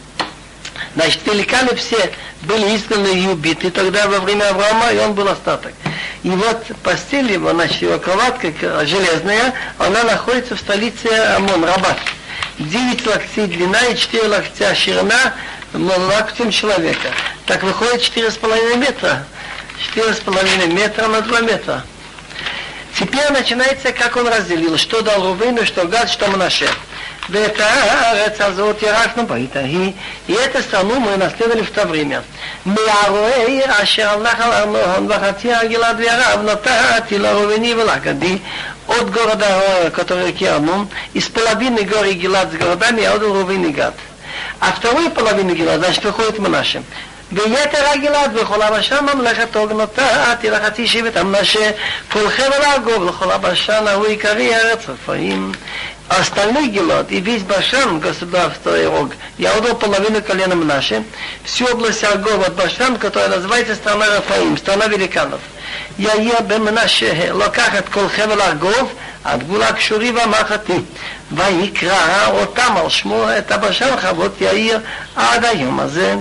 Значит, 0.95 1.21
великаны 1.25 1.75
все 1.75 2.11
были 2.43 2.75
изгнаны 2.75 3.07
и 3.07 3.27
убиты 3.27 3.71
тогда 3.71 4.07
во 4.07 4.19
время 4.19 4.49
Авраама, 4.49 4.91
и 4.91 4.99
он 4.99 5.13
был 5.13 5.27
остаток. 5.27 5.73
И 6.23 6.29
вот 6.29 6.65
постель 6.83 7.31
его, 7.31 7.51
значит, 7.51 7.81
его 7.81 7.97
кроватка 7.97 8.51
железная, 8.85 9.53
она 9.79 10.03
находится 10.03 10.55
в 10.55 10.59
столице 10.59 11.07
Амон, 11.35 11.63
Рабат. 11.63 11.97
9 12.59 13.07
локтей 13.07 13.47
длина 13.47 13.79
и 13.87 13.97
4 13.97 14.27
локтя 14.27 14.75
ширина 14.75 15.33
локтем 15.73 16.51
человека. 16.51 17.09
Так 17.47 17.63
выходит 17.63 18.01
4,5 18.01 18.77
метра. 18.77 19.25
4,5 19.95 20.67
метра 20.71 21.07
на 21.07 21.21
2 21.21 21.41
метра. 21.41 21.83
Теперь 22.97 23.31
начинается, 23.31 23.91
как 23.91 24.15
он 24.15 24.27
разделил, 24.27 24.77
что 24.77 25.01
дал 25.01 25.23
Рувейну, 25.23 25.65
что 25.65 25.87
Гад, 25.87 26.09
что 26.09 26.27
Манаше. 26.27 26.69
ואת 27.30 27.60
הארץ 27.60 28.40
הזאת 28.40 28.82
ירשנו 28.82 29.26
בעת 29.26 29.56
ההיא, 29.56 29.92
и 30.28 30.32
эту 30.32 30.62
страну 30.62 30.98
мы 31.00 31.16
наследовали 31.16 31.62
в 31.62 31.70
то 31.70 31.86
время. 31.86 32.22
מהרועי 32.66 33.60
אשר 33.82 34.08
על 34.08 34.22
נחל 34.22 34.52
ארנון 34.52 35.08
וחצי 35.10 35.54
הגלעד 35.54 36.00
וירב 36.00 36.40
נתתי 36.44 37.18
לראובני 37.18 37.74
ולגדי 37.74 38.38
от 38.88 39.10
города 39.10 39.46
Роя, 39.46 39.90
который 39.90 40.28
реки 40.28 40.46
Арнон, 40.46 40.88
из 41.12 41.28
половины 41.28 41.80
горы 41.80 42.12
Гилад 42.14 42.52
с 42.52 42.56
городами 42.56 43.02
я 43.02 43.12
отдал 43.12 43.34
Рувин 43.34 43.64
и 43.64 43.72
Гад. 43.72 43.94
А 44.60 44.72
вторую 44.72 45.10
половину 45.10 45.54
Гилад, 45.54 45.80
значит, 45.80 46.04
выходит 46.04 46.38
Манаше. 46.38 46.82
ויתר 47.32 47.86
הגלעד 47.88 48.30
וכל 48.34 48.62
הבשן 48.62 49.06
ממלכת 49.14 49.56
עוג 49.56 49.72
נתתי 49.72 50.50
לחצי 50.50 50.86
שבט 50.86 51.16
המנשה 51.16 51.70
כל 52.12 52.28
חבל 52.28 52.62
הגוב 52.62 53.04
לכל 53.04 53.30
הבשן 53.30 53.86
ההוא 53.86 54.06
עיקרי 54.06 54.56
ארץ 54.56 54.88
רפאים 54.88 55.52
остальных 56.08 56.72
Гелот 56.72 57.10
и 57.10 57.20
весь 57.20 57.42
Башан, 57.42 58.00
государство 58.00 58.80
Ирог, 58.82 59.12
я 59.36 59.52
отдал 59.52 59.76
половину 59.76 60.22
коленам 60.22 60.66
нашим, 60.66 61.04
всю 61.44 61.66
область 61.66 62.04
Аргов 62.04 62.46
от 62.46 62.54
Башан, 62.54 62.96
которая 62.96 63.28
называется 63.28 63.74
страна 63.74 64.06
Рафаим, 64.16 64.56
страна 64.56 64.86
великанов. 64.86 65.40
Я 65.98 66.14
יאיר 66.14 66.40
במנשה 66.46 67.32
לוקח 67.32 67.78
את 67.78 67.88
כל 67.88 68.08
חבל 68.08 68.40
ארגוב 68.40 68.94
עד 69.24 69.42
גבול 69.42 69.62
הקשורי 69.62 70.10
והמחתי 70.10 70.78
ויקרא 71.32 72.26
אותם 72.26 72.76
על 72.76 72.88
שמו 72.88 73.24
את 73.38 73.52
הבשן 73.52 74.00
חוות 74.00 74.40
יאיר 74.40 74.80
עד 75.16 75.44
היום 75.44 75.80
הזה. 75.80 76.14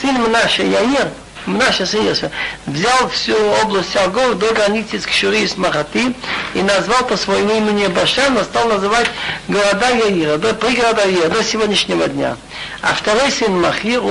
סין 0.00 0.22
מנשה 0.22 0.62
יאיר 0.62 1.06
Мнаше 1.45 1.83
Иосиф, 1.83 2.29
взял 2.65 3.09
всю 3.09 3.35
область 3.63 3.95
Агов 3.97 4.37
до 4.37 4.53
границы 4.53 4.99
с 4.99 5.05
Кшури 5.05 5.43
и 5.43 5.47
с 5.47 5.57
Махати 5.57 6.15
и 6.53 6.61
назвал 6.61 7.05
по 7.05 7.17
своему 7.17 7.57
имени 7.57 7.87
Башан, 7.87 8.33
но 8.33 8.43
стал 8.43 8.67
называть 8.67 9.07
города 9.47 9.89
Яира, 9.89 10.37
до 10.37 10.53
пригорода 10.53 11.05
Яира, 11.05 11.29
до 11.29 11.43
сегодняшнего 11.43 12.07
дня. 12.07 12.37
А 12.81 12.93
второй 12.93 13.29
сын 13.31 13.59
Махир, 13.59 14.01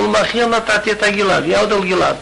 на 0.47 0.59
Тати 0.59 0.91
это 0.91 1.09
Гилад, 1.11 1.45
я 1.47 1.61
отдал 1.61 1.83
Гилад 1.83 2.17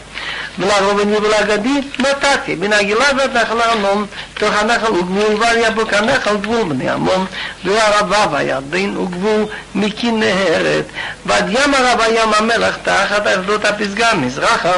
ולרובני 0.59 1.17
ולגדי 1.17 1.81
נתתי 1.99 2.55
מן 2.55 2.73
הגלעד 2.73 3.15
ועד 3.17 3.37
נחל 3.37 3.61
ארנון 3.61 4.05
תוך 4.33 4.53
הנחל 4.53 4.91
וגבול 4.91 5.35
ועל 5.39 5.57
יבוק 5.57 5.93
הנחל 5.93 6.37
גבול 6.37 6.63
בני 6.63 6.89
עמון 6.89 7.25
וערבה 7.63 8.25
והירדן 8.31 8.97
וגבול 8.97 9.45
מכנרת 9.75 10.85
ועד 11.25 11.49
ים 11.49 11.73
ערבה 11.73 12.07
ים 12.07 12.33
המלח 12.33 12.77
תחת 12.83 13.27
ארדות 13.27 13.65
הפסגה 13.65 14.13
מזרחה 14.13 14.73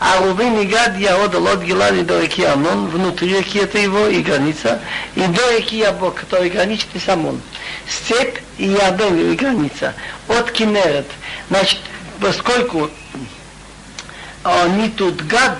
а 0.00 0.20
Рувен 0.20 0.58
и 0.58 0.66
Гад 0.66 0.98
я 0.98 1.16
отдал 1.16 1.46
от 1.48 1.62
Гелады 1.62 2.02
до 2.02 2.20
реки 2.20 2.42
Амон, 2.42 2.88
внутри 2.88 3.38
реки 3.38 3.58
это 3.58 3.78
его 3.78 4.06
и 4.06 4.22
граница, 4.22 4.80
и 5.14 5.26
до 5.26 5.56
реки 5.56 5.76
Ябок, 5.76 6.16
который 6.16 6.50
граничит 6.50 6.88
и 6.94 6.98
Самон. 6.98 7.40
Степь 7.88 8.38
и 8.58 8.66
Яден 8.66 9.32
и 9.32 9.34
граница. 9.34 9.94
От 10.28 10.50
Кинерет. 10.50 11.06
Значит, 11.48 11.78
поскольку 12.20 12.90
они 14.43 14.89
тут 14.89 15.25
гад, 15.25 15.57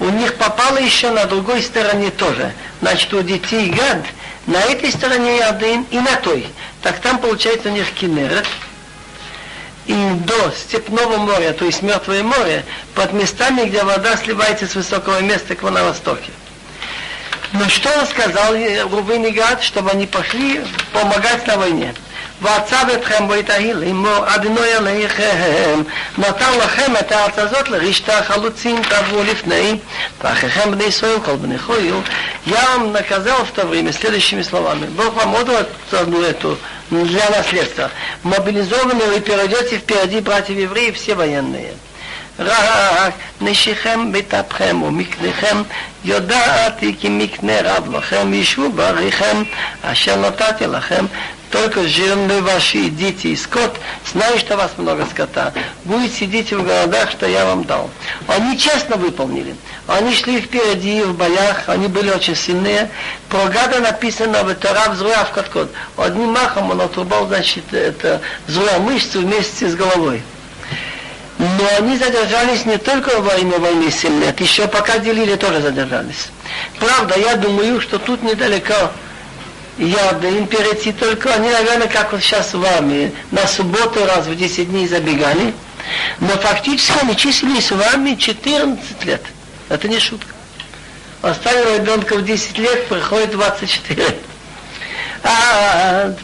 у 0.00 0.08
них 0.08 0.34
попало 0.36 0.78
еще 0.78 1.10
на 1.10 1.26
другой 1.26 1.62
стороне 1.62 2.10
тоже. 2.10 2.52
Значит, 2.80 3.12
у 3.14 3.22
детей 3.22 3.70
гад 3.70 4.02
на 4.46 4.60
этой 4.60 4.90
стороне 4.90 5.38
Ярден 5.38 5.86
и 5.90 5.98
на 5.98 6.16
той. 6.16 6.48
Так 6.82 6.98
там 7.00 7.18
получается 7.18 7.68
у 7.68 7.72
них 7.72 7.90
Кинерет, 7.92 8.46
и 9.86 9.94
до 10.24 10.52
Степного 10.52 11.16
моря, 11.16 11.52
то 11.52 11.64
есть 11.64 11.82
Мертвое 11.82 12.22
море, 12.22 12.64
под 12.94 13.12
местами, 13.12 13.64
где 13.68 13.82
вода 13.82 14.16
сливается 14.16 14.66
с 14.66 14.74
высокого 14.74 15.20
места 15.20 15.54
к 15.54 15.62
на 15.62 15.84
востоке. 15.84 16.30
Но 17.52 17.68
что 17.68 17.90
он 17.98 18.06
сказал 18.06 18.54
Рувен 18.54 19.26
и 19.26 19.30
Гад, 19.30 19.62
чтобы 19.62 19.90
они 19.90 20.06
пошли 20.06 20.62
помогать 20.92 21.46
на 21.46 21.58
войне? 21.58 21.94
ועצב 22.41 22.85
אתכם 22.93 23.27
בו 23.27 23.35
יתהי 23.35 23.73
לאמור 23.73 24.35
אדינוי 24.35 24.73
עליכם 24.73 25.81
נתן 26.17 26.57
לכם 26.63 26.93
את 26.99 27.11
הארץ 27.11 27.39
הזאת 27.39 27.69
לרשתה 27.69 28.23
חלוצים 28.23 28.83
תעברו 28.83 29.23
לפני 29.23 29.75
ואחריכם 30.23 30.71
בני 30.71 30.83
ישראל 30.83 31.19
כל 31.25 31.35
בני 31.35 31.59
חויו 31.59 32.01
я 32.47 32.65
вам 32.69 32.93
наказал 32.93 33.43
в 33.43 33.51
то 33.51 33.67
время 33.67 33.91
следующими 33.91 34.41
словами. 34.41 34.85
Бог 34.85 35.13
вам 35.15 35.35
отдал 35.35 35.67
одну 35.91 36.21
эту 36.21 36.57
для 36.89 37.29
наследства. 37.29 37.91
Мобилизованные 38.23 39.09
вы 39.09 39.19
перейдете 39.19 39.79
впереди 39.79 40.21
братьев 40.21 40.57
евреев 40.57 40.95
все 40.95 41.13
военные. 41.13 41.73
רק 42.39 43.13
נשיכם 43.41 44.11
בטפכם 44.11 44.81
ומקניכם 44.81 45.57
יודעתי 46.05 46.95
כי 46.99 47.09
מקנה 47.09 47.53
רב 47.63 47.95
לכם 47.95 48.33
ישבו 48.33 48.69
בריכם 48.69 49.43
אשר 49.83 50.15
נתתי 50.15 50.67
לכם 50.67 51.05
только 51.51 51.87
жирные 51.87 52.41
ваши 52.41 52.89
дети 52.89 53.27
и 53.27 53.35
скот, 53.35 53.77
знаю, 54.11 54.37
что 54.37 54.55
у 54.55 54.57
вас 54.57 54.71
много 54.77 55.05
скота, 55.05 55.53
будет 55.85 56.13
сидеть 56.13 56.51
в 56.51 56.63
городах, 56.63 57.11
что 57.11 57.25
я 57.25 57.45
вам 57.45 57.63
дал. 57.63 57.89
Они 58.27 58.57
честно 58.57 58.97
выполнили. 58.97 59.55
Они 59.87 60.13
шли 60.13 60.41
впереди 60.41 61.01
в 61.03 61.15
боях, 61.15 61.63
они 61.67 61.87
были 61.87 62.09
очень 62.09 62.35
сильные. 62.35 62.89
Про 63.29 63.45
гада 63.45 63.79
написано 63.79 64.43
в 64.43 64.53
Тора 64.55 64.89
взруя 64.89 65.23
в 65.23 65.31
каткот. 65.31 65.71
Одним 65.95 66.31
махом 66.31 66.71
он 66.71 66.81
отрубал, 66.81 67.27
значит, 67.27 67.73
это 67.73 68.21
взруя 68.45 68.79
мышцу 68.79 69.21
вместе 69.21 69.69
с 69.69 69.75
головой. 69.75 70.21
Но 71.42 71.68
они 71.78 71.98
задержались 71.98 72.66
не 72.66 72.78
только 72.78 73.20
во 73.20 73.34
время 73.34 73.58
войны 73.58 73.90
7 73.90 74.20
лет, 74.20 74.40
еще 74.40 74.68
пока 74.68 74.98
делили, 74.98 75.34
тоже 75.34 75.60
задержались. 75.60 76.28
Правда, 76.78 77.18
я 77.18 77.34
думаю, 77.34 77.80
что 77.80 77.98
тут 77.98 78.22
недалеко 78.22 78.92
я 79.78 80.12
да 80.12 80.28
им 80.28 80.46
перейти 80.46 80.92
только, 80.92 81.32
они, 81.34 81.50
наверное, 81.50 81.88
как 81.88 82.12
вот 82.12 82.22
сейчас 82.22 82.52
в 82.54 82.64
армии, 82.64 83.12
на 83.30 83.46
субботу 83.46 84.04
раз 84.04 84.26
в 84.26 84.36
10 84.36 84.70
дней 84.70 84.86
забегали, 84.86 85.54
но 86.20 86.28
фактически 86.28 86.98
они 87.00 87.16
числились 87.16 87.70
в 87.70 87.80
армии 87.80 88.14
14 88.14 89.04
лет. 89.04 89.22
Это 89.68 89.88
не 89.88 89.98
шутка. 89.98 90.32
Оставил 91.22 91.76
ребенка 91.76 92.16
в 92.16 92.24
10 92.24 92.58
лет, 92.58 92.88
приходит 92.88 93.30
24. 93.30 94.16
А, 95.24 96.14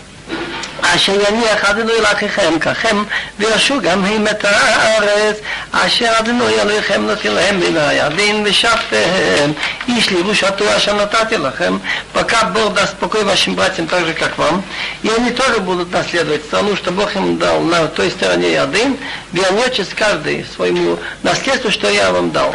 אשר 0.82 1.14
יניח 1.30 1.66
אדוני 1.66 1.94
לאחיכם 2.02 2.60
ככם 2.60 3.04
וירשו 3.40 3.82
גם 3.82 4.06
הם 4.06 4.28
את 4.28 4.46
הארץ 4.46 5.38
אשר 5.72 6.12
אדוני 6.20 6.62
אלוהיכם 6.62 7.08
נותן 7.08 7.32
להם 7.32 7.60
מן 7.60 7.78
הירדן 7.78 8.44
ושבתם 8.46 9.52
איש 9.88 10.10
לירושתו 10.10 10.78
אשר 10.78 10.94
нотати 10.94 11.38
לכם 11.38 11.78
пока 12.14 12.44
Бог 12.54 12.74
даст 12.74 12.98
покой 12.98 13.24
вашим 13.24 13.56
братьям 13.56 13.88
так 13.88 14.06
же 14.06 14.14
как 14.14 14.38
вам 14.38 14.64
и 15.02 15.10
они 15.10 15.32
тоже 15.32 15.60
будут 15.60 15.92
наследовать 15.92 16.44
страну 16.46 16.76
что 16.76 16.92
Бог 16.92 17.16
им 17.16 17.38
дал 17.38 17.60
на 17.62 17.88
той 17.88 18.12
стороне 18.12 18.54
Ярдын 18.54 18.98
вернетесь 19.32 19.90
каждый 19.96 20.46
своему 20.46 21.00
наследству 21.24 21.72
что 21.72 21.90
я 21.90 22.12
вам 22.12 22.32
дал 22.32 22.54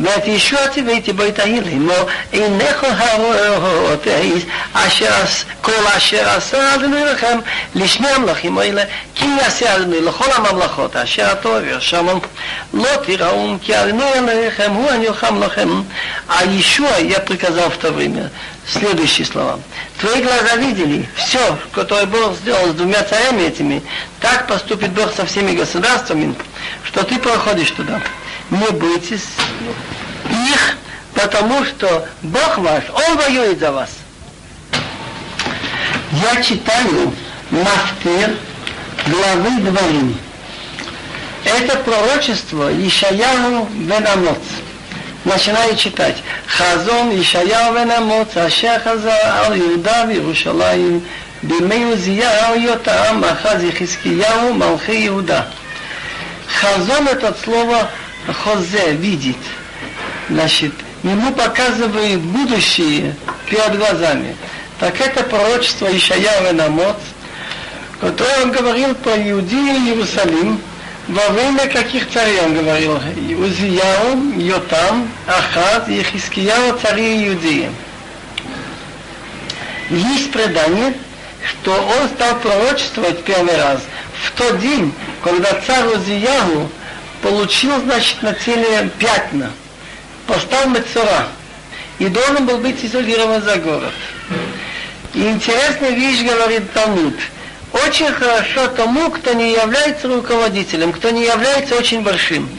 ואת 0.00 0.26
ישועתי 0.26 0.82
והייתי 0.82 1.12
בו 1.12 1.24
יתהיל 1.24 1.64
עמו 1.66 2.06
אינך 2.32 2.86
הרואות 2.98 4.06
אשר 4.72 5.24
כל 5.60 5.72
אשר 5.96 6.28
עשה 6.28 6.74
אדוני 6.74 7.04
לכם 7.04 7.38
לשני 7.74 8.08
המלכים 8.08 8.58
האלה 8.58 8.82
כי 9.14 9.26
יעשה 9.40 9.76
אדוני 9.76 10.00
לכל 10.00 10.30
הממלכות 10.34 10.96
אשר 10.96 11.32
אתה 11.32 11.48
עובר 11.48 11.80
שם 11.80 12.06
לא 12.74 12.96
תיראום 13.04 13.58
כי 13.62 13.80
אדוני 13.80 14.04
עליכם 14.04 14.70
הוא 14.72 14.90
הנלחם 14.90 15.42
לכם 15.42 15.82
а 16.28 16.44
Иешуа 16.44 16.98
я 16.98 17.20
приказал 17.20 17.70
в 17.70 17.76
то 17.76 17.92
время 17.92 18.30
следующие 18.66 19.26
слова. 19.26 19.60
Твои 20.00 20.22
глаза 20.22 20.56
видели 20.56 21.06
все, 21.16 21.58
которое 21.72 22.06
Бог 22.06 22.34
сделал 22.36 22.68
с 22.68 22.74
двумя 22.74 23.02
царями 23.04 23.42
этими, 23.42 23.82
так 24.20 24.46
поступит 24.46 24.92
Бог 24.92 25.12
со 25.14 25.26
всеми 25.26 25.52
государствами, 25.52 26.34
что 26.84 27.04
ты 27.04 27.18
проходишь 27.18 27.70
туда. 27.72 28.00
не 28.50 28.70
бойтесь 28.70 29.26
их, 30.30 30.76
потому 31.14 31.64
что 31.64 32.08
Бог 32.22 32.58
ваш, 32.58 32.84
Он 32.90 33.16
воюет 33.16 33.58
за 33.58 33.72
вас. 33.72 33.90
Я 36.12 36.42
читаю 36.42 37.12
Мафтир 37.50 38.36
главы 39.06 39.60
Дворим. 39.62 40.16
Это 41.44 41.76
пророчество 41.78 42.72
Ишаяу 42.72 43.66
Венамоц. 43.74 44.38
Начинаю 45.24 45.76
читать. 45.76 46.22
Хазон 46.46 47.20
Ишаяу 47.20 47.74
Венамоц, 47.74 48.36
Ашер 48.36 48.80
Хазар 48.80 49.12
Ал 49.44 49.54
Иуда 49.54 50.06
Иерушалаим, 50.10 51.00
בימי 51.42 51.84
עוזיהו 51.84 52.54
יותם, 52.56 53.22
אחז 53.32 53.62
יחזקיהו 53.62 54.54
מלכי 54.54 54.92
יהודה. 54.92 55.42
Хазон 56.60 57.08
это 57.08 57.34
слово 57.42 57.90
хозе, 58.32 58.92
видит. 58.92 59.36
Значит, 60.28 60.72
ему 61.02 61.32
показывает 61.32 62.20
будущее 62.20 63.14
перед 63.48 63.76
глазами. 63.76 64.36
Так 64.78 65.00
это 65.00 65.24
пророчество 65.24 65.94
Ишаява 65.94 66.52
Намот, 66.52 66.98
которое 67.99 68.43
он 68.43 68.51
говорил 68.51 68.95
про 68.95 69.15
Иудею 69.17 69.75
и 69.75 69.89
Иерусалим, 69.89 70.59
во 71.07 71.29
время 71.29 71.67
каких 71.67 72.09
царей 72.09 72.39
он 72.41 72.53
говорил? 72.53 72.95
Узияу, 72.95 74.37
Йотам, 74.37 75.09
Ахаз 75.27 75.89
и 75.89 76.03
Хискияу, 76.03 76.77
цари 76.79 77.27
Иудеи. 77.27 77.71
Есть 79.89 80.31
предание, 80.31 80.93
что 81.43 81.71
он 81.71 82.09
стал 82.09 82.35
пророчествовать 82.39 83.23
первый 83.23 83.57
раз 83.57 83.81
в 84.23 84.31
тот 84.37 84.59
день, 84.59 84.93
когда 85.23 85.59
царь 85.65 85.87
Узияу 85.87 86.69
получил, 87.21 87.81
значит, 87.81 88.21
на 88.21 88.33
теле 88.33 88.89
пятна, 88.99 89.51
постал 90.27 90.69
Мецура 90.69 91.27
и 91.97 92.05
должен 92.07 92.45
был 92.45 92.59
быть 92.59 92.85
изолирован 92.85 93.41
за 93.41 93.55
город. 93.55 93.93
И 95.15 95.21
интересная 95.21 95.91
вещь 95.91 96.21
говорит 96.21 96.71
Талмуд. 96.71 97.15
Очень 97.85 98.11
хорошо 98.13 98.67
тому, 98.67 99.09
кто 99.11 99.33
не 99.33 99.53
является 99.53 100.07
руководителем, 100.07 100.91
кто 100.91 101.09
не 101.11 101.23
является 101.23 101.75
очень 101.75 102.01
большим. 102.01 102.49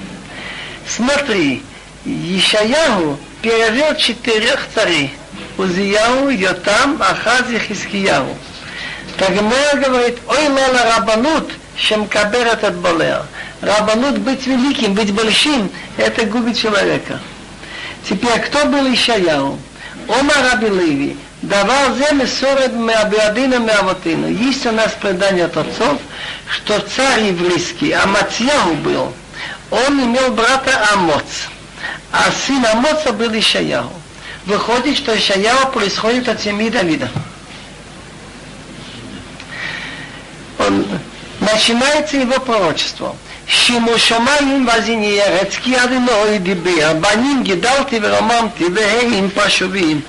Смотри, 0.89 1.63
Ишаяху 2.05 3.19
пережил 3.43 3.95
четырех 3.97 4.67
царей. 4.75 5.13
Узияу, 5.59 6.31
Йотам, 6.31 7.01
Ахаз 7.03 7.51
и 7.51 7.59
Хискияу. 7.59 8.29
Так 9.19 9.35
Гмора 9.35 9.75
говорит, 9.75 10.19
ой 10.27 10.49
лала 10.49 10.97
рабанут, 10.97 11.51
чем 11.77 12.07
кабер 12.07 12.47
этот 12.47 12.77
болер. 12.77 13.23
Рабанут 13.61 14.19
быть 14.19 14.47
великим, 14.47 14.95
быть 14.95 15.13
большим, 15.13 15.71
это 15.99 16.25
губит 16.25 16.57
человека. 16.57 17.21
Теперь, 18.09 18.41
кто 18.41 18.65
был 18.67 18.91
Ишаяу? 18.93 19.59
Ома 20.09 20.33
Раби 20.51 20.69
Леви, 20.69 21.17
Давал 21.43 21.97
землю 21.97 22.27
сорок 22.27 22.73
Абиадина 22.75 23.59
Меавотина. 23.59 24.27
Есть 24.27 24.67
у 24.67 24.73
нас 24.73 24.93
предание 25.01 25.47
от 25.47 25.57
отцов, 25.57 25.99
что 26.49 26.79
царь 26.81 27.29
еврейский 27.29 27.93
Амацьяу 27.93 28.75
был, 28.75 29.15
он 29.71 30.05
имел 30.05 30.33
брата 30.33 30.87
Амоц, 30.93 31.49
а 32.13 32.31
сын 32.47 32.65
Амоца 32.67 33.13
был 33.13 33.33
Ишаяу. 33.33 33.91
Выходит, 34.45 34.99
что 34.99 35.17
Ишаяу 35.17 35.71
происходит 35.73 36.29
от 36.29 36.41
семьи 36.43 36.69
Давида. 36.69 37.09
Он, 40.59 40.85
начинается 41.41 42.19
его 42.19 42.39
пророчество. 42.41 43.17
Шимушамаим 43.47 44.67
вазиньерецки 44.67 45.75
адиной 45.75 46.39
дибе, 46.39 46.85
а 46.85 46.95
баним 46.95 47.43
гидалти 47.43 47.95
веромамти 47.95 48.65
веим 48.65 49.31
пашувим. 49.31 50.05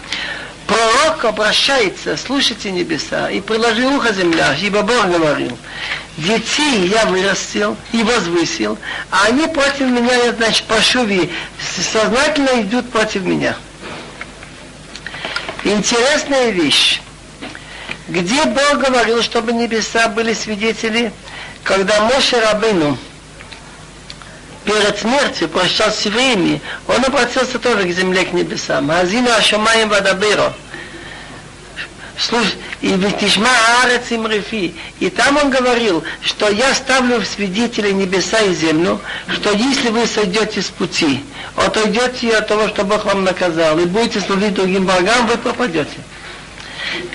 Пророк 0.72 1.26
обращается, 1.26 2.16
слушайте 2.16 2.72
небеса, 2.72 3.30
и 3.30 3.42
приложи 3.42 3.86
ухо 3.86 4.14
земля, 4.14 4.56
ибо 4.62 4.84
Бог 4.84 5.06
говорил, 5.08 5.58
детей 6.16 6.88
я 6.88 7.06
вырастил 7.08 7.76
и 7.92 8.02
возвысил, 8.04 8.78
а 9.10 9.26
они 9.26 9.48
против 9.48 9.82
меня, 9.82 10.32
значит, 10.32 10.64
пошуви, 10.68 11.30
сознательно 11.76 12.62
идут 12.62 12.90
против 12.90 13.24
меня. 13.24 13.58
Интересная 15.66 16.52
вещь. 16.52 17.02
Где 18.08 18.46
Бог 18.46 18.78
говорил, 18.78 19.22
чтобы 19.24 19.52
небеса 19.52 20.08
были 20.08 20.34
свидетели, 20.34 21.12
когда 21.66 22.00
Моше 22.04 22.40
Рабыну 22.40 22.98
перед 24.66 24.98
смертью 25.00 25.50
прощался 25.50 26.02
с 26.02 26.06
евреями, 26.06 26.62
он 26.88 27.04
обратился 27.04 27.60
тоже 27.60 27.88
к 27.88 27.92
земле, 27.92 28.26
к 28.26 28.34
небесам. 28.34 28.92
Азину 28.92 29.32
Ашамаем 29.32 29.90
Вадаберо. 29.90 30.54
И 32.82 32.88
Витишма 32.88 33.50
Арец 33.84 34.12
им 34.12 34.28
Рефи. 34.28 34.76
И 35.00 35.10
там 35.10 35.38
он 35.38 35.50
говорил, 35.50 36.04
что 36.22 36.50
я 36.50 36.74
ставлю 36.76 37.20
в 37.20 37.26
свидетели 37.26 37.92
небеса 37.92 38.40
и 38.42 38.54
землю, 38.54 39.00
что 39.28 39.52
если 39.52 39.90
вы 39.90 40.06
сойдете 40.06 40.62
с 40.62 40.68
пути, 40.68 41.24
отойдете 41.56 42.38
от 42.38 42.48
того, 42.48 42.68
что 42.68 42.84
Бог 42.84 43.06
вам 43.06 43.24
наказал, 43.24 43.80
и 43.80 43.86
будете 43.86 44.20
служить 44.22 44.54
другим 44.54 44.86
богам, 44.86 45.28
вы 45.28 45.38
пропадете. 45.38 45.98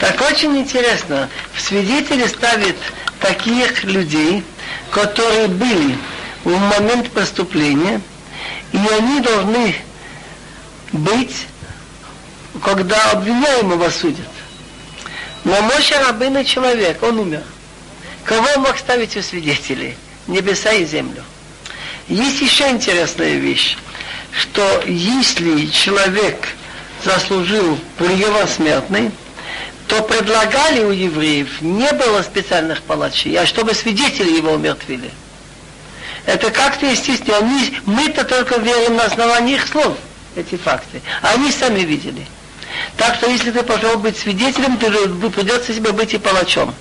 Так 0.01 0.21
очень 0.29 0.57
интересно, 0.57 1.29
в 1.53 1.61
свидетели 1.61 2.27
ставят 2.27 2.77
таких 3.21 3.85
людей, 3.85 4.43
которые 4.91 5.49
были 5.49 5.97
в 6.47 6.59
момент 6.61 7.11
преступления, 7.11 8.01
и 8.73 8.79
они 8.79 9.21
должны 9.21 9.75
быть, 10.93 11.47
когда 12.63 13.11
обвиняемого 13.11 13.91
судят. 13.91 14.29
Но 15.45 15.61
Моше 15.63 15.99
Рабына 15.99 16.45
человек, 16.45 17.03
он 17.03 17.19
умер. 17.19 17.43
Кого 18.25 18.47
он 18.57 18.63
мог 18.63 18.79
ставить 18.79 19.17
у 19.17 19.23
свидетелей? 19.23 19.97
Небеса 20.29 20.73
и 20.73 20.85
землю. 20.85 21.25
Есть 22.09 22.41
еще 22.41 22.71
интересная 22.71 23.35
вещь, 23.35 23.77
что 24.31 24.85
если 24.87 25.67
человек 25.67 26.37
заслужил 27.05 27.77
приговор 27.99 28.47
смертный, 28.47 29.11
то 29.89 30.01
предлагали 30.03 30.85
у 30.85 30.91
евреев, 30.91 31.61
не 31.61 31.93
было 31.93 32.23
специальных 32.23 32.83
палачей, 32.83 33.37
а 33.37 33.47
чтобы 33.47 33.75
свидетели 33.75 34.37
его 34.37 34.53
умертвили. 34.53 35.11
Это 36.27 36.51
как-то 36.51 36.87
естественно. 36.87 37.39
Они, 37.39 37.79
мы-то 37.87 38.25
только 38.25 38.59
верим 38.59 38.97
на 38.97 39.05
основании 39.05 39.55
их 39.55 39.67
слов, 39.67 39.97
эти 40.35 40.57
факты. 40.57 41.01
А 41.23 41.31
они 41.31 41.51
сами 41.53 41.81
видели. 41.81 42.27
Так 42.97 43.15
что 43.15 43.31
если 43.31 43.53
ты 43.53 43.63
пошел 43.63 43.97
быть 43.99 44.19
свидетелем, 44.19 44.77
ты 44.77 44.91
придется 45.31 45.73
себе 45.73 45.93
быть 45.93 46.13
и 46.15 46.19
палачом. 46.19 46.75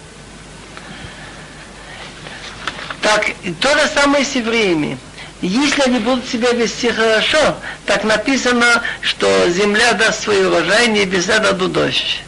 Так, 3.01 3.27
то 3.61 3.69
же 3.77 3.87
самое 3.93 4.25
с 4.25 4.33
евреями. 4.33 4.97
Если 5.41 5.81
они 5.83 5.99
будут 5.99 6.27
себя 6.27 6.51
вести 6.51 6.89
хорошо, 6.89 7.57
так 7.85 8.03
написано, 8.03 8.81
что 9.01 9.47
земля 9.49 9.93
даст 9.93 10.23
свой 10.23 10.47
урожай, 10.47 10.87
небеса 10.87 11.37
дадут 11.37 11.73
дождь 11.73 12.24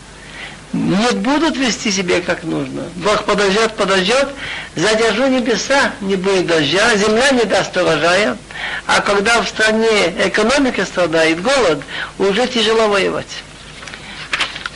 не 0.76 1.10
будут 1.12 1.56
вести 1.56 1.90
себя 1.90 2.20
как 2.20 2.44
нужно. 2.44 2.84
Бог 2.96 3.24
подождет, 3.24 3.74
подождет, 3.74 4.28
задержу 4.74 5.26
небеса, 5.26 5.92
не 6.00 6.16
будет 6.16 6.46
дождя, 6.46 6.96
земля 6.96 7.30
не 7.30 7.44
даст 7.44 7.76
урожая, 7.76 8.38
а 8.86 9.00
когда 9.00 9.42
в 9.42 9.48
стране 9.48 10.14
экономика 10.26 10.86
страдает, 10.86 11.42
голод, 11.42 11.82
уже 12.18 12.46
тяжело 12.46 12.88
воевать. 12.88 13.26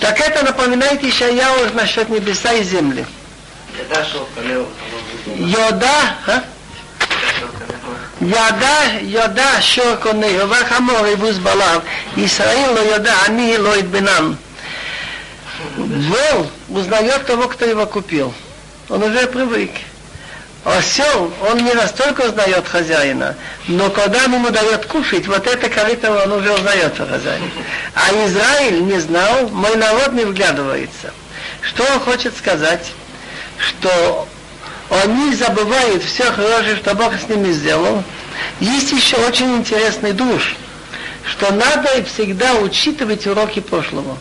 Так 0.01 0.20
это 0.20 0.45
напоминает 0.45 1.03
еще 1.03 1.35
я 1.35 1.55
уже 1.55 1.72
насчет 1.72 2.09
небеса 2.09 2.53
и 2.53 2.62
земли. 2.62 3.05
Йода, 5.37 6.14
а? 6.27 6.43
ידע, 8.22 8.79
ידע 9.03 9.61
שור 9.61 9.97
קונהו, 10.03 10.51
וחמור 10.51 11.07
יבוז 11.07 11.39
בלב, 11.39 11.81
ישראל 12.16 12.70
לא 12.74 12.95
ידע, 12.95 13.14
אני 13.27 13.59
לא 13.59 13.79
אתבנם. 13.79 14.35
Вол 15.78 16.47
узнает 16.69 17.26
того, 17.26 17.47
кто 17.47 17.65
его 17.65 17.86
купил. 17.86 18.34
Он 18.89 19.03
уже 19.03 19.28
привык. 19.28 19.72
Осел, 20.63 21.34
он 21.49 21.57
не 21.63 21.74
настолько 21.74 22.22
узнает 22.22 22.67
хозяина, 22.67 23.36
но 23.67 23.89
когда 23.89 24.26
он 24.26 24.36
ему 24.36 24.49
дает 24.51 24.86
кушать, 24.86 25.26
вот 25.26 25.47
это 25.47 25.69
корыто 25.69 26.24
он 26.24 26.34
уже 26.34 26.53
узнает 26.53 26.95
хозяина. 26.95 27.49
А 27.95 28.11
Израиль 28.28 28.84
не 28.84 28.99
знал, 28.99 29.49
мой 29.49 29.76
народ 29.76 30.13
не 30.13 30.24
вглядывается. 30.24 31.13
Что 31.61 31.84
он 31.91 31.99
хочет 32.01 32.38
сказать? 32.38 32.91
Что 33.57 34.28
они 34.91 35.34
забывают 35.34 36.03
все 36.03 36.26
хорошее, 36.26 36.76
что 36.76 36.93
Бог 36.93 37.13
с 37.15 37.28
ними 37.28 37.51
сделал. 37.53 38.03
Есть 38.59 38.91
еще 38.91 39.15
очень 39.17 39.55
интересный 39.55 40.11
душ, 40.11 40.55
что 41.26 41.51
надо 41.53 42.03
всегда 42.03 42.53
учитывать 42.55 43.26
уроки 43.26 43.61
прошлого. 43.61 44.17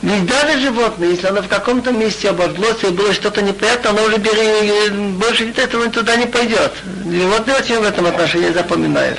Ведь 0.00 0.26
даже 0.26 0.60
животное, 0.60 1.08
если 1.08 1.26
оно 1.26 1.42
в 1.42 1.48
каком-то 1.48 1.90
месте 1.90 2.30
обожглось 2.30 2.84
и 2.84 2.86
было 2.86 3.12
что-то 3.12 3.42
неприятное, 3.42 3.90
оно 3.90 4.04
уже 4.04 4.18
бери, 4.18 4.90
больше 4.90 5.52
этого 5.56 5.90
туда 5.90 6.14
не 6.14 6.26
пойдет. 6.26 6.72
Животные 7.04 7.56
очень 7.56 7.80
в 7.80 7.82
этом 7.82 8.06
отношении 8.06 8.50
запоминают. 8.50 9.18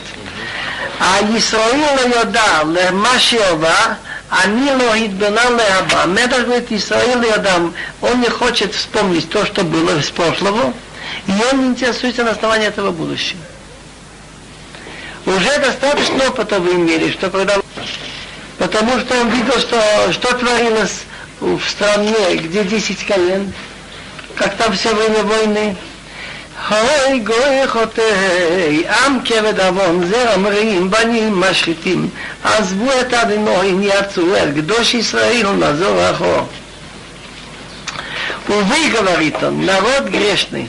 А 1.00 1.20
Исраил 1.38 2.10
йода 2.10 2.64
лемашиова, 2.64 3.98
они 4.30 4.72
лохит 4.72 5.12
бена 5.12 5.50
леаба. 5.50 6.06
Медах 6.08 6.46
говорит, 6.46 6.72
Исраил 6.72 7.22
йодам, 7.24 7.74
он 8.02 8.22
не 8.22 8.30
хочет 8.30 8.74
вспомнить 8.74 9.30
то, 9.30 9.46
что 9.46 9.64
было 9.64 10.00
из 10.00 10.10
прошлого, 10.10 10.74
и 11.28 11.32
он 11.52 11.62
не 11.62 11.68
интересуется 11.70 12.24
на 12.24 12.32
основании 12.32 12.68
этого 12.68 12.92
будущего. 12.92 13.40
Уже 15.26 15.60
достаточно 15.60 16.28
опыта 16.28 16.60
вы 16.60 16.74
имели, 16.74 17.12
что 17.12 17.30
когда 17.30 17.56
потому 18.59 18.99
что 19.01 19.21
он 19.21 19.29
видел, 19.31 19.59
что, 19.59 20.13
что 20.13 20.35
творилось 20.35 21.03
в 21.41 21.61
стране, 21.69 22.37
где 22.37 22.65
10 22.65 23.07
колен, 23.07 23.53
как 24.37 24.57
там 24.57 24.73
все 24.73 24.95
время 24.95 25.23
войны. 25.23 25.77
הוי 26.69 27.19
גוי 27.19 27.67
חוטאי, 27.67 28.85
עם 28.89 29.19
כבד 29.25 29.61
עוון, 29.61 30.07
זרע 30.07 30.37
מרעים, 30.37 30.91
בנים 30.91 31.41
משחיתים, 31.41 32.09
עזבו 32.45 32.91
את 33.01 33.15
אדינוהים, 33.15 33.83
יצאו 33.83 34.37
אל 34.37 34.53
קדוש 34.53 34.95
ישראל 34.95 35.47
ולעזור 35.47 36.11
אחור. 36.11 36.49
Увы, 38.47 38.91
говорит 38.91 39.43
он, 39.43 39.65
народ 39.65 40.05
грешный, 40.11 40.69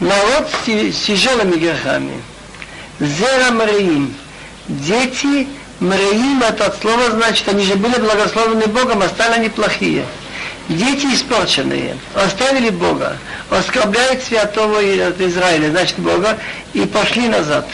народ 0.00 0.48
с 0.62 1.06
тяжелыми 1.06 1.56
грехами, 1.56 2.22
зера 3.00 3.50
мреим, 3.52 4.14
дети 4.68 5.48
Мреим 5.79 6.41
это 6.41 6.67
от 6.67 6.79
слова 6.79 7.11
значит, 7.11 7.47
они 7.49 7.65
же 7.65 7.75
были 7.75 7.95
благословены 7.97 8.67
Богом, 8.67 9.01
а 9.01 9.09
стали 9.09 9.33
они 9.33 9.49
плохие. 9.49 10.05
Дети 10.69 11.05
испорченные, 11.07 11.97
оставили 12.15 12.69
Бога, 12.69 13.17
оскорбляют 13.49 14.23
святого 14.23 14.79
Израиля, 14.81 15.69
значит 15.69 15.99
Бога, 15.99 16.37
и 16.73 16.85
пошли 16.85 17.27
назад. 17.27 17.67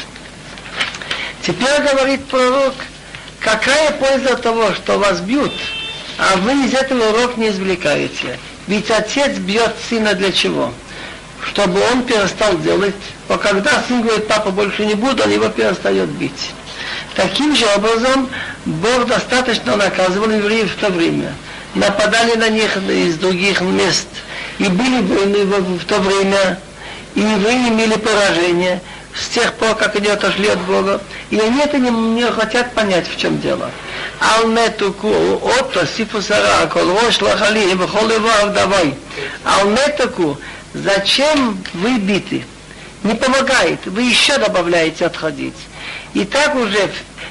Теперь 1.42 1.82
говорит 1.82 2.26
пророк, 2.26 2.74
какая 3.40 3.92
польза 3.92 4.36
того, 4.36 4.74
что 4.74 4.98
вас 4.98 5.22
бьют, 5.22 5.54
а 6.18 6.36
вы 6.38 6.66
из 6.66 6.74
этого 6.74 7.10
урок 7.12 7.38
не 7.38 7.50
извлекаете. 7.50 8.38
Ведь 8.68 8.92
отец 8.92 9.38
бьет 9.38 9.74
сына 9.90 10.14
для 10.14 10.32
чего? 10.32 10.74
Чтобы 11.44 11.82
он 11.92 12.04
перестал 12.04 12.58
делать. 12.58 12.96
А 13.28 13.38
когда 13.38 13.82
сын 13.88 14.02
говорит, 14.02 14.28
папа 14.28 14.52
больше 14.52 14.86
не 14.86 14.96
буду, 14.96 15.24
он 15.24 15.32
его 15.32 15.50
перестает 15.50 16.10
бить. 16.10 16.52
Таким 17.16 17.56
же 17.56 17.66
образом 17.76 18.30
Бог 18.66 19.06
достаточно 19.06 19.76
наказывал 19.76 20.30
евреев 20.30 20.72
в 20.72 20.80
то 20.80 20.90
время. 20.90 21.34
Нападали 21.76 22.36
на 22.36 22.50
них 22.50 22.78
из 22.78 23.18
других 23.18 23.62
мест. 23.62 24.08
И 24.60 24.68
были 24.68 25.02
войны 25.02 25.46
в 25.46 25.86
то 25.86 26.00
время. 26.00 26.60
И 27.16 27.20
евреи 27.20 27.70
имели 27.70 27.96
поражение 27.96 28.82
с 29.14 29.28
тех 29.28 29.54
пор, 29.54 29.76
как 29.76 29.96
они 29.96 30.08
отошли 30.08 30.48
от 30.48 30.60
Бога. 30.62 31.02
И 31.30 31.40
они 31.40 31.60
это 31.62 31.78
не, 31.78 31.90
не 31.90 32.32
хотят 32.32 32.74
понять, 32.74 33.08
в 33.10 33.18
чем 33.18 33.42
дело. 33.42 33.70
Алметуку, 34.20 35.42
ото, 35.60 35.86
сифусара, 35.86 36.66
колрош, 36.68 37.22
лахали, 37.22 37.74
вахолевав, 37.74 38.54
давай. 38.54 38.96
Алметуку, 39.44 40.38
зачем 40.74 41.62
вы 41.74 41.98
биты? 41.98 42.46
Не 43.04 43.16
помогает, 43.16 43.80
вы 43.86 44.04
еще 44.04 44.38
добавляете 44.38 45.08
отходить. 45.08 45.56
И 46.15 46.25
так 46.25 46.55
уже 46.55 46.91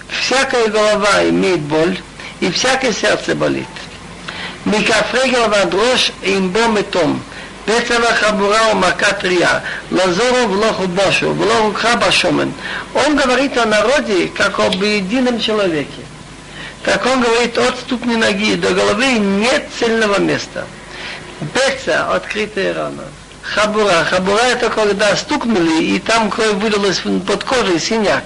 всякая 0.10 0.68
голова 0.68 1.28
имеет 1.30 1.62
боль, 1.62 1.97
и 2.39 2.51
всякое 2.51 2.93
сердце 2.93 3.36
болит. 3.36 3.68
מכף 4.66 5.14
ועד 5.51 5.74
ראש 5.74 6.12
עם 6.24 6.53
בו 6.53 6.68
מתום. 6.70 7.20
פצע 7.66 7.97
וחבורה 8.01 8.72
ומכה 8.72 9.14
טריה, 9.14 9.60
лазору 9.91 10.49
ולא 10.51 10.72
חובושו, 10.72 11.36
ולא 11.38 11.60
רוקחה 11.60 11.95
בשומן. 11.95 12.49
Он 12.93 13.16
говорит 13.16 13.58
о 13.58 13.66
народе, 13.66 14.28
как 14.28 14.60
об 14.60 14.84
едином 14.84 15.39
человеке. 15.39 16.01
Так 16.84 17.06
он 17.08 17.22
говорит, 17.22 17.58
от 17.58 17.80
ступни 17.80 18.16
ноги 18.16 18.56
до 18.56 18.72
головы 18.72 19.14
нет 19.18 19.66
цельного 19.80 20.20
места. 20.20 20.68
Пеца, 21.53 22.14
открытая 22.14 22.76
рана. 22.76 23.06
Хабура. 23.41 24.06
Хабура 24.08 24.41
это 24.41 24.70
когда 24.70 25.16
стукнули, 25.16 25.84
и 25.84 25.99
там 25.99 26.30
кровь 26.30 26.53
выдалась 26.53 27.01
под 27.28 27.43
кожей, 27.43 27.80
синяк. 27.80 28.24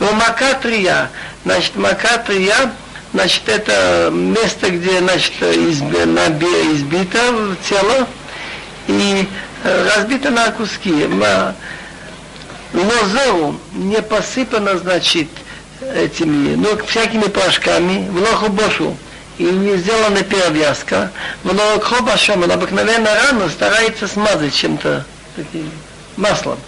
Но 0.00 0.12
макатрия, 0.12 1.10
значит, 1.44 1.76
макатрия, 1.76 2.72
значит, 3.12 3.48
это 3.48 4.10
место, 4.12 4.70
где, 4.70 4.98
значит, 4.98 5.32
изби, 5.40 5.96
избито 6.74 7.56
тело 7.68 8.08
и 8.88 9.28
э, 9.62 9.88
разбито 9.94 10.30
на 10.30 10.50
куски. 10.50 11.08
Лозеру 12.72 13.60
не 13.72 14.02
посыпано, 14.02 14.76
значит, 14.78 15.28
этими, 15.94 16.56
ну, 16.56 16.76
всякими 16.86 17.24
порошками, 17.24 18.08
в 18.08 18.20
лоху 18.20 18.48
бошу, 18.48 18.96
и 19.38 19.44
не 19.44 19.76
сделана 19.76 20.22
перевязка, 20.22 21.10
в 21.42 21.52
лоху 21.52 22.02
башом, 22.02 22.44
обыкновенно 22.44 23.10
рану 23.14 23.48
старается 23.48 24.08
смазать 24.08 24.54
чем-то 24.54 25.04
таким 25.36 25.70
маслом. 26.16 26.58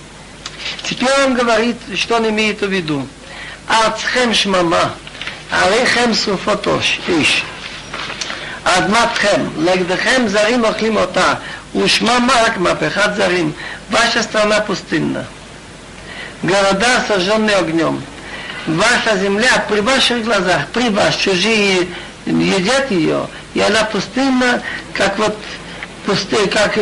Теперь 0.82 1.24
он 1.24 1.34
говорит, 1.34 1.76
что 1.96 2.16
он 2.16 2.28
имеет 2.28 2.60
в 2.60 2.70
виду. 2.70 3.06
Ацхем 3.68 4.32
шмама, 4.34 4.92
алейхем 5.50 6.14
суфотош, 6.14 7.00
иш. 7.08 7.44
Адматхем, 8.64 9.52
легдахем 9.64 10.28
зарим 10.28 10.64
охлим 10.64 10.98
ота, 10.98 11.40
ушма 11.72 12.18
марк 12.18 12.56
мапехат 12.58 13.16
зарим. 13.16 13.54
Ваша 13.90 14.22
страна 14.22 14.60
пустынна. 14.60 15.24
Города 16.42 17.04
сожженные 17.06 17.56
огнем. 17.56 18.02
Ваша 18.66 19.16
земля 19.18 19.64
при 19.68 19.80
ваших 19.80 20.24
глазах, 20.24 20.66
при 20.72 20.88
вас, 20.88 21.14
чужие 21.14 21.88
едят 22.26 22.90
ее, 22.90 23.28
и 23.54 23.60
она 23.60 23.84
пустынна, 23.84 24.62
как 24.92 25.16
вот 25.18 25.36
пустые, 26.05 26.47
как 26.47 26.77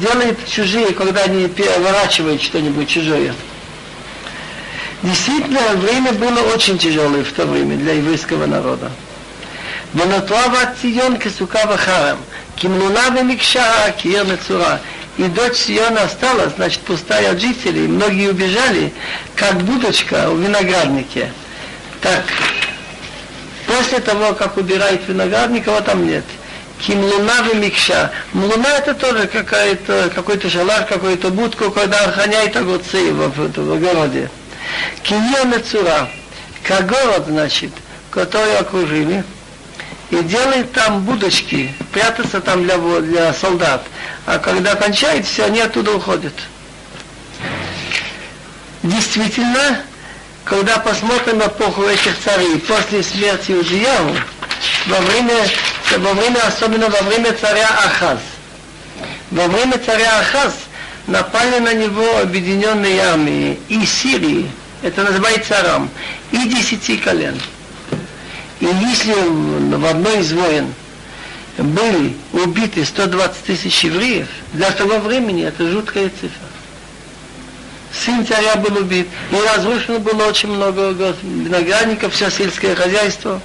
делают 0.00 0.38
чужие, 0.48 0.92
когда 0.92 1.22
они 1.22 1.48
переворачивают 1.48 2.42
что-нибудь 2.42 2.88
чужое. 2.88 3.34
Действительно, 5.02 5.60
время 5.76 6.12
было 6.12 6.40
очень 6.54 6.78
тяжелое 6.78 7.24
в 7.24 7.32
то 7.32 7.46
время 7.46 7.76
для 7.76 7.94
еврейского 7.94 8.46
народа. 8.46 8.90
ונותרה 9.94 10.66
ציון 10.80 11.18
כסוכה 11.18 11.58
וחרם, 11.68 12.16
כמלונה 12.56 13.08
ומקשה, 13.20 13.92
כעיר 13.98 14.24
נצורה. 14.24 14.76
И 15.18 15.24
дочь 15.24 15.56
Сиона 15.56 16.02
осталась, 16.04 16.54
значит, 16.56 16.80
пустая 16.80 17.32
от 17.32 17.40
жителей, 17.40 17.88
многие 17.88 18.30
убежали, 18.30 18.92
как 19.34 19.60
будочка 19.62 20.30
в 20.30 20.40
винограднике. 20.40 21.30
Так, 22.00 22.24
после 23.66 23.98
того, 23.98 24.32
как 24.34 24.56
убирают 24.56 25.02
виноградник, 25.06 25.66
его 25.66 25.80
там 25.80 26.06
нет. 26.06 26.24
Кимлуна 26.79 27.47
и 27.51 27.55
микша. 27.55 28.11
Млуна 28.33 28.69
это 28.77 28.93
тоже 28.93 29.27
какая-то, 29.27 30.11
какой-то 30.13 30.49
шалаш, 30.49 30.87
какую-то 30.87 31.29
будку, 31.29 31.71
когда 31.71 31.99
охраняет 32.05 32.55
огурцы 32.57 33.13
в, 33.13 33.29
в, 33.29 33.57
в 33.57 33.73
огороде. 33.73 34.29
Киньон 35.03 35.53
Цура, 35.63 36.09
как 36.63 36.87
город, 36.87 37.25
значит, 37.27 37.71
который 38.11 38.57
окружили, 38.57 39.23
и 40.11 40.17
делает 40.23 40.71
там 40.73 41.01
будочки, 41.01 41.73
прятаться 41.91 42.41
там 42.41 42.63
для, 42.63 42.77
для 42.77 43.33
солдат. 43.33 43.83
А 44.25 44.37
когда 44.37 44.75
кончает, 44.75 45.25
все, 45.25 45.45
они 45.45 45.61
оттуда 45.61 45.93
уходят. 45.93 46.33
Действительно, 48.83 49.81
когда 50.43 50.77
посмотрим 50.77 51.39
эпоху 51.39 51.83
этих 51.83 52.19
царей 52.19 52.59
после 52.59 53.01
смерти 53.01 53.53
Удияу, 53.53 54.15
во 54.87 54.99
время, 54.99 55.47
во 55.97 56.13
время, 56.13 56.39
особенно 56.47 56.89
во 56.89 57.01
время 57.01 57.33
царя 57.33 57.67
Ахаз, 57.67 58.19
во 59.31 59.47
время 59.47 59.77
царя 59.77 60.19
Ахаз 60.19 60.53
напали 61.07 61.59
на 61.59 61.73
него 61.73 62.19
объединенные 62.19 62.99
армии 63.01 63.59
и 63.69 63.85
Сирии, 63.85 64.49
это 64.81 65.03
называется 65.03 65.59
Арам, 65.59 65.89
и 66.31 66.37
десяти 66.47 66.97
колен. 66.97 67.39
И 68.59 68.65
если 68.65 69.13
в 69.13 69.85
одной 69.85 70.19
из 70.19 70.31
войн 70.33 70.73
были 71.57 72.15
убиты 72.33 72.83
120 72.83 73.43
тысяч 73.43 73.83
евреев, 73.83 74.27
для 74.53 74.71
того 74.71 74.99
времени 74.99 75.45
это 75.45 75.69
жуткая 75.69 76.09
цифра. 76.09 76.47
Сын 77.93 78.25
царя 78.25 78.55
был 78.55 78.77
убит, 78.77 79.07
и 79.31 79.35
разрушено 79.35 79.99
было 79.99 80.25
очень 80.25 80.49
много 80.49 80.91
виноградников, 81.23 82.13
все 82.13 82.29
сельское 82.29 82.75
хозяйство. 82.75 83.41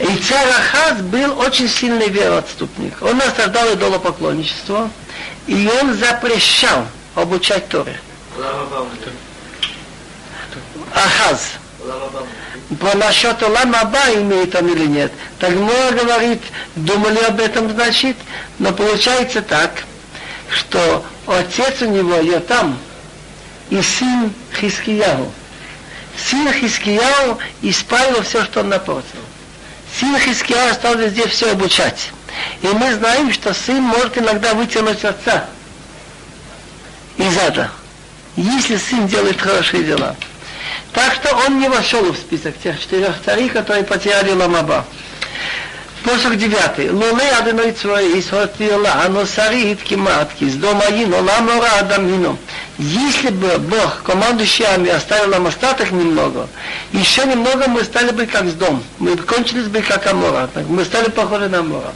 И 0.00 0.16
царь 0.18 0.48
Ахаз 0.48 1.00
был 1.02 1.38
очень 1.40 1.68
сильный 1.68 2.08
вероотступник. 2.08 2.94
Он 3.02 3.16
насаждал 3.16 3.74
идолопоклонничество, 3.74 4.90
и 5.48 5.68
он 5.80 5.94
запрещал 5.94 6.86
обучать 7.16 7.68
Торе. 7.68 7.98
Ахаз. 10.94 11.54
по 12.80 12.96
насчет 12.96 13.42
Ламаба 13.42 14.12
имеет 14.14 14.54
он 14.54 14.68
или 14.68 14.86
нет. 14.86 15.12
Так 15.40 15.50
Мора 15.54 15.90
говорит, 15.92 16.42
думали 16.76 17.18
об 17.24 17.40
этом, 17.40 17.70
значит, 17.70 18.16
но 18.58 18.72
получается 18.72 19.42
так, 19.42 19.84
что 20.48 21.04
отец 21.26 21.82
у 21.82 21.86
него, 21.86 22.16
я 22.20 22.38
там, 22.40 22.78
и 23.70 23.82
сын 23.82 24.32
Хискияу. 24.60 25.30
Сын 26.16 26.52
Хискияу 26.52 27.38
исправил 27.62 28.22
все, 28.22 28.44
что 28.44 28.60
он 28.60 28.68
напортил. 28.68 29.20
Сын 29.96 30.18
Хискияу 30.18 30.70
остался 30.70 31.08
здесь 31.08 31.30
все 31.30 31.52
обучать. 31.52 32.10
И 32.62 32.66
мы 32.68 32.94
знаем, 32.94 33.32
что 33.32 33.54
сын 33.54 33.82
может 33.82 34.18
иногда 34.18 34.54
вытянуть 34.54 35.04
отца 35.04 35.46
из 37.16 37.36
ада, 37.38 37.70
если 38.36 38.76
сын 38.76 39.06
делает 39.08 39.40
хорошие 39.40 39.82
дела. 39.82 40.14
Так 40.92 41.14
что 41.14 41.34
он 41.46 41.58
не 41.58 41.68
вошел 41.68 42.12
в 42.12 42.16
список 42.16 42.58
тех 42.62 42.80
четырех 42.80 43.22
царей, 43.24 43.48
которые 43.48 43.84
потеряли 43.84 44.32
Ламаба 44.32 44.84
посох 46.08 46.36
9. 46.36 46.92
Лоле 46.92 47.30
аденой 47.38 47.72
цвои, 47.72 48.20
сотила, 48.22 48.92
оно 49.04 49.04
а 49.04 49.08
ну, 49.08 49.26
сарит 49.26 49.78
матки 49.96 50.48
с 50.48 50.54
дома 50.54 50.84
ин, 50.90 51.12
оламора 51.12 51.68
адамином. 51.80 52.38
Если 52.78 53.28
бы 53.28 53.58
Бог, 53.58 54.02
командующий 54.04 54.64
армией, 54.64 54.94
оставил 54.94 55.28
нам 55.28 55.46
остаток 55.46 55.90
немного, 55.90 56.48
еще 56.92 57.26
немного 57.26 57.68
мы 57.68 57.84
стали 57.84 58.10
бы 58.12 58.24
как 58.26 58.46
с 58.46 58.54
дом. 58.54 58.82
Мы 58.98 59.16
кончились 59.16 59.66
бы 59.66 59.82
как 59.82 60.06
Амора. 60.06 60.48
Мы 60.68 60.84
стали 60.84 61.10
похожи 61.10 61.48
на 61.48 61.58
Амора. 61.58 61.92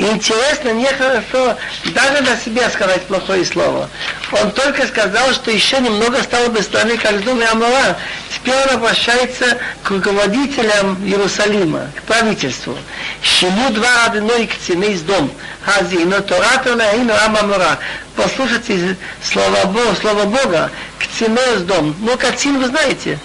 Интересно, 0.00 0.70
нехорошо 0.70 1.58
даже 1.92 2.22
на 2.22 2.34
себя 2.38 2.70
сказать 2.70 3.02
плохое 3.02 3.44
слово. 3.44 3.90
Он 4.32 4.50
только 4.52 4.86
сказал, 4.86 5.30
что 5.34 5.50
еще 5.50 5.78
немного 5.78 6.22
стало 6.22 6.48
бы 6.48 6.62
страны 6.62 6.96
как 6.96 7.22
Дум 7.22 7.38
и 7.38 7.44
Амора. 7.44 7.98
Теперь 8.34 8.54
он 8.66 8.76
обращается 8.76 9.58
к 9.82 9.90
руководителям 9.90 10.96
Иерусалима, 11.04 11.90
к 11.94 12.02
правительству. 12.04 12.78
Шиму 13.20 13.68
два 13.72 14.06
одной 14.06 14.46
к 14.46 14.56
цене 14.56 14.92
из 14.92 15.02
дом. 15.02 15.30
Хазину, 15.66 16.22
Торату, 16.22 16.78
Лаину, 16.78 17.12
Амамора. 17.22 17.78
Послушайте 18.16 18.96
слова 19.22 19.66
Бога, 19.66 19.94
слова 20.00 20.24
Бога, 20.24 20.70
к 20.98 21.18
цене 21.18 21.42
из 21.56 21.62
дом. 21.64 21.94
Ну, 22.00 22.16
кацин 22.16 22.58
вы 22.58 22.68
знаете. 22.68 23.18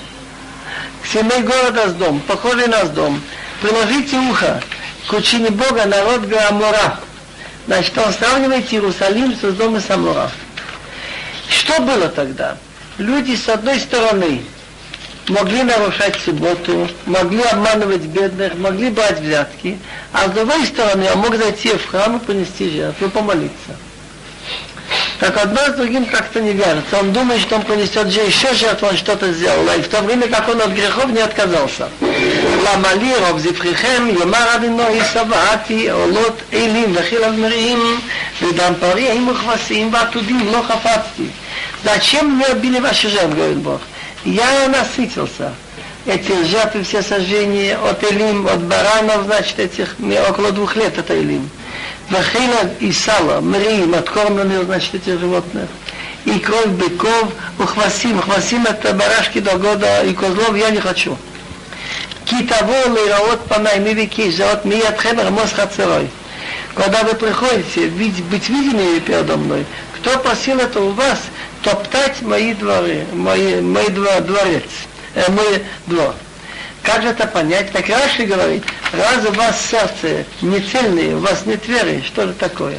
К 1.03 1.07
цене 1.07 1.39
города 1.39 1.87
с 1.87 1.93
дом, 1.93 2.19
похожий 2.19 2.67
на 2.67 2.85
с 2.85 2.89
дом. 2.89 3.21
Приложите 3.61 4.17
ухо 4.17 4.61
к 5.07 5.13
учению 5.13 5.51
Бога 5.51 5.85
народ 5.85 6.21
Гамора. 6.21 6.99
Значит, 7.67 7.97
он 7.97 8.13
сравнивает 8.13 8.71
Иерусалим 8.71 9.35
с 9.35 9.53
домом 9.53 9.81
Самора. 9.81 10.29
Что 11.49 11.81
было 11.81 12.09
тогда? 12.09 12.57
Люди, 12.97 13.35
с 13.35 13.49
одной 13.49 13.79
стороны, 13.79 14.43
могли 15.27 15.63
нарушать 15.63 16.15
субботу, 16.23 16.87
могли 17.05 17.41
обманывать 17.41 18.03
бедных, 18.03 18.55
могли 18.55 18.89
брать 18.89 19.19
взятки, 19.19 19.79
а 20.13 20.27
с 20.27 20.31
другой 20.31 20.65
стороны, 20.65 21.07
он 21.13 21.19
мог 21.19 21.35
зайти 21.35 21.69
в 21.69 21.87
храм 21.87 22.17
и 22.17 22.19
принести 22.19 22.69
жертву, 22.69 23.09
помолиться. 23.09 23.75
Так 25.18 25.36
одно 25.36 25.60
с 25.60 25.74
другим 25.74 26.06
как-то 26.06 26.40
не 26.40 26.52
вяжется. 26.52 26.98
Он 26.98 27.12
думает, 27.12 27.40
что 27.42 27.56
он 27.56 27.62
принесет 27.62 28.08
же 28.08 28.20
еще 28.20 28.54
жертву, 28.54 28.88
он 28.88 28.96
что-то 28.96 29.32
сделал. 29.32 29.64
И 29.78 29.82
в 29.82 29.88
то 29.88 30.00
время, 30.00 30.28
как 30.28 30.48
он 30.48 30.60
от 30.60 30.70
грехов 30.70 31.10
не 31.10 31.20
отказался. 31.20 31.88
למלי 32.64 33.14
רוב 33.16 33.38
זבחיכם, 33.38 34.08
יאמר 34.18 34.56
אדינוי 34.56 35.00
שבעתי 35.12 35.90
עולות 35.90 36.42
אלים 36.52 36.92
וחיל 36.94 37.30
מריעים 37.30 38.00
ודם 38.42 38.72
פרעים 38.80 39.28
וכבשים 39.28 39.92
ועתודים 39.92 40.48
לא 40.52 40.62
חפצתי. 40.68 41.28
Зачем 41.84 42.36
мне 42.36 42.46
убили 42.48 42.78
ваши 42.78 43.08
жертвы, 43.08 43.36
говорит 43.36 43.58
Бог? 43.58 43.80
Я 44.24 44.68
насытился. 44.68 45.54
Эти 46.06 46.44
жертвы 46.44 46.82
все 46.82 47.02
сожжения 47.02 47.78
от 47.78 48.02
Элим, 48.04 48.46
от 48.46 48.62
баранов, 48.62 49.24
значит, 49.24 49.58
этих 49.58 49.96
около 50.28 50.52
двух 50.52 50.76
лет 50.76 50.98
это 50.98 51.18
Элим. 51.18 51.48
Вахейла 52.09 52.69
и 52.79 52.91
сало, 52.91 53.41
мри, 53.41 53.85
латкорм 53.85 54.35
на 54.35 54.63
значит 54.63 54.95
этих 54.95 55.19
животных. 55.19 55.67
И 56.25 56.39
кровь 56.39 56.67
быков, 56.67 57.31
ухвасим, 57.59 58.19
ухвасим 58.19 58.65
это 58.65 58.93
барашки 58.93 59.39
до 59.39 59.57
года, 59.57 60.03
и 60.03 60.13
козлов 60.13 60.55
я 60.55 60.69
не 60.69 60.79
хочу. 60.79 61.17
Китаво 62.25 62.89
лейраот 62.89 63.45
панай, 63.47 63.79
ми 63.79 63.93
вики, 63.93 64.31
жаот 64.31 64.65
ми 64.65 64.75
ядхебер, 64.75 65.31
мос 65.31 65.51
хацерой. 65.51 66.09
Когда 66.75 67.03
вы 67.03 67.15
приходите 67.15 67.87
быть, 67.87 68.23
быть 68.25 68.49
видимыми 68.49 68.99
передо 68.99 69.37
мной, 69.37 69.65
кто 69.95 70.19
просил 70.19 70.59
это 70.59 70.81
у 70.81 70.91
вас, 70.91 71.19
топтать 71.63 72.21
мои 72.21 72.53
дворы, 72.53 73.05
мои, 73.13 73.61
мои 73.61 73.87
два 73.89 74.19
дворец, 74.19 74.63
э, 75.15 75.31
мой 75.31 75.63
двор. 75.87 76.13
Как 76.85 77.01
же 77.01 77.09
это 77.09 77.25
понять? 77.25 77.71
Так 77.71 77.89
Раши 77.89 78.25
говорит, 78.25 78.63
раз 78.93 79.25
у 79.25 79.31
вас 79.31 79.59
сердце 79.59 80.23
не 80.41 80.59
цельное, 80.59 81.15
у 81.15 81.19
вас 81.19 81.45
нет 81.45 81.67
веры, 81.67 82.03
что 82.05 82.27
же 82.27 82.33
такое? 82.33 82.77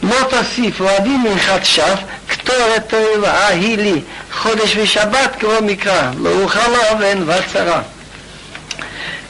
Мотосиф, 0.00 0.80
один 0.80 1.36
хатшав, 1.36 1.98
кто 2.28 2.52
это 2.52 3.48
Ахили, 3.48 4.04
ходишь 4.30 4.76
в 4.76 4.86
шаббат, 4.86 5.36
кого 5.36 5.58
микра, 5.60 6.14
лаухала 6.16 7.00
вен 7.00 7.24
вацара. 7.24 7.84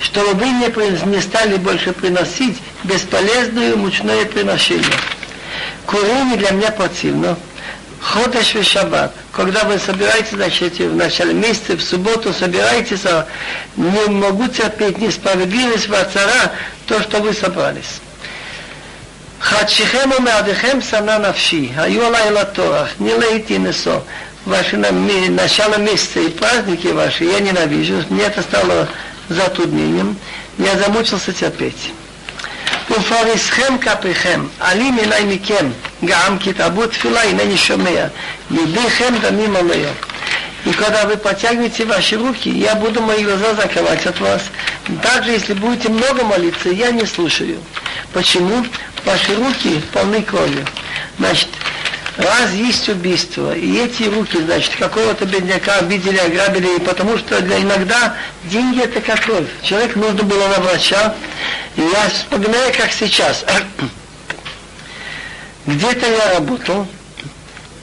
Чтобы 0.00 0.34
вы 0.34 0.50
не, 0.50 1.06
не 1.06 1.22
стали 1.22 1.56
больше 1.56 1.94
приносить 1.94 2.58
бесполезное 2.84 3.74
мучное 3.74 4.26
приношение. 4.26 4.84
Курение 5.86 6.36
для 6.36 6.50
меня 6.50 6.70
противно. 6.70 7.38
Ходишь 8.00 8.54
в 8.54 8.62
шаббат, 8.62 9.14
Когда 9.37 9.63
вы 9.63 9.79
собираетесь, 9.79 10.31
значит, 10.31 10.77
в 10.79 10.95
начале 10.95 11.33
месяца, 11.33 11.75
в 11.75 11.81
субботу 11.81 12.33
собираетесь, 12.33 13.05
а 13.05 13.27
не 13.75 14.05
могу 14.07 14.47
терпеть 14.47 14.99
несправедливость, 14.99 15.87
вацара, 15.87 16.51
то, 16.87 17.01
что 17.01 17.19
вы 17.19 17.33
собрались. 17.33 17.99
חדשיכם 19.43 20.09
ומעדיכם 20.19 20.81
שנא 20.81 21.17
נפשי, 21.17 21.69
היו 21.75 22.05
עליי 22.05 22.31
לטורח, 22.31 22.87
не 22.99 23.13
лейте 23.13 23.57
несо. 23.57 24.01
Ваши 24.45 24.75
начало 24.75 25.77
месяца 25.77 26.19
и 26.19 26.29
праздники 26.29 26.87
ваши 26.87 27.23
я 27.23 27.39
ненавижу, 27.39 28.03
мне 28.09 28.23
это 28.23 28.41
стало 28.41 28.89
затруднением, 29.29 30.17
я 30.57 30.77
замучился 30.77 31.31
терпеть. 31.31 31.93
ופריסכם 32.91 33.77
כפיכם, 33.77 34.45
עלים 34.59 34.99
אלי 34.99 35.35
מכם, 35.35 35.67
גם 36.05 36.39
כי 36.39 36.53
תרבו 36.53 36.87
תפילה 36.87 37.23
הנני 37.23 37.57
שומע, 37.57 38.05
ידיכם 38.51 39.13
דמים 39.21 39.55
עליהם. 39.55 39.93
И 40.65 40.71
когда 40.71 41.05
вы 41.05 41.17
подтягиваете 41.17 41.83
ваши 41.83 42.15
руки, 42.15 42.47
я 42.49 42.75
буду 42.75 43.01
мои 43.01 43.23
глаза 43.23 43.53
закрывать 43.53 44.05
от 44.05 44.19
вас. 44.21 44.43
Также, 45.01 45.31
если 45.31 45.53
будете 45.53 45.89
много 45.89 46.23
молиться, 46.23 46.69
я 46.69 46.91
не 46.91 47.05
слушаю. 47.05 47.61
Почему? 48.13 48.65
Ваши 49.03 49.35
руки 49.35 49.81
полны 49.91 50.21
кровью. 50.21 50.65
Значит, 51.19 51.49
раз 52.18 52.52
есть 52.52 52.88
убийство, 52.88 53.54
и 53.54 53.78
эти 53.78 54.04
руки, 54.04 54.38
значит, 54.38 54.74
какого-то 54.76 55.24
бедняка 55.24 55.76
обидели, 55.76 56.18
ограбили, 56.18 56.78
потому 56.80 57.16
что 57.16 57.40
для 57.40 57.60
иногда 57.60 58.14
деньги 58.44 58.82
это 58.82 59.00
как 59.00 59.20
кровь. 59.20 59.46
Человек 59.62 59.96
нужно 59.96 60.24
было 60.24 60.48
на 60.48 60.60
врача, 60.60 61.14
и 61.76 61.80
я 61.80 62.08
вспоминаю, 62.08 62.72
как 62.76 62.92
сейчас. 62.92 63.44
Где-то 65.66 66.06
я 66.06 66.34
работал, 66.34 66.86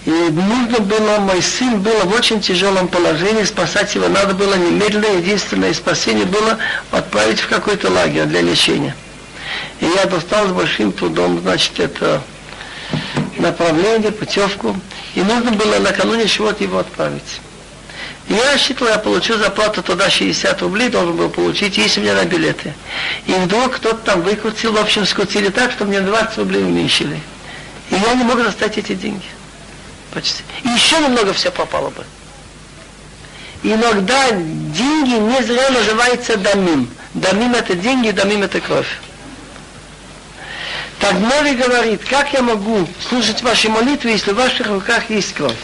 и 0.06 0.10
нужно 0.10 0.80
было, 0.80 1.20
мой 1.20 1.42
сын 1.42 1.80
был 1.80 1.98
в 2.04 2.14
очень 2.14 2.42
тяжелом 2.42 2.90
положении, 2.90 3.44
спасать 3.44 3.96
его 3.96 4.10
надо 4.10 4.34
было 4.34 4.56
немедленно, 4.56 5.18
единственное 5.18 5.74
спасение 5.74 6.26
было 6.26 6.58
отправить 6.92 7.40
в 7.40 7.48
какой-то 7.48 7.90
лагерь 7.90 8.26
для 8.26 8.42
лечения. 8.42 8.96
И 9.80 9.86
я 9.86 10.06
достал 10.06 10.48
с 10.48 10.52
большим 10.52 10.92
трудом, 10.92 11.40
значит, 11.40 11.80
это 11.80 12.22
направление, 13.46 14.12
путевку, 14.12 14.76
и 15.14 15.22
нужно 15.22 15.52
было 15.52 15.80
накануне 15.80 16.28
чего-то 16.28 16.64
его 16.64 16.80
отправить. 16.80 17.42
Я 18.28 18.54
рассчитывал, 18.54 18.92
я 18.92 18.98
получу 18.98 19.38
зарплату 19.38 19.84
туда 19.84 20.10
60 20.10 20.62
рублей, 20.64 20.90
должен 20.90 21.16
был 21.16 21.30
получить, 21.30 21.78
у 21.78 22.02
меня 22.02 22.16
на 22.16 22.26
билеты. 22.26 22.74
И 23.28 23.34
вдруг 23.34 23.76
кто-то 23.76 23.98
там 23.98 24.22
выкрутил, 24.22 24.74
в 24.74 24.78
общем, 24.78 25.06
скрутили 25.06 25.50
так, 25.50 25.72
что 25.72 25.86
мне 25.86 26.02
20 26.02 26.38
рублей 26.40 26.64
уменьшили. 26.64 27.20
И 27.92 27.96
я 27.96 28.16
не 28.16 28.24
мог 28.24 28.44
достать 28.44 28.78
эти 28.80 28.96
деньги 28.96 29.26
почти. 30.12 30.44
И 30.64 30.70
еще 30.70 30.98
немного 31.00 31.34
все 31.34 31.52
пропало 31.52 31.92
бы. 31.92 32.04
Иногда 33.62 34.32
деньги 34.32 35.16
не 35.16 35.44
зря 35.44 35.70
называются 35.70 36.38
дамим. 36.38 36.90
Дамим 37.14 37.54
это 37.54 37.76
деньги, 37.76 38.12
дамим 38.12 38.44
это 38.44 38.60
кровь. 38.60 38.88
Так 41.00 41.14
Море 41.14 41.54
говорит, 41.54 42.02
как 42.10 42.34
я 42.34 42.42
могу 42.42 42.88
слушать 43.08 43.42
ваши 43.44 43.70
молитвы, 43.70 44.12
если 44.12 44.32
в 44.32 44.36
ваших 44.36 44.68
руках 44.68 45.10
есть 45.10 45.34
кровь? 45.34 45.58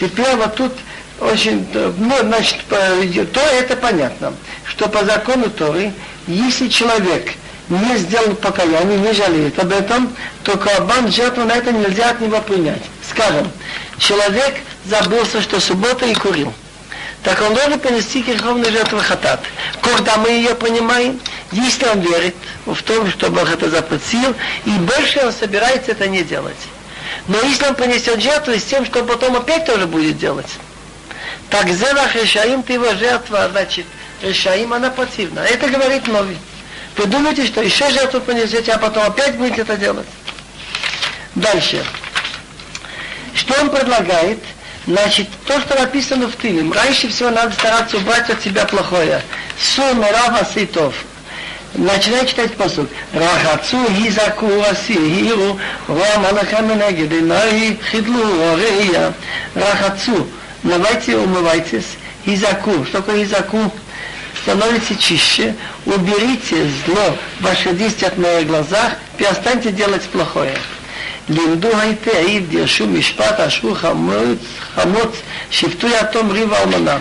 Теперь 0.00 0.34
вот 0.36 0.54
тут 0.56 0.72
очень, 1.20 1.66
ну, 1.72 2.14
значит, 2.22 2.58
то 2.68 3.40
это 3.40 3.76
понятно, 3.76 4.32
что 4.64 4.88
по 4.88 5.04
закону 5.04 5.50
Торы, 5.50 5.92
если 6.26 6.68
человек 6.68 7.32
не 7.68 7.96
сделал 7.98 8.34
покаяние, 8.36 8.98
не 8.98 9.12
жалеет 9.12 9.58
об 9.58 9.72
этом, 9.72 10.14
то 10.42 10.56
карбан 10.56 11.10
жертву 11.12 11.44
на 11.44 11.52
это 11.52 11.72
нельзя 11.72 12.10
от 12.10 12.20
него 12.20 12.40
принять. 12.40 12.82
Скажем, 13.08 13.50
человек 13.98 14.54
забылся, 14.86 15.42
что 15.42 15.60
суббота 15.60 16.06
и 16.06 16.14
курил. 16.14 16.52
Так 17.28 17.42
он 17.42 17.52
должен 17.52 17.78
понести 17.78 18.22
греховную 18.22 18.72
жертву 18.72 19.00
хатат. 19.00 19.40
Когда 19.82 20.16
мы 20.16 20.30
ее 20.30 20.54
понимаем, 20.54 21.20
если 21.52 21.84
он 21.84 22.00
верит 22.00 22.34
в 22.64 22.82
том, 22.82 23.10
что 23.10 23.28
Бог 23.28 23.52
это 23.52 23.68
запретил, 23.68 24.34
и 24.64 24.70
больше 24.70 25.20
он 25.20 25.30
собирается 25.30 25.90
это 25.90 26.08
не 26.08 26.22
делать. 26.22 26.56
Но 27.26 27.38
если 27.42 27.66
он 27.66 27.74
принесет 27.74 28.22
жертву 28.22 28.54
с 28.54 28.64
тем, 28.64 28.86
что 28.86 29.04
потом 29.04 29.36
опять 29.36 29.66
тоже 29.66 29.86
будет 29.86 30.16
делать, 30.16 30.48
так 31.50 31.68
зелах 31.68 32.14
решаим 32.14 32.62
ты 32.62 32.72
его 32.72 32.94
жертва, 32.94 33.46
значит, 33.50 33.84
решаим 34.22 34.72
она 34.72 34.88
противна. 34.88 35.40
Это 35.40 35.68
говорит 35.68 36.06
Нови. 36.06 36.38
Вы 36.96 37.04
думаете, 37.08 37.46
что 37.46 37.60
еще 37.60 37.90
жертву 37.90 38.22
понесете, 38.22 38.72
а 38.72 38.78
потом 38.78 39.02
опять 39.02 39.34
будете 39.34 39.60
это 39.60 39.76
делать? 39.76 40.06
Дальше. 41.34 41.84
Что 43.34 43.60
он 43.60 43.68
предлагает? 43.68 44.38
Значит, 44.88 45.28
то, 45.46 45.60
что 45.60 45.78
написано 45.78 46.28
в 46.28 46.36
Тилим, 46.38 46.72
раньше 46.72 47.08
всего 47.08 47.28
надо 47.28 47.52
стараться 47.52 47.98
убрать 47.98 48.30
от 48.30 48.42
себя 48.42 48.64
плохое. 48.64 49.20
Сум 49.60 50.00
рава 50.00 50.46
ситов. 50.54 50.94
Начинай 51.74 52.26
читать 52.26 52.56
посуд. 52.56 52.88
Рахацу 53.12 53.76
хизаку 53.92 54.46
асихиру 54.62 55.60
рам 55.88 56.24
алаха 56.24 56.62
менегед 56.62 57.12
инаи 57.12 57.78
хидлу 57.90 58.56
рея. 58.56 59.12
Рахацу. 59.54 60.26
Давайте 60.62 61.18
умывайтесь. 61.18 61.98
Хизаку. 62.24 62.86
Что 62.86 63.02
такое 63.02 63.26
хизаку? 63.26 63.70
становится 64.42 64.94
чище, 64.96 65.54
уберите 65.84 66.70
зло, 66.86 67.18
ваше 67.40 67.74
действие 67.74 68.08
от 68.08 68.16
моих 68.16 68.46
глазах, 68.46 68.92
перестаньте 69.18 69.72
делать 69.72 70.02
плохое. 70.04 70.56
לימדו 71.29 71.69
היטב, 71.79 72.51
דרשו 72.51 72.87
משפט, 72.87 73.39
אשרו 73.39 73.75
חמוץ, 73.75 74.39
חמוץ, 74.75 75.15
שפטו 75.51 75.87
יתום 75.87 76.31
ריב 76.31 76.53
אלמנה. 76.53 76.97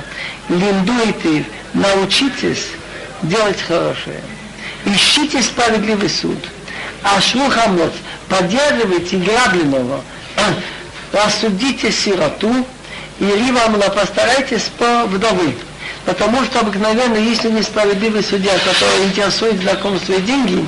לימדו 0.51 0.93
היטב, 1.05 1.43
научитесь 1.75 2.67
делать 3.23 3.61
хорошее. 3.61 4.21
Ищите 4.85 5.43
справедливый 5.43 6.11
суд. 6.11 6.39
Ашру 7.03 7.49
хамот, 7.49 7.93
поддерживайте 8.29 9.17
грабленного, 9.17 10.03
рассудите 11.13 11.91
сироту, 11.91 12.67
и 13.21 13.25
ривамла 13.25 13.89
постарайтесь 13.91 14.71
по 14.79 15.05
вдовы. 15.07 15.55
Потому 16.08 16.42
что 16.46 16.62
обыкновенно, 16.62 17.18
если 17.18 17.50
несправедливый 17.50 18.24
судья, 18.24 18.54
который 18.60 19.08
интересует 19.08 19.60
знакомство 19.60 20.14
и 20.14 20.22
деньги, 20.22 20.66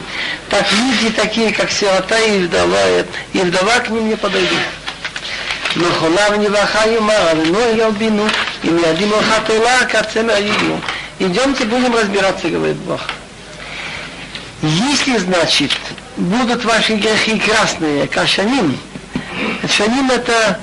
так 0.50 0.66
люди 0.74 1.16
такие, 1.16 1.54
как 1.54 1.72
сирота 1.72 2.20
и 2.20 2.40
вдова, 2.40 2.78
и 3.32 3.38
вдова 3.40 3.80
к 3.80 3.90
ним 3.90 4.10
не 4.10 4.18
подойдут. 4.18 4.60
Но 5.76 5.86
хулав 5.92 6.38
не 6.38 6.50
вахаю 6.50 7.02
но 7.02 7.44
ну, 7.46 7.76
я 7.78 7.88
убину, 7.88 8.28
и 8.64 8.70
мы 8.70 8.84
один 8.84 9.12
хатыла, 9.14 9.88
кацена 9.90 10.38
юбину. 10.40 10.82
Идемте, 11.20 11.64
будем 11.64 11.96
разбираться, 11.96 12.50
говорит 12.50 12.76
Бог. 12.80 13.00
Если, 14.62 15.20
значит, 15.20 15.72
будут 16.18 16.66
ваши 16.66 16.96
грехи 16.96 17.40
красные, 17.40 18.08
как 18.08 18.28
шаним, 18.28 18.78
шаним 19.70 20.12
это 20.12 20.60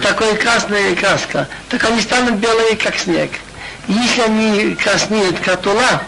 такая 0.00 0.34
красная 0.34 0.94
краска, 0.94 1.48
так 1.68 1.84
они 1.84 2.00
станут 2.00 2.34
белые, 2.34 2.76
как 2.76 2.98
снег. 2.98 3.30
Если 3.88 4.20
они 4.22 4.74
краснеют, 4.74 5.38
как 5.40 5.62
тула, 5.62 6.02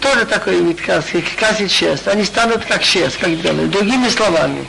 тоже 0.00 0.24
такой 0.24 0.62
вид 0.62 0.80
краски, 0.80 1.24
красит 1.38 1.70
шерсть, 1.70 2.08
они 2.08 2.24
станут 2.24 2.64
как 2.64 2.82
шерсть, 2.82 3.18
как 3.18 3.30
белые. 3.30 3.68
Другими 3.68 4.08
словами, 4.08 4.66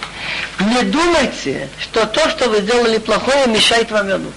не 0.60 0.82
думайте, 0.84 1.70
что 1.80 2.06
то, 2.06 2.30
что 2.30 2.50
вы 2.50 2.62
сделали 2.62 2.98
плохое, 2.98 3.48
мешает 3.48 3.92
вам 3.92 4.08
вернуться. 4.08 4.36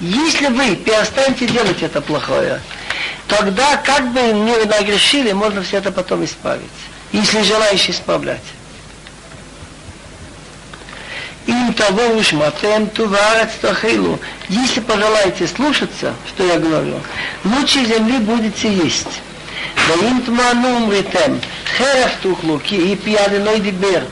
Если 0.00 0.46
вы 0.46 0.76
перестанете 0.76 1.46
делать 1.46 1.82
это 1.82 2.00
плохое, 2.00 2.60
тогда, 3.28 3.76
как 3.78 4.12
бы 4.12 4.20
не 4.20 4.64
нагрешили, 4.64 5.32
можно 5.32 5.62
все 5.62 5.78
это 5.78 5.92
потом 5.92 6.24
исправить. 6.24 6.62
Если 7.12 7.42
желаешь 7.42 7.88
исправлять. 7.88 8.42
Им 11.46 11.74
того 11.74 12.16
ушматем 12.16 12.88
туварец 12.88 13.50
тахилу. 13.60 14.18
Если 14.48 14.80
пожелаете 14.80 15.46
слушаться, 15.46 16.14
что 16.28 16.46
я 16.46 16.58
говорю, 16.58 17.00
лучше 17.44 17.84
земли 17.84 18.18
будете 18.18 18.72
есть. 18.72 19.20
Да 19.86 20.06
им 20.06 20.22
тману 20.22 20.76
умритем, 20.76 21.40
херев 21.76 22.12
тухлу, 22.22 22.60
и 22.70 22.96
пьяный 22.96 23.60
дибер. 23.60 24.04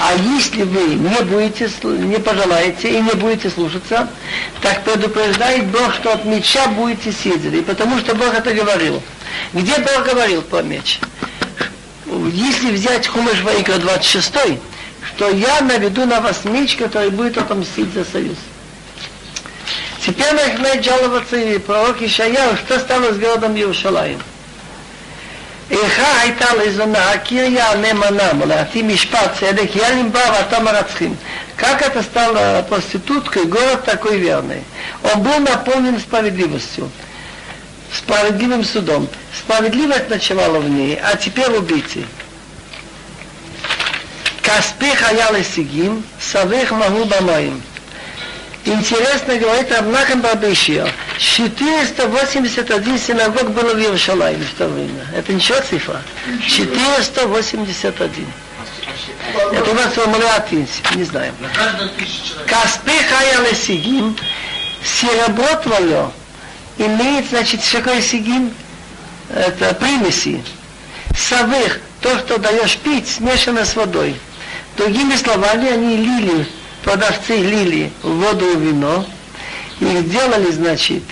А 0.00 0.14
если 0.14 0.62
вы 0.62 0.94
не 0.94 1.22
будете, 1.22 1.70
не 1.84 2.18
пожелаете 2.18 2.98
и 2.98 3.00
не 3.00 3.12
будете 3.12 3.50
слушаться, 3.50 4.08
так 4.60 4.82
предупреждает 4.82 5.66
Бог, 5.66 5.94
что 5.94 6.12
от 6.12 6.24
меча 6.24 6.66
будете 6.68 7.12
съедены. 7.12 7.62
Потому 7.62 7.98
что 7.98 8.14
Бог 8.16 8.34
это 8.34 8.52
говорил. 8.52 9.00
Где 9.52 9.78
Бог 9.78 10.04
говорил 10.04 10.42
про 10.42 10.62
меч? 10.62 10.98
Если 12.32 12.72
взять 12.72 13.06
Хумаш 13.06 13.42
Ваикра 13.42 13.76
26, 13.76 14.32
что 15.19 15.29
я 15.29 15.61
наведу 15.61 16.05
на 16.05 16.21
вас 16.21 16.45
меч, 16.45 16.75
который 16.75 17.09
будет 17.09 17.37
отомстить 17.37 17.93
за 17.93 18.05
союз. 18.05 18.37
Теперь 20.05 20.33
начинает 20.33 20.83
жаловаться 20.83 21.35
и 21.35 21.57
пророк 21.57 22.01
Ишаяу, 22.01 22.55
что 22.57 22.79
стало 22.79 23.13
с 23.13 23.17
городом 23.17 23.55
Иерушалаем. 23.55 24.19
איכה 25.71 26.21
הייתה 26.21 26.53
לזונה, 26.53 27.17
קריה 27.17 27.75
נאמנה, 27.75 28.33
מלאתי 28.33 28.81
משפט 28.81 29.39
צדק, 29.39 29.75
я 29.75 29.99
им 29.99 30.11
баба, 30.11 30.45
а 30.51 30.59
марацхим. 30.59 31.17
Как 31.57 31.81
это 31.81 32.03
стало 32.03 32.61
проституткой, 32.69 33.45
город 33.45 33.83
такой 33.85 34.19
верный. 34.19 34.63
Он 35.03 35.23
был 35.23 35.39
наполнен 35.39 35.99
справедливостью, 35.99 36.91
справедливым 37.93 38.63
судом. 38.63 39.07
Справедливость 39.35 40.09
ночевала 40.09 40.59
в 40.59 40.69
ней, 40.69 40.99
а 41.01 41.15
теперь 41.15 41.49
убийцы. 41.49 42.05
Каспи 44.50 44.92
хаял 44.96 45.36
сигим, 45.44 46.02
савих 46.20 46.72
магу 46.72 47.04
бамаим. 47.04 47.62
Интересно 48.64 49.36
говорит 49.36 49.70
Рабнахам 49.70 50.22
Бабишио, 50.22 50.88
481 51.18 52.98
синагог 52.98 53.52
было 53.52 53.74
в 53.74 53.78
Иерусалиме 53.78 54.44
в 54.44 54.54
то 54.58 54.66
время. 54.66 55.06
Это 55.14 55.32
ничего 55.32 55.60
цифра. 55.60 56.02
481. 56.48 58.26
Это 59.52 59.70
у 59.70 59.74
нас 59.74 59.94
в 59.94 60.96
не 60.96 61.04
знаем. 61.04 61.34
Каспи 62.48 62.98
хаял 63.08 63.54
сигим, 63.54 64.16
серебро 64.82 65.54
твое, 65.62 66.10
имеет, 66.76 67.30
значит, 67.30 67.60
такое 67.70 68.02
сигим? 68.02 68.52
Это 69.32 69.76
примеси. 69.76 70.42
Савых, 71.16 71.78
то, 72.00 72.18
что 72.18 72.38
даешь 72.38 72.78
пить, 72.78 73.08
смешано 73.08 73.64
с 73.64 73.76
водой. 73.76 74.16
Другими 74.77 75.15
словами, 75.15 75.69
они 75.69 75.97
лили, 75.97 76.47
продавцы 76.83 77.37
лили 77.37 77.91
воду 78.03 78.45
и 78.51 78.57
вино, 78.57 79.05
их 79.79 80.09
делали, 80.09 80.51
значит, 80.51 81.03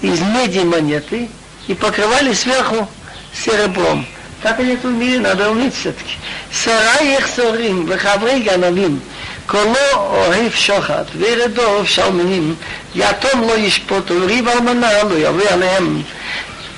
из 0.00 0.20
меди 0.20 0.60
монеты 0.60 1.28
и 1.68 1.74
покрывали 1.74 2.32
сверху 2.32 2.88
серебром. 3.32 4.06
Так 4.42 4.60
они 4.60 4.74
это 4.74 4.88
умели, 4.88 5.18
надо 5.18 5.50
уметь 5.50 5.74
все-таки. 5.74 6.16
Сарай 6.52 7.16
их 7.16 7.26
сорим, 7.26 7.86
וחברי 7.88 8.40
גנבים, 8.40 9.00
קולו 9.46 9.74
אוהב 9.94 10.52
שוחד, 10.54 11.04
וירדו 11.14 11.86
שלמנים, 11.86 12.54
יתום 12.94 13.40
לא 13.40 13.56
ישפוט, 13.56 14.10
וריב 14.10 14.48
אלמנה 14.48 15.02
לא 15.02 15.14
יבוא 15.14 15.48
עליהם. 15.50 16.02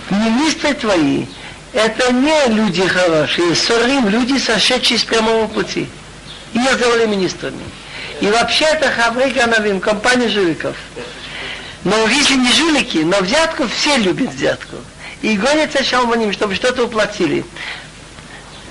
Министры 0.09 0.73
твои, 0.75 1.25
это 1.73 2.13
не 2.13 2.47
люди 2.47 2.87
хорошие, 2.87 3.57
сорим, 3.57 4.09
люди, 4.09 4.39
сошедшие 4.39 5.01
с 5.01 5.05
прямого 5.05 5.49
пути. 5.49 5.89
Их 6.55 6.73
сделали 6.75 7.07
министрами. 7.07 7.63
И 8.21 8.27
вообще 8.29 8.65
это 8.65 8.91
Хаврей 8.91 9.33
Ганавим, 9.33 9.81
компания 9.81 10.29
жуликов. 10.29 10.77
Но 11.85 12.07
если 12.09 12.35
не 12.35 12.53
жулики, 12.53 12.99
но 12.99 13.19
взятку 13.21 13.69
все 13.69 13.97
любят 13.99 14.35
взятку. 14.35 14.77
И 15.23 15.37
гонятся 15.37 15.85
шалманим, 15.85 16.33
чтобы 16.33 16.55
что-то 16.55 16.85
уплатили. 16.85 17.45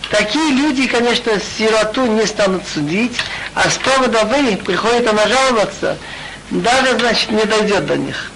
Такие 0.09 0.51
люди, 0.51 0.87
конечно, 0.87 1.31
сироту 1.57 2.05
не 2.05 2.25
станут 2.25 2.63
судить, 2.71 3.17
а 3.53 3.69
с 3.69 3.77
повода 3.77 4.25
вы 4.25 4.55
приходит 4.57 5.07
она 5.07 5.27
жаловаться, 5.27 5.97
даже, 6.51 6.99
значит, 6.99 7.31
не 7.31 7.43
дойдет 7.45 7.85
до 7.85 7.97
них. 7.97 8.31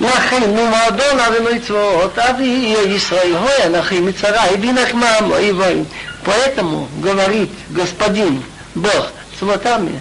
לכן 0.00 0.54
נועדו 0.54 1.02
לאבינו 1.16 1.62
צבאות, 1.66 2.18
אבי 2.18 2.74
ישראל, 2.86 3.32
הוי 3.36 3.66
אנכי 3.66 4.00
מצרה, 4.00 4.44
הביא 4.44 4.72
נחמם, 4.72 5.30
אויבוים. 5.30 5.84
Поэтому 6.23 6.87
говорит 6.97 7.49
господин 7.69 8.43
Бог 8.75 9.11
цвотами, 9.37 9.99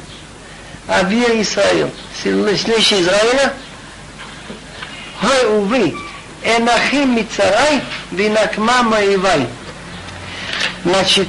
Авир 0.86 1.40
Израиль, 1.40 1.90
сильнейший 2.22 3.02
Израиля, 3.02 3.52
Хой, 5.20 5.58
увы, 5.58 5.96
Энахим 6.42 7.16
Мицарай, 7.16 7.80
Винакма 8.10 8.82
Маевай. 8.82 9.46
Значит, 10.84 11.28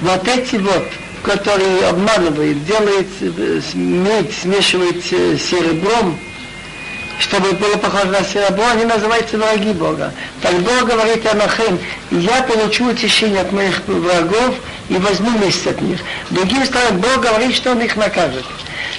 вот 0.00 0.28
эти 0.28 0.56
вот 0.56 0.84
который 1.22 1.86
обманывает, 1.88 2.64
делает 2.64 3.06
медь, 3.74 4.34
смешивает 4.40 5.04
серебром, 5.04 6.18
чтобы 7.18 7.52
было 7.52 7.76
похоже 7.76 8.06
на 8.06 8.24
серебро, 8.24 8.64
они 8.72 8.84
называются 8.84 9.36
враги 9.36 9.72
Бога. 9.72 10.12
Так 10.40 10.54
Бог 10.60 10.84
говорит 10.84 11.26
Анахем, 11.26 11.78
я 12.10 12.42
получу 12.42 12.90
утешение 12.90 13.40
от 13.40 13.52
моих 13.52 13.82
врагов 13.86 14.54
и 14.88 14.94
возьму 14.94 15.36
месть 15.38 15.66
от 15.66 15.80
них. 15.80 16.00
Другим 16.30 16.64
словом, 16.64 16.98
Бог 16.98 17.20
говорит, 17.20 17.54
что 17.54 17.72
он 17.72 17.80
их 17.80 17.96
накажет. 17.96 18.44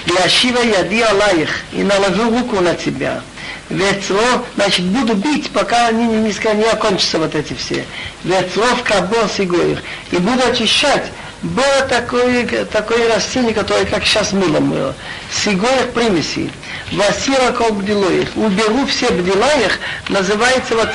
Яшива 0.06 0.62
яди 0.62 1.02
Аллах, 1.02 1.50
и 1.72 1.84
наложу 1.84 2.30
руку 2.30 2.60
на 2.60 2.76
тебя. 2.76 3.22
Вецро, 3.70 4.44
значит, 4.56 4.86
буду 4.86 5.14
бить, 5.14 5.52
пока 5.52 5.88
они 5.88 6.06
не, 6.06 6.18
не, 6.18 6.56
не 6.56 6.66
окончатся 6.66 7.20
вот 7.20 7.36
эти 7.36 7.54
все. 7.54 7.86
Вецро 8.24 8.66
в 8.76 8.84
кабон 8.84 9.30
сигоих. 9.30 9.80
И 10.12 10.18
буду 10.18 10.42
очищать 10.48 11.06
было 11.42 11.88
такое, 11.88 12.66
такое 12.66 13.14
растение, 13.14 13.54
которое 13.54 13.86
как 13.86 14.04
сейчас 14.04 14.34
мыло 14.34 14.60
мыло. 14.60 14.94
Сигоих 15.32 15.92
примеси. 15.94 16.52
Васира 16.93 17.53
кол 17.53 17.73
бдилоих. 17.73 18.29
Уберу 18.37 18.87
все 18.87 19.11
бдила 19.11 19.51
их, 19.65 19.79
называется 20.09 20.75
вот 20.75 20.91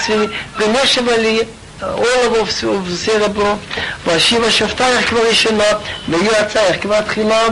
примешивали 0.55 1.47
олово 1.81 2.45
в 2.45 2.51
серебро. 2.51 3.57
Вашива 4.05 4.51
шафтаях 4.51 5.09
כבר 5.09 5.27
ראשונה, 5.27 5.63
ויהיו 6.07 6.35
הצעך 6.35 6.81
כבר 6.81 7.01
תחילה. 7.01 7.47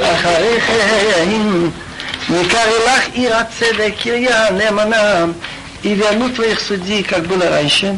אחריך 0.00 0.70
נקרא 2.28 2.60
לך 2.86 3.08
עיר 3.12 3.36
הצדק, 3.36 3.92
קריה 4.02 4.50
נאמנה, 4.50 5.24
и 5.82 5.94
вернут 5.94 6.34
твоих 6.34 6.60
судей, 6.60 7.02
как 7.02 7.26
было 7.26 7.48
раньше, 7.48 7.96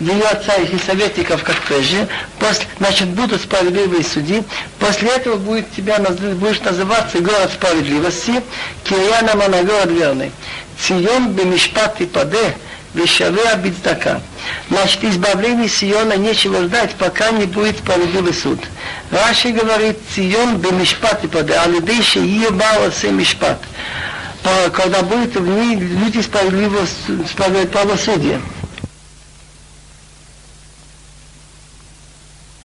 ее 0.00 0.24
отца 0.24 0.54
и 0.54 0.78
советников, 0.78 1.42
как 1.42 1.60
прежде, 1.62 2.06
после, 2.38 2.66
значит, 2.78 3.08
будут 3.08 3.40
справедливые 3.40 4.04
судьи, 4.04 4.44
после 4.78 5.08
этого 5.08 5.36
будет 5.36 5.70
тебя, 5.72 5.98
будешь 5.98 6.60
называться 6.60 7.18
город 7.18 7.50
справедливости, 7.52 8.42
Кирьяна 8.84 9.34
Мана, 9.34 9.62
город 9.62 9.90
верный. 9.90 10.30
Цион 10.80 11.32
бемишпат 11.32 12.00
и 12.00 12.06
паде, 12.06 12.56
вешавеа 12.94 13.56
биддака. 13.56 14.20
Значит, 14.70 15.04
избавление 15.04 15.68
Сиона 15.68 16.16
нечего 16.16 16.62
ждать, 16.62 16.94
пока 16.94 17.30
не 17.32 17.46
будет 17.46 17.78
справедливый 17.78 18.32
суд. 18.32 18.60
Раши 19.10 19.50
говорит, 19.50 19.98
Цион 20.14 20.58
бемишпат 20.58 21.24
и 21.24 21.26
паде, 21.26 21.54
а 21.54 21.66
людей 21.66 22.00
ее 22.14 22.50
бала 22.50 22.90
се 22.92 23.10
мишпат. 23.10 23.58
Когда 24.72 25.02
будет 25.02 25.34
в 25.34 25.46
ней 25.46 25.74
люди 25.74 26.20
справедливого 26.20 26.86
правосудия. 27.72 28.40